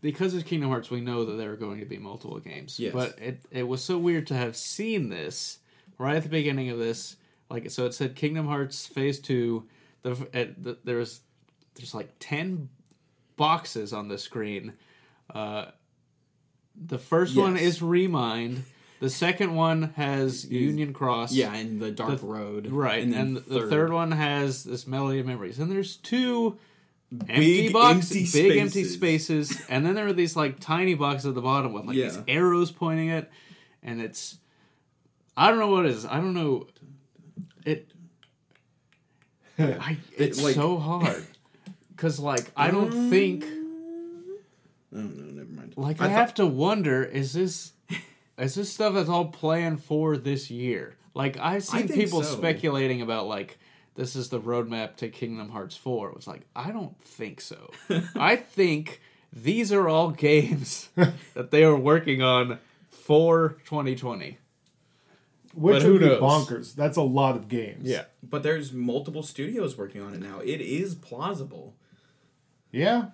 because 0.00 0.34
it's 0.34 0.44
Kingdom 0.48 0.68
Hearts, 0.70 0.88
we 0.88 1.00
know 1.00 1.24
that 1.24 1.32
there 1.32 1.50
are 1.50 1.56
going 1.56 1.80
to 1.80 1.86
be 1.86 1.98
multiple 1.98 2.38
games. 2.38 2.78
Yes. 2.78 2.92
But 2.92 3.18
it 3.20 3.40
it 3.50 3.66
was 3.66 3.82
so 3.82 3.98
weird 3.98 4.28
to 4.28 4.34
have 4.36 4.54
seen 4.54 5.08
this 5.08 5.58
right 5.98 6.14
at 6.14 6.22
the 6.22 6.28
beginning 6.28 6.68
of 6.70 6.78
this. 6.78 7.16
Like 7.50 7.68
so, 7.72 7.86
it 7.86 7.94
said 7.94 8.14
Kingdom 8.14 8.46
Hearts 8.46 8.86
Phase 8.86 9.18
Two. 9.18 9.66
The, 10.02 10.28
it, 10.32 10.62
the 10.62 10.78
there 10.84 10.98
was 10.98 11.22
there's 11.76 11.94
like 11.94 12.10
ten 12.20 12.68
boxes 13.36 13.92
on 13.92 14.08
the 14.08 14.18
screen. 14.18 14.74
Uh, 15.32 15.66
the 16.74 16.98
first 16.98 17.36
one 17.36 17.56
is 17.56 17.82
Remind. 17.82 18.64
The 19.00 19.10
second 19.10 19.54
one 19.54 19.92
has 19.96 20.44
Union 20.50 20.92
Cross. 20.92 21.32
Yeah, 21.32 21.52
and 21.54 21.80
the 21.80 21.90
Dark 21.90 22.20
The- 22.20 22.26
Road. 22.26 22.68
Right, 22.68 23.02
and, 23.02 23.12
then 23.12 23.34
the 23.34 23.68
third 23.68 23.92
one 23.92 24.12
has 24.12 24.64
this 24.64 24.86
Melody 24.86 25.18
of 25.20 25.26
Memories, 25.26 25.58
and 25.58 25.70
there's 25.70 25.96
two 25.96 26.58
empty 27.28 27.64
Big 27.66 27.72
boxes, 27.72 28.34
empty 28.34 28.48
big 28.48 28.58
empty 28.58 28.84
spaces. 28.84 29.48
spaces, 29.50 29.66
and 29.68 29.84
then 29.84 29.94
there 29.94 30.06
are 30.06 30.12
these 30.12 30.36
like 30.36 30.58
tiny 30.58 30.94
boxes 30.94 31.26
at 31.26 31.34
the 31.34 31.42
bottom 31.42 31.72
with 31.72 31.84
like 31.84 31.96
these 31.96 32.18
arrows 32.26 32.70
pointing 32.70 33.08
it, 33.10 33.30
and 33.82 34.00
it's 34.00 34.38
I 35.36 35.50
don't 35.50 35.58
know 35.58 35.68
what 35.70 35.84
it 35.86 35.90
is. 35.92 36.06
I 36.06 36.16
don't 36.16 36.34
know 36.34 36.66
it. 37.66 37.90
I, 39.58 39.98
it's 40.16 40.42
like- 40.42 40.54
so 40.54 40.78
hard 40.78 41.26
because 41.96 42.18
like 42.18 42.50
I 42.56 42.70
don't 42.70 42.92
Mm. 42.92 43.10
think 43.10 43.44
Oh 44.92 44.98
no, 44.98 45.24
never 45.32 45.50
mind. 45.50 45.74
like 45.76 46.00
I, 46.00 46.04
I 46.04 46.08
thought- 46.08 46.16
have 46.16 46.34
to 46.34 46.46
wonder 46.46 47.02
is 47.02 47.32
this 47.32 47.72
is 48.38 48.54
this 48.54 48.72
stuff 48.72 48.94
that's 48.94 49.08
all 49.08 49.26
planned 49.26 49.82
for 49.82 50.16
this 50.16 50.50
year? 50.50 50.96
Like 51.14 51.38
I've 51.38 51.64
seen 51.64 51.86
think 51.88 51.94
people 52.00 52.22
so. 52.22 52.36
speculating 52.36 53.00
about 53.02 53.26
like 53.26 53.58
this 53.94 54.16
is 54.16 54.28
the 54.28 54.40
roadmap 54.40 54.96
to 54.96 55.08
Kingdom 55.08 55.50
Hearts 55.50 55.76
4. 55.76 56.10
It 56.10 56.16
was 56.16 56.26
like 56.26 56.42
I 56.56 56.70
don't 56.72 57.00
think 57.02 57.40
so. 57.40 57.70
I 58.16 58.36
think 58.36 59.00
these 59.32 59.72
are 59.72 59.88
all 59.88 60.10
games 60.10 60.88
that 61.34 61.50
they 61.50 61.64
are 61.64 61.76
working 61.76 62.22
on 62.22 62.58
for 62.90 63.56
2020. 63.66 64.38
Which 65.54 65.74
But 65.74 65.82
who 65.82 65.92
would 65.92 66.00
be 66.00 66.06
knows? 66.06 66.20
bonkers. 66.20 66.74
That's 66.74 66.96
a 66.96 67.02
lot 67.02 67.36
of 67.36 67.46
games. 67.48 67.88
Yeah. 67.88 68.04
But 68.28 68.42
there's 68.42 68.72
multiple 68.72 69.22
studios 69.22 69.78
working 69.78 70.02
on 70.02 70.12
it 70.14 70.20
now. 70.20 70.40
It 70.40 70.60
is 70.60 70.96
plausible. 70.96 71.74
Yeah. 72.74 73.06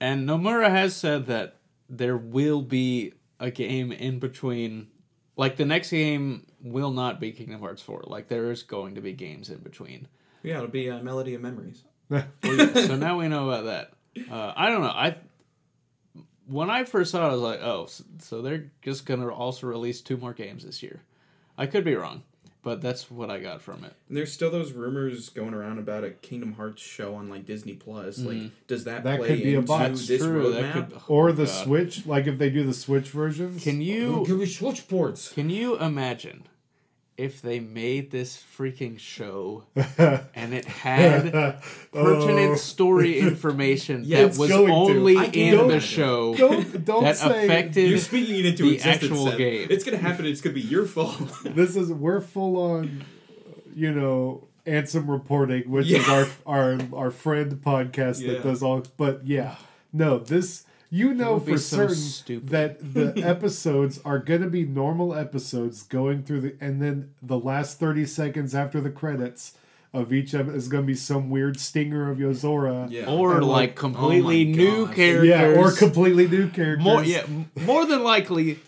And 0.00 0.28
Nomura 0.28 0.68
has 0.68 0.94
said 0.94 1.26
that 1.26 1.56
there 1.88 2.16
will 2.16 2.60
be 2.60 3.14
a 3.40 3.50
game 3.50 3.90
in 3.90 4.18
between. 4.18 4.88
Like 5.34 5.56
the 5.56 5.64
next 5.64 5.90
game 5.90 6.46
will 6.60 6.90
not 6.90 7.18
be 7.18 7.32
Kingdom 7.32 7.60
Hearts 7.60 7.80
4. 7.80 8.04
Like 8.06 8.28
there 8.28 8.50
is 8.50 8.62
going 8.62 8.96
to 8.96 9.00
be 9.00 9.14
games 9.14 9.48
in 9.48 9.58
between. 9.58 10.08
Yeah, 10.42 10.56
it'll 10.56 10.68
be 10.68 10.88
a 10.88 11.02
melody 11.02 11.34
of 11.34 11.40
memories. 11.40 11.84
so 12.10 12.96
now 12.96 13.18
we 13.18 13.28
know 13.28 13.48
about 13.48 13.64
that. 13.64 13.92
Uh, 14.30 14.52
I 14.54 14.68
don't 14.68 14.82
know. 14.82 14.88
I 14.88 15.16
when 16.46 16.68
I 16.68 16.84
first 16.84 17.12
saw 17.12 17.26
it, 17.26 17.30
I 17.30 17.32
was 17.32 17.40
like, 17.40 17.60
oh, 17.62 17.86
so, 17.86 18.04
so 18.18 18.42
they're 18.42 18.70
just 18.82 19.06
gonna 19.06 19.28
also 19.28 19.66
release 19.66 20.02
two 20.02 20.18
more 20.18 20.34
games 20.34 20.64
this 20.64 20.82
year. 20.82 21.02
I 21.56 21.66
could 21.66 21.84
be 21.84 21.94
wrong, 21.94 22.24
but 22.62 22.80
that's 22.80 23.10
what 23.10 23.30
I 23.30 23.40
got 23.40 23.60
from 23.60 23.84
it. 23.84 23.94
And 24.08 24.16
there's 24.16 24.32
still 24.32 24.50
those 24.50 24.72
rumors 24.72 25.28
going 25.28 25.52
around 25.52 25.78
about 25.78 26.04
a 26.04 26.10
Kingdom 26.10 26.54
Hearts 26.54 26.80
show 26.80 27.14
on 27.14 27.28
like 27.28 27.44
Disney 27.44 27.74
Plus. 27.74 28.18
Like, 28.18 28.36
mm-hmm. 28.36 28.48
does 28.68 28.84
that, 28.84 29.02
That 29.04 29.18
play 29.18 29.28
could 29.28 29.42
be 29.42 29.54
a 29.54 29.58
into 29.58 29.68
box. 29.68 30.06
This 30.06 30.22
true. 30.22 30.52
roadmap? 30.52 30.74
That 30.74 30.90
could, 30.90 31.00
Or 31.08 31.30
oh 31.30 31.32
the 31.32 31.46
God. 31.46 31.64
Switch, 31.64 32.06
like 32.06 32.26
if 32.26 32.38
they 32.38 32.50
do 32.50 32.64
the 32.64 32.74
Switch 32.74 33.10
versions. 33.10 33.62
Can 33.62 33.80
you 33.80 34.24
Give 34.26 34.38
me 34.38 34.46
Switch 34.46 34.86
ports. 34.88 35.32
can 35.32 35.50
you 35.50 35.76
imagine 35.78 36.44
if 37.22 37.40
they 37.40 37.60
made 37.60 38.10
this 38.10 38.42
freaking 38.58 38.98
show 38.98 39.62
and 39.76 40.52
it 40.52 40.64
had 40.64 41.30
pertinent 41.92 42.52
oh. 42.52 42.56
story 42.56 43.18
information 43.20 44.02
Yeah, 44.04 44.26
that 44.26 44.36
was 44.38 44.50
only 44.50 45.16
in 45.32 45.68
the 45.68 45.78
show 45.78 46.34
don't 46.34 46.84
don't 46.84 47.04
that 47.04 47.16
say 47.16 47.44
affected 47.44 47.88
You're 47.88 47.98
speaking 47.98 48.40
it 48.40 48.46
into 48.46 48.64
the 48.64 48.74
existence. 48.74 49.04
actual 49.04 49.26
Seth. 49.26 49.38
game. 49.38 49.68
It's 49.70 49.84
gonna 49.84 49.98
happen. 49.98 50.26
It's 50.26 50.40
gonna 50.40 50.54
be 50.54 50.62
your 50.62 50.84
fault. 50.84 51.16
this 51.44 51.76
is 51.76 51.92
we're 51.92 52.20
full 52.20 52.56
on 52.56 53.04
you 53.74 53.92
know 53.92 54.48
Ansem 54.66 55.08
reporting, 55.08 55.70
which 55.70 55.90
is 55.90 56.08
our 56.08 56.26
our 56.44 56.78
our 56.92 57.10
friend 57.12 57.52
podcast 57.64 58.20
Yeah. 58.20 58.32
that 58.32 58.42
does 58.42 58.62
all 58.64 58.82
but 58.96 59.24
yeah. 59.24 59.56
No, 59.92 60.18
this 60.18 60.64
you 60.92 61.14
know 61.14 61.40
for 61.40 61.56
so 61.56 61.76
certain 61.78 61.94
stupid. 61.96 62.48
that 62.50 62.94
the 62.94 63.22
episodes 63.24 63.98
are 64.04 64.18
gonna 64.18 64.48
be 64.48 64.64
normal 64.64 65.14
episodes 65.14 65.82
going 65.82 66.22
through 66.22 66.40
the 66.42 66.54
and 66.60 66.80
then 66.82 67.10
the 67.22 67.38
last 67.38 67.78
thirty 67.80 68.04
seconds 68.04 68.54
after 68.54 68.78
the 68.80 68.90
credits 68.90 69.54
of 69.94 70.12
each 70.12 70.34
ep- 70.34 70.48
is 70.48 70.68
gonna 70.68 70.82
be 70.84 70.94
some 70.94 71.30
weird 71.30 71.58
stinger 71.58 72.10
of 72.10 72.18
Yozora. 72.18 72.90
Yeah. 72.90 73.06
or 73.06 73.40
like 73.42 73.70
like, 73.70 73.76
completely 73.76 74.52
oh 74.52 74.56
new 74.56 74.86
gosh. 74.86 74.96
characters. 74.96 75.28
Yeah, 75.28 75.60
or 75.60 75.72
completely 75.72 76.28
new 76.28 76.48
characters. 76.48 76.84
more 76.84 77.02
yeah, 77.04 77.24
more 77.66 77.86
than 77.86 78.02
likely 78.04 78.58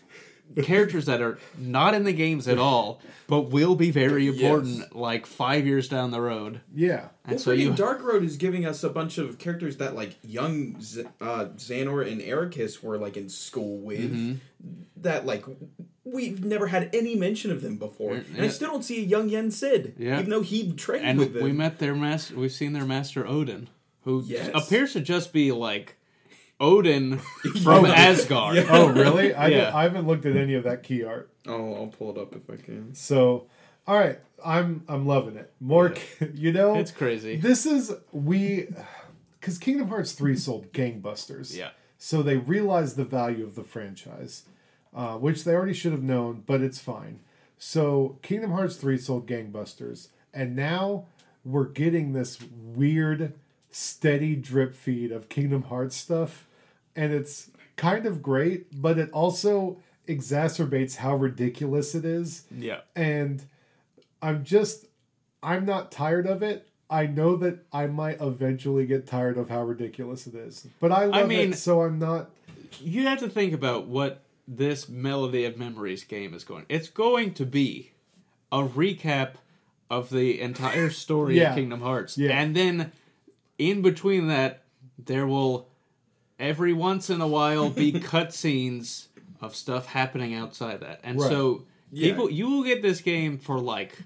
characters 0.62 1.06
that 1.06 1.20
are 1.20 1.38
not 1.58 1.94
in 1.94 2.04
the 2.04 2.12
games 2.12 2.46
at 2.48 2.58
all, 2.58 3.00
but 3.26 3.50
will 3.50 3.74
be 3.74 3.90
very 3.90 4.28
important 4.28 4.78
Yes. 4.78 4.88
like 4.92 5.26
five 5.26 5.66
years 5.66 5.88
down 5.88 6.10
the 6.10 6.20
road. 6.20 6.60
Yeah. 6.74 7.08
And 7.24 7.32
Well, 7.32 7.38
so 7.38 7.52
you 7.52 7.72
Dark 7.72 8.02
Road 8.02 8.22
is 8.22 8.36
giving 8.36 8.64
us 8.66 8.84
a 8.84 8.90
bunch 8.90 9.18
of 9.18 9.38
characters 9.38 9.78
that 9.78 9.94
like 9.94 10.16
young 10.22 10.80
Z- 10.80 11.04
uh, 11.20 11.46
Xehanort 11.56 12.10
and 12.10 12.20
Eraqus 12.20 12.82
were 12.82 12.98
like 12.98 13.16
in 13.16 13.28
school 13.28 13.78
with. 13.78 14.12
Mm-hmm. 14.14 14.34
That 15.02 15.26
like 15.26 15.44
we've 16.04 16.44
never 16.44 16.66
had 16.68 16.90
any 16.94 17.14
mention 17.14 17.50
of 17.50 17.62
them 17.62 17.76
before, 17.76 18.12
and 18.14 18.42
I 18.42 18.48
still 18.48 18.70
don't 18.70 18.82
see 18.84 18.98
a 19.02 19.06
young 19.06 19.28
Yen 19.28 19.50
Sid, 19.50 19.94
Yeah. 19.98 20.18
even 20.18 20.30
though 20.30 20.42
he 20.42 20.72
trained 20.72 21.04
and 21.04 21.18
with 21.18 21.32
them. 21.34 21.42
we 21.44 21.52
met 21.52 21.78
their 21.78 21.94
master. 21.94 22.36
We've 22.36 22.52
seen 22.52 22.72
their 22.74 22.84
master 22.84 23.26
Odin, 23.26 23.68
who 24.02 24.22
Yes. 24.26 24.50
appears 24.54 24.92
to 24.92 25.00
just 25.00 25.32
be 25.32 25.50
like 25.52 25.96
Odin 26.64 27.18
from 27.62 27.84
Asgard. 27.84 28.56
Yeah. 28.56 28.66
Oh 28.70 28.88
really? 28.88 29.34
I, 29.34 29.48
Yeah. 29.48 29.76
I 29.76 29.82
haven't 29.84 30.06
looked 30.06 30.26
at 30.26 30.36
any 30.36 30.54
of 30.54 30.64
that 30.64 30.82
key 30.82 31.04
art. 31.04 31.30
oh, 31.46 31.74
I'll 31.74 31.86
pull 31.88 32.10
it 32.10 32.18
up 32.18 32.34
if 32.34 32.48
I 32.50 32.56
can. 32.56 32.94
So, 32.94 33.46
all 33.86 33.98
right, 33.98 34.18
I'm 34.44 34.82
I'm 34.88 35.06
loving 35.06 35.36
it. 35.36 35.52
More, 35.60 35.94
you 36.34 36.52
know, 36.52 36.74
It's 36.76 36.90
crazy. 36.90 37.36
this 37.36 37.66
is 37.66 37.92
we 38.12 38.68
because 39.40 39.58
Kingdom 39.58 39.88
Hearts 39.88 40.12
three 40.12 40.36
sold 40.36 40.72
gangbusters. 40.72 41.56
Yeah. 41.56 41.70
So 41.98 42.22
they 42.22 42.36
realized 42.36 42.96
the 42.96 43.04
value 43.04 43.44
of 43.44 43.54
the 43.54 43.62
franchise, 43.64 44.42
uh, 44.94 45.14
which 45.16 45.44
they 45.44 45.54
already 45.54 45.72
should 45.74 45.92
have 45.92 46.02
known, 46.02 46.42
but 46.46 46.60
it's 46.60 46.78
fine. 46.78 47.20
So 47.58 48.18
Kingdom 48.22 48.50
Hearts 48.52 48.76
three 48.76 48.98
sold 48.98 49.26
gangbusters, 49.26 50.08
and 50.32 50.54
now 50.56 51.06
we're 51.44 51.64
getting 51.68 52.12
this 52.12 52.38
weird, 52.74 53.34
steady 53.70 54.34
drip 54.34 54.74
feed 54.74 55.12
of 55.12 55.28
Kingdom 55.28 55.64
Hearts 55.64 55.94
stuff, 55.96 56.46
and 56.96 57.12
it's 57.12 57.50
kind 57.76 58.06
of 58.06 58.22
great, 58.22 58.80
but 58.80 58.98
it 58.98 59.10
also 59.12 59.78
exacerbates 60.08 60.96
how 60.96 61.14
ridiculous 61.16 61.94
it 61.94 62.04
is 62.04 62.44
Yeah. 62.56 62.80
and 62.94 63.42
I'm 64.22 64.44
just 64.44 64.86
I'm 65.42 65.64
not 65.66 65.90
tired 65.92 66.26
of 66.26 66.42
it. 66.42 66.68
I 66.88 67.06
know 67.06 67.36
that 67.36 67.64
I 67.72 67.86
might 67.86 68.20
eventually 68.20 68.86
get 68.86 69.06
tired 69.06 69.36
of 69.36 69.48
how 69.50 69.62
ridiculous 69.64 70.26
it 70.26 70.34
is, 70.34 70.66
but 70.80 70.92
I 70.92 71.04
love 71.06 71.28
mean- 71.28 71.52
it, 71.52 71.56
so 71.56 71.82
I'm 71.82 71.98
not. 71.98 72.30
you 72.80 73.02
have 73.06 73.18
to 73.20 73.28
think 73.28 73.52
about 73.52 73.86
what 73.86 74.22
this 74.46 74.88
Melody 74.88 75.44
of 75.46 75.56
Memories 75.58 76.04
game 76.04 76.32
is 76.34 76.44
going. 76.44 76.64
It's 76.68 76.88
going 76.88 77.32
to 77.34 77.46
be 77.46 77.92
a 78.52 78.62
recap 78.62 79.32
of 79.90 80.10
the 80.10 80.40
entire 80.40 80.90
story 80.90 81.38
Yeah. 81.38 81.50
of 81.50 81.56
Kingdom 81.56 81.80
Hearts, 81.80 82.16
Yeah. 82.18 82.38
and 82.38 82.54
then 82.54 82.92
in 83.58 83.80
between 83.82 84.28
that, 84.28 84.62
there 84.98 85.26
will 85.26 85.68
every 86.38 86.72
once 86.72 87.10
in 87.10 87.20
a 87.20 87.28
while 87.28 87.70
be 87.70 87.92
cutscenes 88.28 89.06
of 89.40 89.54
stuff 89.54 89.86
happening 89.86 90.34
outside 90.34 90.80
that, 90.80 91.00
and 91.04 91.20
Right. 91.20 91.28
so 91.30 91.64
Yeah. 91.92 92.10
people 92.10 92.30
you 92.30 92.48
will 92.50 92.62
get 92.64 92.82
this 92.82 93.00
game 93.00 93.38
for 93.38 93.60
like 93.60 93.96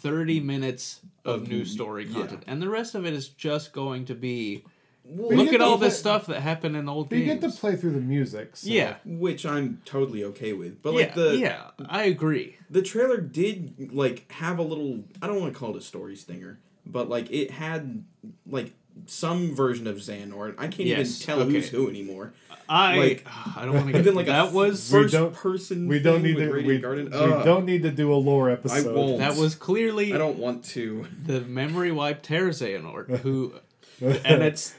thirty 0.00 0.40
minutes 0.40 1.00
of 1.24 1.42
Of- 1.42 1.48
new 1.48 1.64
story 1.64 2.04
yeah. 2.06 2.18
content, 2.20 2.42
and 2.46 2.60
the 2.62 2.68
rest 2.68 2.94
of 2.94 3.04
it 3.06 3.12
is 3.14 3.28
just 3.28 3.72
going 3.72 4.04
to 4.06 4.14
be 4.14 4.64
Well, 5.06 5.36
Look 5.36 5.52
at 5.52 5.60
all 5.60 5.76
this 5.76 5.94
play- 5.94 6.00
stuff 6.00 6.26
that 6.28 6.40
happened 6.40 6.76
in 6.76 6.88
old 6.88 7.10
But 7.10 7.18
you 7.18 7.26
get 7.26 7.42
to 7.42 7.50
play 7.50 7.76
through 7.76 7.90
the 7.92 8.00
music. 8.00 8.56
So. 8.56 8.70
yeah. 8.70 8.96
which 9.04 9.44
I'm 9.44 9.82
totally 9.84 10.24
okay 10.24 10.54
with. 10.54 10.80
But 10.82 10.92
yeah, 10.94 10.98
like 11.00 11.14
the 11.14 11.36
yeah, 11.36 11.70
I 11.86 12.04
agree. 12.04 12.56
the 12.70 12.80
trailer 12.80 13.20
did 13.20 13.92
like 13.92 14.30
have 14.32 14.58
a 14.58 14.62
little 14.62 15.04
I 15.20 15.26
don't 15.26 15.40
want 15.40 15.52
to 15.52 15.58
call 15.58 15.70
it 15.74 15.76
a 15.76 15.82
story 15.82 16.16
stinger, 16.16 16.58
but 16.86 17.08
like 17.10 17.30
it 17.30 17.50
had 17.50 18.04
like 18.46 18.72
some 19.06 19.54
version 19.54 19.86
of 19.86 19.96
Xehanort. 19.96 20.54
I 20.58 20.68
can't 20.68 20.88
Yes, 20.88 21.20
even 21.22 21.26
tell 21.26 21.40
okay. 21.46 21.52
who's 21.52 21.68
who 21.68 21.88
anymore. 21.88 22.32
I 22.68 22.96
Like- 22.96 23.26
I 23.56 23.64
don't 23.66 23.74
want 23.74 23.88
to 23.90 23.94
And 23.94 24.04
get 24.04 24.04
then 24.04 24.14
like 24.14 24.26
that 24.26 24.48
a 24.50 24.52
was 24.52 24.90
We 24.92 25.02
first 25.02 25.12
don't- 25.12 25.34
person. 25.34 25.88
We 25.88 25.98
don't 25.98 26.22
thing 26.22 26.34
need 26.34 26.36
with 26.36 26.62
to. 26.62 26.66
We, 26.66 26.78
Garden. 26.78 27.10
we 27.10 27.16
Ugh. 27.16 27.44
don't 27.44 27.66
need 27.66 27.82
to 27.82 27.90
do 27.90 28.12
a 28.12 28.16
lore 28.16 28.48
episode. 28.50 28.88
I 28.88 28.92
won't. 28.92 29.18
that 29.18 29.36
was 29.36 29.54
clearly 29.54 30.12
I 30.14 30.18
don't 30.18 30.38
want 30.38 30.64
to. 30.66 31.06
the 31.26 31.40
memory 31.42 31.92
wipe 31.92 32.22
Terra 32.22 32.50
Xehanort, 32.50 33.18
who 33.18 33.54
and 34.00 34.42
it's 34.42 34.74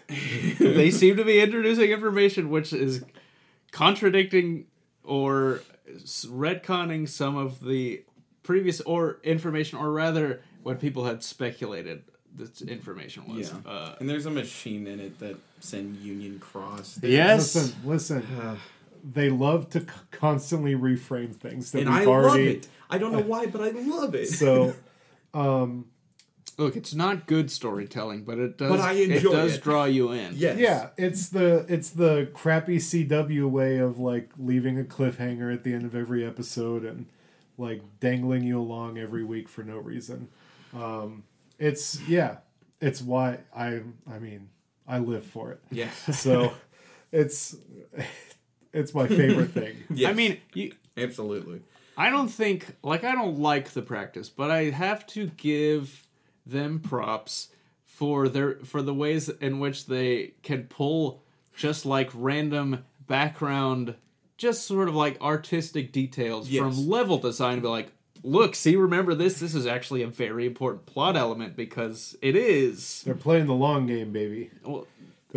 they 0.59 0.91
seem 0.91 1.15
to 1.17 1.23
be 1.23 1.39
introducing 1.39 1.89
information 1.91 2.49
which 2.49 2.73
is 2.73 3.03
contradicting 3.71 4.65
or 5.03 5.61
s- 5.93 6.25
retconning 6.29 7.07
some 7.07 7.35
of 7.37 7.63
the 7.63 8.03
previous 8.43 8.81
or 8.81 9.19
information 9.23 9.77
or 9.79 9.91
rather 9.91 10.41
what 10.63 10.79
people 10.79 11.05
had 11.05 11.23
speculated 11.23 12.03
this 12.37 12.61
information 12.61 13.25
was 13.27 13.51
Yeah. 13.51 13.69
uh, 13.71 13.95
And 13.99 14.09
there's 14.09 14.25
a 14.25 14.31
machine 14.31 14.87
in 14.87 14.99
it 14.99 15.19
that 15.19 15.37
send 15.59 15.97
Union 15.97 16.39
Cross. 16.39 16.99
yes 17.03 17.55
Listen, 17.55 17.75
listen. 17.85 18.57
They 19.13 19.29
love 19.29 19.69
to 19.69 19.81
c- 19.81 19.85
constantly 20.09 20.73
reframe 20.73 21.35
things 21.35 21.71
that 21.73 21.81
and 21.81 21.89
we've 21.91 22.07
I 22.07 22.11
love 22.11 22.39
it. 22.39 22.67
I 22.89 22.97
don't 22.97 23.11
know 23.11 23.19
why, 23.21 23.45
but 23.45 23.61
I 23.61 23.69
love 23.69 24.15
it. 24.15 24.27
So, 24.29 24.73
um, 25.35 25.85
look 26.57 26.75
it's 26.75 26.93
not 26.95 27.27
good 27.27 27.51
storytelling 27.51 28.23
but 28.23 28.37
it 28.39 28.57
does 28.57 28.69
But 28.71 28.79
I 28.79 28.93
enjoy 28.93 29.13
it 29.13 29.17
enjoy 29.17 29.31
does 29.33 29.55
it. 29.55 29.63
draw 29.63 29.83
you 29.85 30.11
in 30.11 30.33
yes. 30.35 30.57
yeah, 30.57 30.87
it's 30.97 31.29
the 31.29 31.65
it's 31.69 31.89
the 31.91 32.29
crappy 32.33 32.77
CW 32.77 33.47
way 33.49 33.77
of 33.77 33.99
like 33.99 34.31
leaving 34.39 34.79
a 34.79 34.83
cliffhanger 34.83 35.53
at 35.53 35.63
the 35.63 35.73
end 35.73 35.85
of 35.85 35.93
every 35.95 36.25
episode 36.25 36.83
and 36.85 37.05
like 37.59 37.81
dangling 37.99 38.43
you 38.43 38.59
along 38.59 38.97
every 38.97 39.23
week 39.23 39.47
for 39.49 39.63
no 39.63 39.77
reason. 39.77 40.29
Um, 40.73 41.23
it's 41.59 41.99
yeah, 42.07 42.37
it's 42.81 43.01
why 43.01 43.39
I 43.55 43.81
I 44.11 44.19
mean 44.19 44.49
I 44.87 44.99
live 44.99 45.25
for 45.25 45.51
it. 45.51 45.61
yeah 45.71 45.89
So, 46.11 46.53
it's 47.11 47.55
it's 48.73 48.93
my 48.93 49.07
favorite 49.07 49.51
thing. 49.51 49.75
Yes. 49.93 50.09
i 50.09 50.13
mean 50.13 50.37
you 50.53 50.73
absolutely. 50.97 51.61
I 51.97 52.09
don't 52.09 52.27
think 52.27 52.75
like 52.83 53.03
I 53.05 53.13
don't 53.13 53.39
like 53.39 53.69
the 53.71 53.81
practice, 53.81 54.29
but 54.29 54.51
I 54.51 54.65
have 54.71 55.07
to 55.07 55.27
give 55.37 56.07
them 56.45 56.79
props 56.79 57.49
for 57.85 58.27
their 58.27 58.55
for 58.65 58.81
the 58.81 58.93
ways 58.93 59.29
in 59.29 59.59
which 59.59 59.85
they 59.85 60.33
can 60.43 60.63
pull 60.63 61.23
just 61.55 61.85
like 61.85 62.09
random 62.13 62.83
background 63.07 63.95
just 64.37 64.67
sort 64.67 64.89
of 64.89 64.95
like 64.95 65.19
artistic 65.21 65.93
details 65.93 66.49
Yes. 66.49 66.61
from 66.61 66.89
level 66.89 67.17
design 67.17 67.53
and 67.53 67.61
be 67.61 67.69
like 67.69 67.93
look 68.25 68.55
see 68.55 68.75
remember 68.75 69.13
this? 69.15 69.39
This 69.39 69.53
is 69.55 69.65
actually 69.67 70.01
a 70.01 70.07
very 70.07 70.45
important 70.45 70.85
plot 70.85 71.15
element 71.15 71.55
because 71.55 72.15
it 72.21 72.35
is. 72.35 73.03
They're 73.03 73.15
playing 73.15 73.45
the 73.45 73.53
long 73.53 73.87
game, 73.87 74.11
baby. 74.11 74.51
well, 74.63 74.87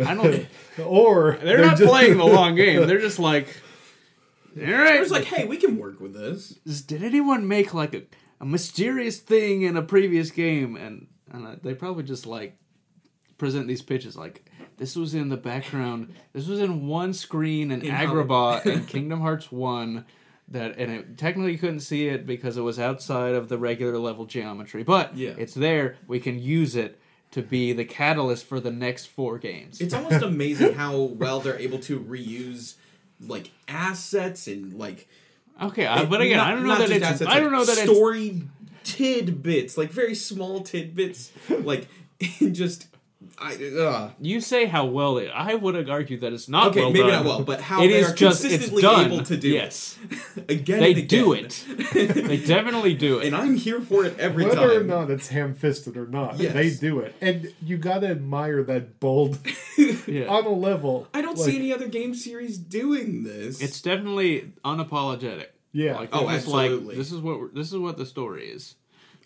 I 0.05 0.13
don't 0.13 0.47
or 0.85 1.37
they're, 1.43 1.61
not 1.61 1.77
just- 1.77 1.89
playing 1.89 2.17
the 2.17 2.25
long 2.25 2.55
game. 2.63 2.87
They're 2.87 3.01
just 3.01 3.19
like 3.19 3.61
all 4.57 4.63
right 4.65 4.99
It's 4.99 5.11
like, 5.11 5.25
hey, 5.25 5.45
we 5.45 5.57
can 5.57 5.77
work 5.77 5.99
with 5.99 6.13
this. 6.13 6.49
did 6.81 7.03
anyone 7.03 7.47
make 7.47 7.73
like 7.73 7.93
a, 7.93 8.03
a 8.41 8.45
mysterious 8.45 9.19
thing 9.19 9.61
in 9.61 9.77
a 9.77 9.81
previous 9.81 10.31
game? 10.31 10.75
And, 10.75 11.07
and 11.31 11.47
uh, 11.47 11.55
they 11.61 11.73
probably 11.75 12.03
just 12.03 12.25
like 12.25 12.57
present 13.37 13.67
these 13.67 13.81
pitches 13.81 14.17
like 14.17 14.49
this 14.77 14.95
was 14.95 15.13
in 15.13 15.29
the 15.29 15.37
background. 15.37 16.13
This 16.33 16.47
was 16.47 16.59
in 16.59 16.87
one 16.87 17.13
screen 17.13 17.71
in, 17.71 17.81
In 17.83 17.93
agrabah 17.93 18.63
Hol- 18.63 18.71
in 18.71 18.85
kingdom 18.85 19.21
hearts 19.21 19.51
1 19.51 20.03
that 20.51 20.77
and 20.77 20.91
it 20.91 21.17
technically 21.17 21.57
couldn't 21.57 21.79
see 21.81 22.07
it 22.07 22.25
because 22.25 22.57
it 22.57 22.61
was 22.61 22.79
outside 22.79 23.35
of 23.35 23.49
the 23.49 23.57
regular 23.57 23.97
level 23.97 24.25
geometry 24.25 24.83
but 24.83 25.15
Yeah. 25.15 25.33
it's 25.37 25.53
there 25.53 25.97
we 26.07 26.19
can 26.19 26.39
use 26.39 26.75
it 26.75 26.99
to 27.31 27.41
be 27.43 27.73
the 27.73 27.85
catalyst 27.85 28.45
for 28.45 28.59
the 28.59 28.71
next 28.71 29.05
four 29.07 29.37
games 29.37 29.79
It's 29.79 29.93
almost 29.93 30.23
amazing 30.23 30.73
how 30.73 30.97
well 30.97 31.39
they're 31.39 31.59
able 31.59 31.79
to 31.79 31.99
reuse 31.99 32.75
like 33.27 33.51
assets 33.67 34.47
and 34.47 34.73
like. 34.73 35.07
okay 35.61 35.85
I, 35.85 36.05
but 36.05 36.21
again 36.21 36.37
not- 36.37 36.47
i 36.47 36.55
don't 36.55 36.67
know 36.67 36.75
that 36.77 36.89
it's 36.89 37.05
assets, 37.05 37.29
i 37.29 37.39
don't 37.39 37.51
like 37.51 37.59
know 37.59 37.65
that 37.65 37.77
it's 37.77 37.91
story 37.91 38.43
tidbits, 38.83 39.77
like 39.77 39.91
very 39.91 40.15
small 40.15 40.61
tidbits, 40.61 41.31
like 41.49 41.87
in 42.39 42.53
just. 42.53 42.87
I 43.37 43.53
uh, 43.55 44.11
You 44.21 44.39
say 44.39 44.65
how 44.65 44.85
well 44.85 45.15
they. 45.15 45.29
I 45.29 45.53
would 45.53 45.89
argue 45.89 46.17
that 46.19 46.31
it's 46.31 46.47
not 46.47 46.67
okay, 46.67 46.79
well 46.81 46.91
maybe 46.91 46.99
done. 47.09 47.11
not 47.11 47.25
well, 47.25 47.43
but 47.43 47.59
how 47.59 47.83
It 47.83 47.89
they 47.89 47.99
is 47.99 48.11
are 48.11 48.15
just 48.15 48.45
it's 48.45 48.53
consistently 48.53 48.81
done. 48.81 49.11
able 49.11 49.23
to 49.25 49.35
do 49.35 49.49
yes, 49.49 49.97
it 50.37 50.49
again. 50.49 50.79
they 50.79 50.93
and 50.93 51.07
do 51.09 51.33
it. 51.33 51.65
they 51.93 52.37
definitely 52.37 52.93
do 52.93 53.19
it. 53.19 53.27
and 53.27 53.35
I'm 53.35 53.55
here 53.55 53.81
for 53.81 54.05
it 54.05 54.17
every 54.17 54.45
Whether 54.45 54.55
time. 54.55 54.67
Whether 54.69 54.81
or 54.81 54.83
not 54.85 55.09
it's 55.11 55.27
ham 55.27 55.53
fisted 55.53 55.97
or 55.97 56.07
not, 56.07 56.37
Yes. 56.39 56.53
they 56.53 56.69
do 56.69 56.99
it, 56.99 57.13
and 57.19 57.53
you 57.61 57.77
gotta 57.77 58.07
admire 58.07 58.63
that 58.63 59.01
bold 59.01 59.37
yeah. 60.07 60.27
on 60.27 60.45
a 60.45 60.49
level. 60.49 61.07
I 61.13 61.21
don't 61.21 61.37
like, 61.37 61.49
see 61.49 61.57
any 61.57 61.73
other 61.73 61.89
game 61.89 62.15
series 62.15 62.57
doing 62.57 63.23
this. 63.23 63.61
It's 63.61 63.81
definitely 63.81 64.53
unapologetic. 64.63 65.47
Yeah, 65.73 65.97
Like, 65.97 66.09
Oh, 66.13 66.25
they're 66.25 66.39
like, 66.41 66.95
this 66.95 67.11
is 67.11 67.19
what 67.19 67.39
we're, 67.39 67.49
this 67.49 67.71
is 67.73 67.77
what 67.77 67.97
the 67.97 68.05
story 68.05 68.47
is. 68.47 68.75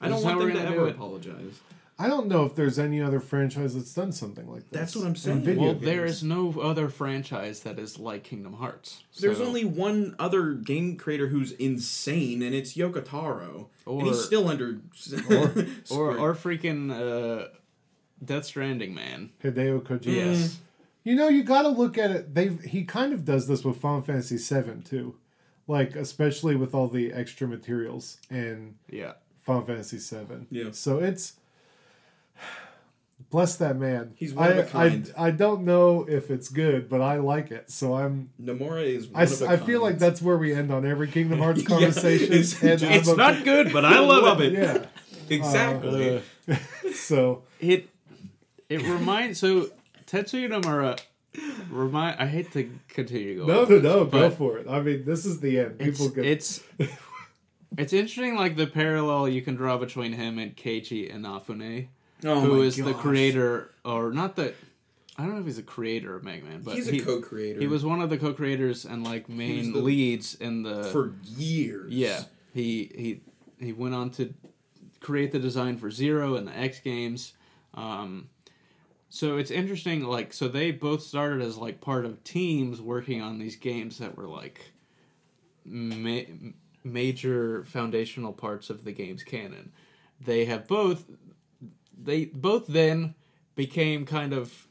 I 0.02 0.08
don't 0.10 0.16
This 0.16 0.20
is 0.22 0.26
want 0.26 0.40
them 0.40 0.48
to 0.50 0.54
gonna 0.56 0.70
do 0.70 0.76
ever 0.76 0.88
apologize. 0.88 1.60
I 2.00 2.08
don't 2.08 2.28
know 2.28 2.44
if 2.46 2.56
there's 2.56 2.80
any 2.80 3.00
other 3.02 3.20
franchise 3.20 3.76
that's 3.76 3.94
done 3.94 4.12
something 4.12 4.50
like 4.52 4.70
this. 4.70 4.80
That's 4.80 4.96
what 4.96 5.06
I'm 5.06 5.16
saying. 5.16 5.42
video 5.44 5.64
Well, 5.64 5.74
games. 5.74 5.86
there 5.86 6.06
is 6.06 6.24
no 6.24 6.52
other 6.60 6.90
franchise 6.90 7.60
that 7.62 7.78
is 7.78 8.00
like 8.00 8.24
Kingdom 8.24 8.54
Hearts. 8.54 9.04
There's 9.20 9.40
only 9.40 9.64
one 9.64 10.16
other 10.18 10.54
game 10.54 10.98
creator 10.98 11.28
who's 11.28 11.52
insane, 11.54 12.42
and 12.42 12.56
it's 12.56 12.74
Yoko 12.74 13.04
Taro, 13.06 13.70
and 13.86 14.02
Or- 14.02 14.06
he's 14.06 14.24
still 14.24 14.48
under. 14.48 14.80
or 15.92 16.18
or 16.18 16.34
freaking 16.34 16.92
uh, 16.92 17.50
Death 18.24 18.46
Stranding, 18.46 18.94
man. 18.96 19.30
Hideo 19.44 19.82
Kojima. 19.82 20.06
Yes. 20.16 20.60
You 21.04 21.16
know, 21.16 21.28
you 21.28 21.44
got 21.44 21.64
to 21.64 21.70
look 21.70 21.98
at 21.98 22.12
it. 22.12 22.34
They've 22.34 22.60
he 22.64 22.86
kind 22.86 23.14
of 23.14 23.24
does 23.26 23.48
this 23.48 23.64
with 23.64 23.78
Final 23.78 24.02
Fantasy 24.02 24.38
VII 24.38 24.82
too, 24.84 25.16
like 25.68 25.96
especially 25.96 26.56
with 26.56 26.74
all 26.74 26.88
the 26.88 27.12
extra 27.14 27.48
materials 27.48 28.18
in 28.32 28.76
Yeah. 28.90 29.14
Final 29.42 29.64
Fantasy 29.64 29.98
VII. 29.98 30.48
Yeah. 30.50 30.72
So 30.72 31.00
it's 31.00 31.34
bless 33.30 33.56
that 33.58 33.78
man. 33.78 34.14
He's 34.16 34.34
one 34.34 34.48
I, 34.50 34.52
of 34.54 34.58
a 34.68 34.70
kind. 34.70 35.14
I 35.18 35.28
I 35.28 35.32
don't 35.32 35.64
know 35.64 36.06
if 36.08 36.30
it's 36.32 36.50
good, 36.50 36.90
but 36.90 37.02
I 37.02 37.18
like 37.18 37.52
it. 37.52 37.72
So 37.72 37.94
I'm. 37.96 38.30
Nomura 38.42 38.84
is. 38.84 39.08
One 39.08 39.20
I, 39.20 39.24
of 39.24 39.32
s- 39.32 39.42
a 39.42 39.48
I 39.50 39.58
feel 39.58 39.82
like 39.82 40.00
that's 40.00 40.22
where 40.22 40.38
we 40.38 40.54
end 40.54 40.72
on 40.72 40.86
every 40.86 41.08
Kingdom 41.08 41.40
Hearts 41.46 41.62
Yeah, 41.62 41.68
conversation. 41.68 42.34
it's 42.34 42.62
and 42.62 42.80
just- 42.80 42.92
I'm 42.92 43.00
It's 43.00 43.08
a- 43.10 43.16
not 43.16 43.44
good, 43.44 43.72
but 43.74 43.86
I 43.86 44.00
love, 44.06 44.42
it. 44.42 44.54
Yeah. 44.54 44.86
exactly. 45.30 46.18
Uh, 46.50 46.56
So 46.94 47.44
it 47.60 47.90
it 48.70 48.82
reminds 48.82 49.40
so 49.40 49.68
Tetsuya 50.06 50.50
Nomura 50.50 51.00
remind 51.72 52.20
I 52.20 52.28
hate 52.28 52.52
to 52.54 52.70
continue 52.90 53.40
to 53.40 53.46
go. 53.46 53.48
no, 53.48 53.62
on, 53.64 53.70
no, 53.70 53.80
no, 53.80 54.06
go 54.06 54.30
for 54.30 54.58
it. 54.60 54.68
I 54.70 54.82
mean, 54.82 55.06
this 55.06 55.26
is 55.26 55.40
the 55.40 55.60
end. 55.60 55.76
It's, 55.80 55.98
People 56.00 56.14
get 56.14 56.26
it's 56.26 56.62
it's 57.78 57.94
interesting 57.94 58.36
like 58.36 58.56
the 58.58 58.68
parallel 58.68 59.28
you 59.30 59.42
can 59.42 59.56
draw 59.56 59.78
between 59.78 60.14
him 60.14 60.38
and 60.38 60.56
Keiji 60.56 61.12
Inafune, 61.14 61.88
oh 62.26 62.40
who 62.40 62.58
my 62.60 62.64
is 62.66 62.76
the 62.78 62.94
creator 62.94 63.70
or 63.84 64.12
not 64.12 64.36
the 64.36 64.54
I 65.18 65.24
don't 65.24 65.36
know 65.36 65.42
if 65.42 65.46
he's 65.46 65.60
a 65.60 65.64
creator 65.64 66.16
of 66.16 66.24
Mega 66.24 66.44
Man, 66.46 66.62
but 66.64 66.74
He's 66.74 66.88
a 66.88 66.94
he, 66.94 67.00
co-creator. 67.00 67.60
he 67.60 67.68
was 67.68 67.86
one 67.86 68.02
of 68.02 68.10
the 68.10 68.18
co-creators 68.18 68.84
and 68.84 69.04
like 69.04 69.30
main 69.30 69.72
the- 69.74 69.80
leads 69.80 70.34
in 70.36 70.64
the 70.64 70.86
for 70.86 71.14
years. 71.24 71.92
Yeah, 71.94 72.24
he 72.54 72.92
he 72.96 73.22
he 73.64 73.74
went 73.74 73.94
on 73.94 74.10
to 74.12 74.34
create 75.02 75.32
the 75.32 75.40
design 75.40 75.78
for 75.78 75.92
Zero 75.92 76.36
and 76.36 76.48
the 76.48 76.58
X 76.58 76.80
games. 76.80 77.34
Um, 77.76 78.30
so 79.10 79.38
it's 79.38 79.52
interesting. 79.52 80.04
Like, 80.04 80.34
so 80.34 80.48
they 80.48 80.72
both 80.72 81.04
started 81.04 81.42
as 81.44 81.58
like 81.58 81.80
part 81.80 82.06
of 82.06 82.24
teams 82.24 82.82
working 82.82 83.22
on 83.22 83.38
these 83.38 83.56
games 83.56 84.00
that 84.00 84.18
were 84.18 84.28
like 84.28 84.72
ma- 85.66 86.22
major 86.84 87.64
foundational 87.66 88.34
parts 88.34 88.72
of 88.72 88.84
the 88.84 88.92
game's 88.92 89.24
canon. 89.24 89.72
They 90.20 90.46
have 90.46 90.68
both. 90.68 91.06
They 92.02 92.26
both 92.26 92.68
then 92.68 93.16
became 93.56 94.06
kind 94.06 94.34
of 94.34 94.68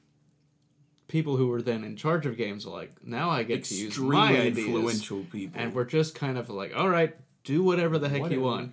people 1.09 1.37
who 1.37 1.49
were 1.49 1.63
then 1.63 1.85
in 1.85 1.97
charge 1.97 2.27
of 2.27 2.37
games. 2.37 2.67
Like 2.67 3.05
now, 3.05 3.31
I 3.31 3.43
get 3.43 3.65
to 3.65 3.75
use 3.75 3.99
my 3.99 4.33
Extremely 4.33 4.47
ideas 4.47 4.67
influential 4.67 5.25
people. 5.31 5.61
and 5.61 5.75
we're 5.75 5.85
just 5.85 6.15
kind 6.15 6.39
of 6.39 6.49
like, 6.49 6.73
all 6.75 6.89
right, 6.89 7.15
do 7.45 7.63
whatever 7.63 7.99
the 7.99 8.09
heck 8.09 8.31
you 8.31 8.41
want. 8.41 8.73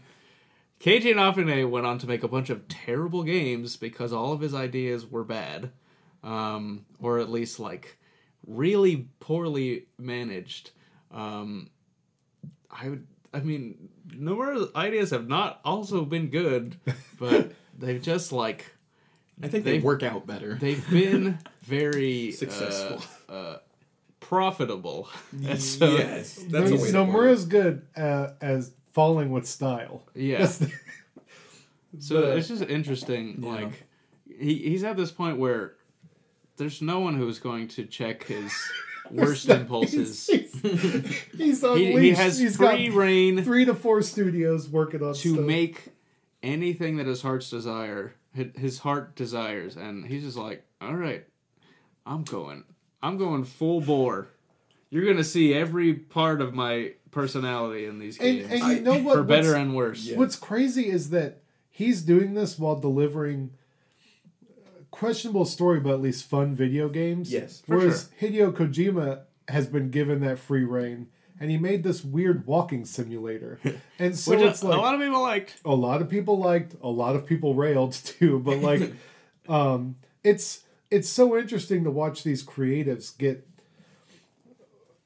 Keiji 0.79 1.13
Inafune 1.13 1.69
went 1.69 1.85
on 1.85 1.97
to 1.99 2.07
make 2.07 2.23
a 2.23 2.27
bunch 2.29 2.49
of 2.49 2.67
terrible 2.69 3.23
games 3.23 3.75
because 3.75 4.13
all 4.13 4.31
of 4.31 4.39
his 4.39 4.53
ideas 4.53 5.05
were 5.05 5.25
bad, 5.25 5.71
um, 6.23 6.85
or 7.01 7.19
at 7.19 7.29
least 7.29 7.59
like 7.59 7.97
really 8.47 9.09
poorly 9.19 9.87
managed. 9.97 10.71
Um, 11.11 11.69
I 12.71 12.87
would, 12.89 13.07
I 13.33 13.41
mean, 13.41 13.89
Nomura's 14.07 14.73
ideas 14.75 15.09
have 15.11 15.27
not 15.27 15.59
also 15.65 16.05
been 16.05 16.27
good, 16.29 16.77
but 17.19 17.51
they've 17.79 18.01
just 18.01 18.31
like 18.31 18.65
I 19.41 19.47
think 19.47 19.63
they 19.63 19.79
work 19.79 20.03
out 20.03 20.27
better. 20.27 20.55
they've 20.55 20.87
been 20.89 21.39
very 21.63 22.31
Successful. 22.31 23.01
uh, 23.29 23.31
uh, 23.33 23.57
profitable. 24.19 25.07
And 25.47 25.61
so, 25.61 25.95
yes, 25.97 26.35
that's 26.49 26.71
a 26.71 26.75
way 26.75 26.91
no, 26.91 27.05
to 27.05 27.11
put 27.11 27.15
Nomura's 27.15 27.45
good 27.45 27.83
uh, 27.95 28.31
as 28.41 28.71
falling 28.91 29.31
with 29.31 29.47
style. 29.47 30.03
Yeah. 30.13 30.45
The- 30.45 30.71
So 31.99 32.21
But- 32.21 32.37
it's 32.37 32.47
just 32.47 32.63
interesting. 32.63 33.39
Yeah. 33.41 33.49
Like 33.49 33.83
he 34.27 34.55
he's 34.57 34.83
at 34.83 34.95
this 34.97 35.11
point 35.11 35.37
where 35.37 35.73
there's 36.57 36.81
no 36.81 36.99
one 36.99 37.15
who's 37.15 37.39
going 37.39 37.67
to 37.69 37.85
check 37.85 38.25
his 38.25 38.53
worst 39.09 39.49
impulses. 39.49 40.27
He's, 40.27 40.61
he's, 40.61 41.21
he's 41.35 41.61
He, 41.61 41.67
unleashed. 41.67 41.99
he 41.99 42.09
has 42.11 42.37
He's 42.37 42.57
free 42.57 42.89
got 42.89 42.95
reign 42.97 43.43
three 43.43 43.65
to 43.65 43.73
four 43.73 44.01
studios 44.03 44.69
working 44.69 45.01
on 45.01 45.13
to 45.15 45.33
stuff. 45.33 45.45
make 45.45 45.87
anything 46.41 46.97
that 46.97 47.07
his 47.07 47.21
heart's 47.21 47.49
desire 47.49 48.13
his 48.33 48.79
heart 48.79 49.15
desires, 49.15 49.75
and 49.75 50.05
he's 50.05 50.23
just 50.23 50.37
like, 50.37 50.63
all 50.81 50.93
right, 50.93 51.25
I'm 52.05 52.23
going, 52.23 52.63
I'm 53.01 53.17
going 53.17 53.43
full 53.43 53.81
bore. 53.81 54.29
You're 54.89 55.05
gonna 55.05 55.23
see 55.23 55.53
every 55.53 55.93
part 55.93 56.41
of 56.41 56.53
my 56.53 56.93
personality 57.11 57.85
in 57.85 57.99
these 57.99 58.17
games, 58.17 58.51
and 58.51 58.63
you 58.63 58.81
know 58.81 58.97
what? 58.99 59.15
for 59.15 59.23
better 59.23 59.55
and 59.55 59.75
worse. 59.75 60.03
Yeah. 60.03 60.17
what's 60.17 60.35
crazy 60.35 60.89
is 60.89 61.09
that 61.11 61.41
he's 61.69 62.01
doing 62.01 62.33
this 62.33 62.57
while 62.57 62.75
delivering 62.75 63.51
questionable 64.91 65.45
story, 65.45 65.79
but 65.79 65.93
at 65.93 66.01
least 66.01 66.25
fun 66.25 66.55
video 66.55 66.89
games. 66.89 67.31
Yes, 67.31 67.61
for 67.65 67.77
Whereas 67.77 68.09
Hideo 68.19 68.51
Kojima 68.51 69.21
has 69.47 69.67
been 69.67 69.89
given 69.89 70.21
that 70.21 70.39
free 70.39 70.63
reign, 70.63 71.07
and 71.39 71.49
he 71.49 71.57
made 71.57 71.83
this 71.83 72.03
weird 72.03 72.45
walking 72.45 72.85
simulator, 72.85 73.59
and 73.99 74.17
so 74.17 74.31
Which 74.31 74.41
it's 74.41 74.61
a, 74.61 74.67
like 74.67 74.77
a 74.77 74.81
lot 74.81 74.95
of 74.95 75.01
people 75.01 75.21
liked. 75.21 75.55
a 75.65 75.75
lot 75.75 76.01
of 76.01 76.09
people 76.09 76.37
liked 76.39 76.75
a 76.81 76.89
lot 76.89 77.15
of 77.15 77.25
people 77.25 77.53
railed 77.55 77.93
too 78.03 78.39
but 78.39 78.57
like 78.69 78.93
um 79.47 79.95
it's 80.23 80.63
it's 80.91 81.07
so 81.09 81.37
interesting 81.37 81.83
to 81.83 81.91
watch 81.91 82.23
these 82.23 82.43
creatives 82.43 83.15
get 83.17 83.45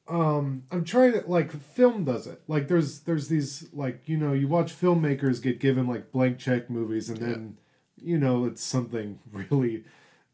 um 0.08 0.64
i'm 0.70 0.84
trying 0.84 1.12
to 1.12 1.22
like 1.26 1.50
film 1.50 2.04
does 2.04 2.26
it. 2.26 2.42
Like 2.46 2.68
there's 2.68 3.00
there's 3.00 3.28
these 3.28 3.68
like 3.72 4.02
you 4.06 4.16
know 4.18 4.32
you 4.34 4.48
watch 4.48 4.78
filmmakers 4.78 5.42
get 5.42 5.60
given 5.60 5.86
like 5.86 6.12
blank 6.12 6.38
check 6.38 6.68
movies 6.68 7.08
and 7.08 7.18
then 7.18 7.56
you 7.96 8.18
know 8.18 8.44
it's 8.44 8.62
something 8.62 9.18
really 9.32 9.84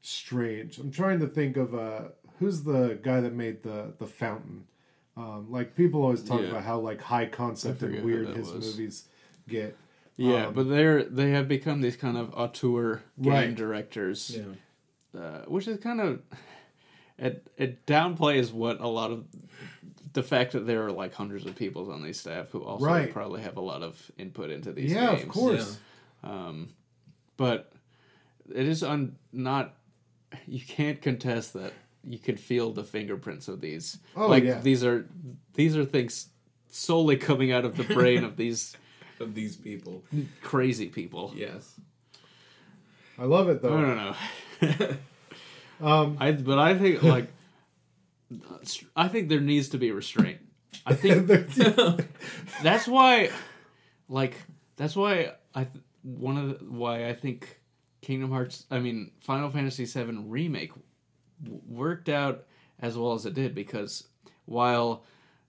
strange. 0.00 0.78
I'm 0.78 0.90
trying 0.90 1.20
to 1.20 1.28
think 1.28 1.56
of 1.56 1.72
uh 1.74 2.08
who's 2.40 2.62
the 2.64 2.98
guy 3.00 3.20
that 3.20 3.32
made 3.32 3.62
the 3.62 3.94
the 3.98 4.06
fountain 4.08 4.64
um 5.16 5.50
like 5.50 5.74
people 5.76 6.02
always 6.02 6.22
talk 6.22 6.40
Yeah. 6.40 6.48
about 6.48 6.64
how 6.64 6.78
like 6.80 7.00
high 7.00 7.26
concept 7.26 7.82
and 7.82 8.04
weird 8.04 8.28
his 8.28 8.50
was. 8.52 8.76
movies 8.76 9.04
get 9.48 9.76
Yeah, 10.16 10.46
Um, 10.48 10.54
but 10.54 10.68
they're 10.68 11.02
they 11.04 11.30
have 11.30 11.48
become 11.48 11.80
these 11.80 11.96
kind 11.96 12.16
of 12.16 12.32
auteur 12.34 13.02
game 13.20 13.32
Right. 13.32 13.54
directors, 13.54 14.36
Yeah. 14.36 15.18
uh, 15.20 15.44
which 15.46 15.66
is 15.66 15.78
kind 15.78 16.00
of 16.00 16.20
it. 17.18 17.46
It 17.56 17.86
downplays 17.86 18.52
what 18.52 18.80
a 18.80 18.86
lot 18.88 19.10
of 19.10 19.24
the 20.12 20.22
fact 20.22 20.52
that 20.52 20.66
there 20.66 20.84
are 20.84 20.92
like 20.92 21.14
hundreds 21.14 21.46
of 21.46 21.54
people 21.56 21.90
on 21.92 22.02
these 22.02 22.18
staff 22.20 22.50
who 22.50 22.62
also 22.62 22.84
Right. 22.84 23.12
probably 23.12 23.42
have 23.42 23.56
a 23.56 23.60
lot 23.60 23.82
of 23.82 24.10
input 24.18 24.50
into 24.50 24.72
these 24.72 24.92
yeah 24.92 25.10
games. 25.12 25.22
of 25.22 25.28
course 25.28 25.78
Um, 26.22 26.68
but 27.38 27.72
it 28.54 28.66
is 28.66 28.82
un, 28.82 29.16
not. 29.32 29.74
You 30.46 30.60
can't 30.60 31.00
contest 31.00 31.54
that. 31.54 31.72
You 32.04 32.18
could 32.18 32.40
feel 32.40 32.72
the 32.72 32.84
fingerprints 32.84 33.48
of 33.48 33.60
these. 33.60 33.98
Oh, 34.16 34.26
like 34.28 34.44
yeah. 34.44 34.60
these 34.60 34.84
are 34.84 35.06
these 35.54 35.76
are 35.76 35.84
things 35.84 36.28
solely 36.70 37.16
coming 37.16 37.52
out 37.52 37.64
of 37.64 37.76
the 37.76 37.84
brain 37.84 38.24
of 38.24 38.36
these 38.36 38.76
Of 39.20 39.34
these 39.34 39.54
people. 39.54 40.02
crazy 40.40 40.88
people. 40.88 41.34
Yes. 41.36 41.78
I 43.18 43.24
love 43.24 43.50
it 43.50 43.60
though. 43.60 43.76
I 43.76 43.80
don't 43.82 43.96
know. 43.96 44.96
Um, 45.82 46.18
I 46.20 46.32
but 46.32 46.58
I 46.58 46.76
think 46.76 47.02
like 47.02 47.28
I 48.94 49.08
think 49.08 49.28
there 49.30 49.40
needs 49.40 49.70
to 49.70 49.78
be 49.78 49.92
restraint. 49.92 50.38
I 50.84 50.94
think 50.94 51.26
that's 52.62 52.86
why 52.86 53.30
like 54.08 54.34
that's 54.76 54.94
why 54.94 55.32
I 55.54 55.64
th- 55.64 55.82
one 56.02 56.36
of 56.36 56.48
the, 56.58 56.64
why 56.66 57.08
I 57.08 57.14
think 57.14 57.60
Kingdom 58.02 58.30
Hearts 58.30 58.66
I 58.70 58.78
mean 58.78 59.10
Final 59.20 59.50
Fantasy 59.50 59.86
7 59.86 60.28
remake 60.28 60.70
w- 60.70 60.84
worked 61.68 62.08
out 62.08 62.44
as 62.80 62.96
well 62.96 63.12
as 63.12 63.26
it 63.26 63.34
did 63.34 63.54
because 63.54 64.08
while 64.46 65.04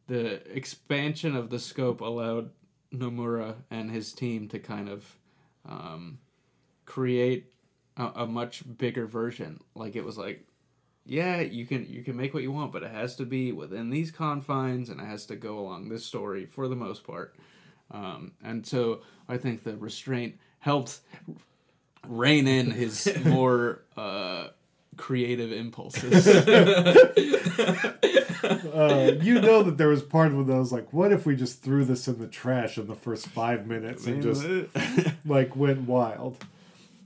the 0.08 0.46
expansion 0.56 1.36
of 1.36 1.50
the 1.50 1.60
scope 1.60 2.02
allowed 2.02 2.50
Nomura 2.94 3.56
and 3.70 3.90
his 3.90 4.14
team 4.14 4.48
to 4.50 4.60
kind 4.60 4.90
of 4.90 5.18
um, 5.66 6.20
create 6.86 7.52
a, 7.98 8.12
a 8.16 8.28
much 8.28 8.64
bigger 8.78 9.06
version. 9.06 9.60
Like 9.76 9.96
it 9.96 10.04
was 10.04 10.18
like, 10.18 10.46
yeah, 11.06 11.42
you 11.42 11.66
can 11.66 11.88
you 11.90 12.04
can 12.04 12.16
make 12.16 12.34
what 12.34 12.44
you 12.44 12.52
want, 12.52 12.72
but 12.72 12.84
it 12.84 12.92
has 12.92 13.16
to 13.18 13.26
be 13.26 13.52
within 13.52 13.90
these 13.90 14.12
confines, 14.12 14.90
and 14.90 15.00
it 15.00 15.06
has 15.06 15.26
to 15.28 15.36
go 15.36 15.58
along 15.60 15.90
this 15.90 16.06
story 16.06 16.46
for 16.46 16.68
the 16.68 16.76
most 16.76 17.04
part. 17.04 17.36
Um, 17.90 18.34
and 18.44 18.66
so 18.66 19.02
I 19.28 19.38
think 19.38 19.64
the 19.64 19.76
restraint 19.78 20.38
helped 20.60 21.00
rein 22.08 22.48
in 22.48 22.72
his 22.72 23.12
more 23.26 23.84
uh, 23.98 24.50
creative 25.02 25.52
impulses. 25.52 26.28
uh, 28.44 29.14
you 29.20 29.42
know 29.42 29.64
that 29.64 29.78
there 29.78 29.88
was 29.88 30.04
part 30.04 30.32
of 30.32 30.40
it 30.40 30.48
that 30.48 30.56
was 30.56 30.72
like, 30.72 30.94
what 30.94 31.12
if 31.12 31.26
we 31.26 31.36
just 31.36 31.64
threw 31.64 31.84
this 31.84 32.08
in 32.08 32.20
the 32.20 32.28
trash 32.28 32.78
in 32.78 32.88
the 32.88 32.96
first 32.96 33.28
five 33.28 33.66
minutes 33.66 34.06
and 34.06 34.22
just 34.22 34.46
like 35.26 35.56
went 35.56 35.82
wild? 35.82 36.38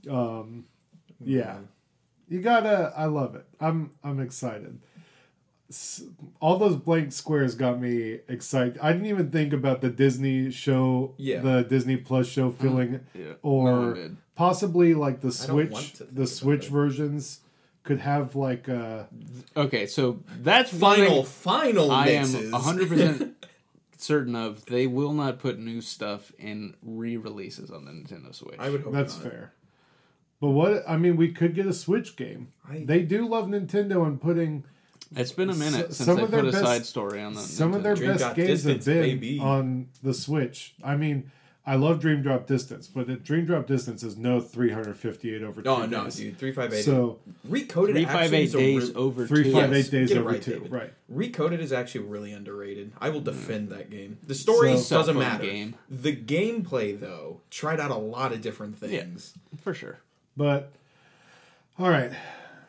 Um, 0.08 0.66
yeah, 1.24 1.56
you 2.28 2.42
gotta. 2.42 2.92
I 2.94 3.06
love 3.06 3.34
it. 3.34 3.46
I'm 3.58 3.92
I'm 4.04 4.20
excited. 4.20 4.78
All 6.40 6.58
those 6.58 6.76
blank 6.76 7.12
squares 7.12 7.56
got 7.56 7.80
me 7.80 8.20
excited. 8.28 8.78
I 8.80 8.92
didn't 8.92 9.08
even 9.08 9.30
think 9.30 9.52
about 9.52 9.80
the 9.80 9.90
Disney 9.90 10.52
show, 10.52 11.14
Yeah. 11.16 11.40
the 11.40 11.64
Disney 11.64 11.96
Plus 11.96 12.28
show 12.28 12.52
filling, 12.52 13.00
yeah, 13.14 13.32
or 13.42 13.64
one 13.72 13.94
did. 13.94 14.16
possibly 14.36 14.94
like 14.94 15.22
the 15.22 15.28
I 15.28 15.30
Switch. 15.30 15.94
The 15.94 16.26
Switch 16.26 16.68
versions 16.68 17.40
could 17.86 18.00
have 18.00 18.36
like 18.36 18.68
uh 18.68 19.04
Okay, 19.56 19.86
so 19.86 20.20
that's 20.42 20.70
one 20.74 20.98
Final, 20.98 21.22
thing 21.22 21.24
final 21.24 21.90
I 21.90 22.08
am 22.08 22.52
hundred 22.52 22.88
percent 22.90 23.46
certain 23.96 24.36
of. 24.36 24.66
They 24.66 24.86
will 24.86 25.12
not 25.14 25.38
put 25.38 25.58
new 25.58 25.80
stuff 25.80 26.30
in 26.38 26.74
re-releases 26.82 27.70
on 27.70 27.86
the 27.86 27.92
Nintendo 27.92 28.34
Switch. 28.34 28.56
I 28.58 28.68
would 28.68 28.82
hope 28.82 28.92
That's 28.92 29.14
not. 29.16 29.22
fair. 29.32 29.52
But 30.40 30.50
what 30.50 30.84
I 30.86 30.98
mean, 30.98 31.16
we 31.16 31.32
could 31.32 31.54
get 31.54 31.66
a 31.66 31.72
Switch 31.72 32.14
game. 32.16 32.52
I- 32.68 32.84
they 32.84 33.00
do 33.02 33.26
love 33.26 33.46
Nintendo 33.46 34.06
and 34.06 34.20
putting 34.20 34.64
It's 35.14 35.32
been 35.32 35.48
a 35.48 35.54
minute 35.54 35.90
S- 35.90 35.96
since 35.96 36.06
some 36.06 36.16
they 36.16 36.22
of 36.24 36.30
their 36.30 36.40
put 36.42 36.48
a 36.48 36.52
best- 36.52 36.64
side 36.64 36.84
story 36.84 37.22
on 37.22 37.32
the 37.34 37.40
some 37.40 37.72
of 37.72 37.82
their 37.82 37.94
Dream 37.94 38.10
best 38.10 38.20
Drop 38.24 38.36
games 38.36 38.64
have 38.64 38.84
been 38.84 39.00
baby. 39.18 39.38
on 39.38 39.88
the 40.02 40.12
Switch. 40.12 40.74
I 40.84 40.96
mean, 40.96 41.30
I 41.68 41.74
love 41.74 41.98
Dream 41.98 42.22
Drop 42.22 42.46
Distance, 42.46 42.86
but 42.86 43.10
it, 43.10 43.24
Dream 43.24 43.44
Drop 43.44 43.66
Distance 43.66 44.04
is 44.04 44.16
no 44.16 44.40
358 44.40 45.42
over 45.42 45.62
two 45.62 45.68
Oh 45.68 45.84
no, 45.84 46.04
days. 46.04 46.14
dude, 46.16 46.38
three 46.38 46.52
five 46.52 46.72
eight. 46.72 46.84
So 46.84 47.18
recoded 47.48 47.92
Three 47.92 48.04
five 48.04 48.14
actually 48.32 48.36
eight 48.38 48.44
is 48.44 48.52
days 48.52 48.88
re- 48.90 48.94
over 48.94 49.26
three 49.26 49.42
two. 49.44 49.52
five 49.52 49.72
Yes, 49.72 49.88
days 49.88 50.08
get 50.08 50.16
it 50.16 50.20
over 50.20 50.28
right, 50.30 50.40
two, 50.42 50.52
David. 50.52 50.70
right? 50.72 50.92
Recoded 51.12 51.58
is 51.58 51.72
actually 51.72 52.04
really 52.06 52.32
underrated. 52.32 52.92
I 53.00 53.08
will 53.08 53.20
defend 53.20 53.70
that 53.70 53.90
game. 53.90 54.18
The 54.24 54.34
story 54.36 54.76
So- 54.76 54.96
doesn't 54.98 55.14
Fun 55.14 55.22
matter. 55.22 55.42
game. 55.44 55.74
The 55.90 56.14
gameplay 56.14 56.98
though 57.00 57.40
tried 57.50 57.80
out 57.80 57.90
a 57.90 57.96
lot 57.96 58.32
of 58.32 58.40
different 58.40 58.78
things. 58.78 58.92
Yeah. 58.92 59.00
things. 59.00 59.34
for 59.60 59.74
sure. 59.74 59.98
But 60.36 60.70
all 61.80 61.90
right, 61.90 62.12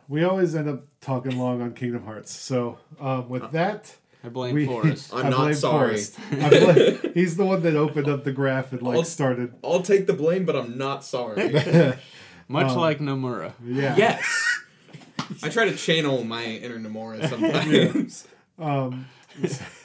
we 0.07 0.23
always 0.23 0.55
end 0.55 0.67
up 0.69 0.85
talking 1.01 1.37
long 1.37 1.61
on 1.61 1.73
Kingdom 1.73 2.03
Hearts. 2.03 2.31
So 2.35 2.79
um, 2.99 3.29
with 3.29 3.51
that. 3.51 3.95
I 4.23 4.29
blame 4.29 4.55
We, 4.55 4.65
Forrest. 4.65 5.13
I'm 5.13 5.27
I 5.27 5.29
not 5.29 5.37
blame 5.37 5.53
sorry. 5.53 5.87
Forrest. 5.89 6.17
I 6.31 6.49
blame, 6.49 7.11
he's 7.13 7.37
the 7.37 7.45
one 7.45 7.61
that 7.63 7.75
opened 7.75 8.07
up 8.09 8.23
the 8.23 8.31
graph 8.31 8.73
and 8.73 8.81
like 8.81 8.95
I'll- 8.97 9.03
started. 9.03 9.53
I'll 9.63 9.81
take 9.81 10.07
the 10.07 10.13
blame, 10.13 10.45
but 10.45 10.55
I'm 10.55 10.77
not 10.77 11.03
sorry. 11.03 11.51
Much 12.49 12.71
um, 12.71 12.77
like 12.77 12.99
Nomura. 12.99 13.53
Yeah. 13.63 13.95
yes. 13.95 14.43
I 15.43 15.49
try 15.49 15.65
to 15.65 15.75
channel 15.75 16.23
my 16.23 16.43
inner 16.45 16.79
Nomura 16.79 17.27
sometimes, 17.29 18.27
Um, 18.57 19.07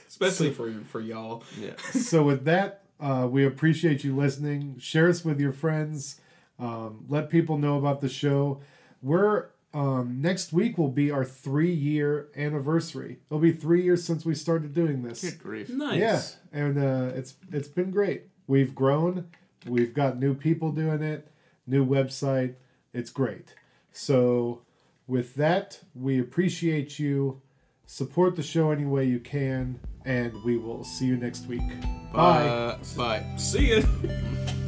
especially 0.08 0.52
for 0.52 0.72
for 0.88 1.00
y'all. 1.00 1.42
Yeah. 1.60 1.72
so 1.90 2.22
with 2.22 2.44
that, 2.44 2.84
uh, 3.00 3.26
we 3.30 3.44
appreciate 3.44 4.04
you 4.04 4.14
listening. 4.16 4.78
Share 4.78 5.08
us 5.08 5.24
with 5.24 5.40
your 5.40 5.52
friends. 5.52 6.20
Um, 6.58 7.04
let 7.08 7.28
people 7.28 7.58
know 7.58 7.76
about 7.76 8.00
the 8.00 8.08
show. 8.08 8.60
We're 9.02 9.48
um, 9.74 10.20
next 10.20 10.52
week 10.52 10.76
will 10.76 10.90
be 10.90 11.10
our 11.10 11.24
three 11.24 11.72
year 11.72 12.28
anniversary. 12.36 13.18
It'll 13.30 13.40
be 13.40 13.52
three 13.52 13.82
years 13.82 14.04
since 14.04 14.24
we 14.24 14.34
started 14.34 14.74
doing 14.74 15.02
this. 15.02 15.22
Good 15.22 15.38
grief. 15.38 15.70
Nice. 15.70 15.98
Yeah, 15.98 16.22
and 16.52 16.78
uh, 16.78 17.12
it's 17.14 17.34
it's 17.50 17.68
been 17.68 17.90
great. 17.90 18.24
We've 18.46 18.74
grown. 18.74 19.28
We've 19.66 19.94
got 19.94 20.18
new 20.18 20.34
people 20.34 20.72
doing 20.72 21.02
it. 21.02 21.28
New 21.66 21.86
website. 21.86 22.54
It's 22.92 23.10
great. 23.10 23.54
So 23.92 24.62
with 25.06 25.34
that, 25.36 25.80
we 25.94 26.20
appreciate 26.20 26.98
you. 26.98 27.40
Support 27.86 28.36
the 28.36 28.42
show 28.42 28.70
any 28.70 28.84
way 28.84 29.04
you 29.04 29.20
can, 29.20 29.78
and 30.04 30.32
we 30.44 30.56
will 30.56 30.84
see 30.84 31.06
you 31.06 31.16
next 31.16 31.46
week. 31.46 31.62
Bye. 32.12 32.46
Uh, 32.48 32.78
bye. 32.96 33.24
See 33.36 33.74
ya. 33.74 33.82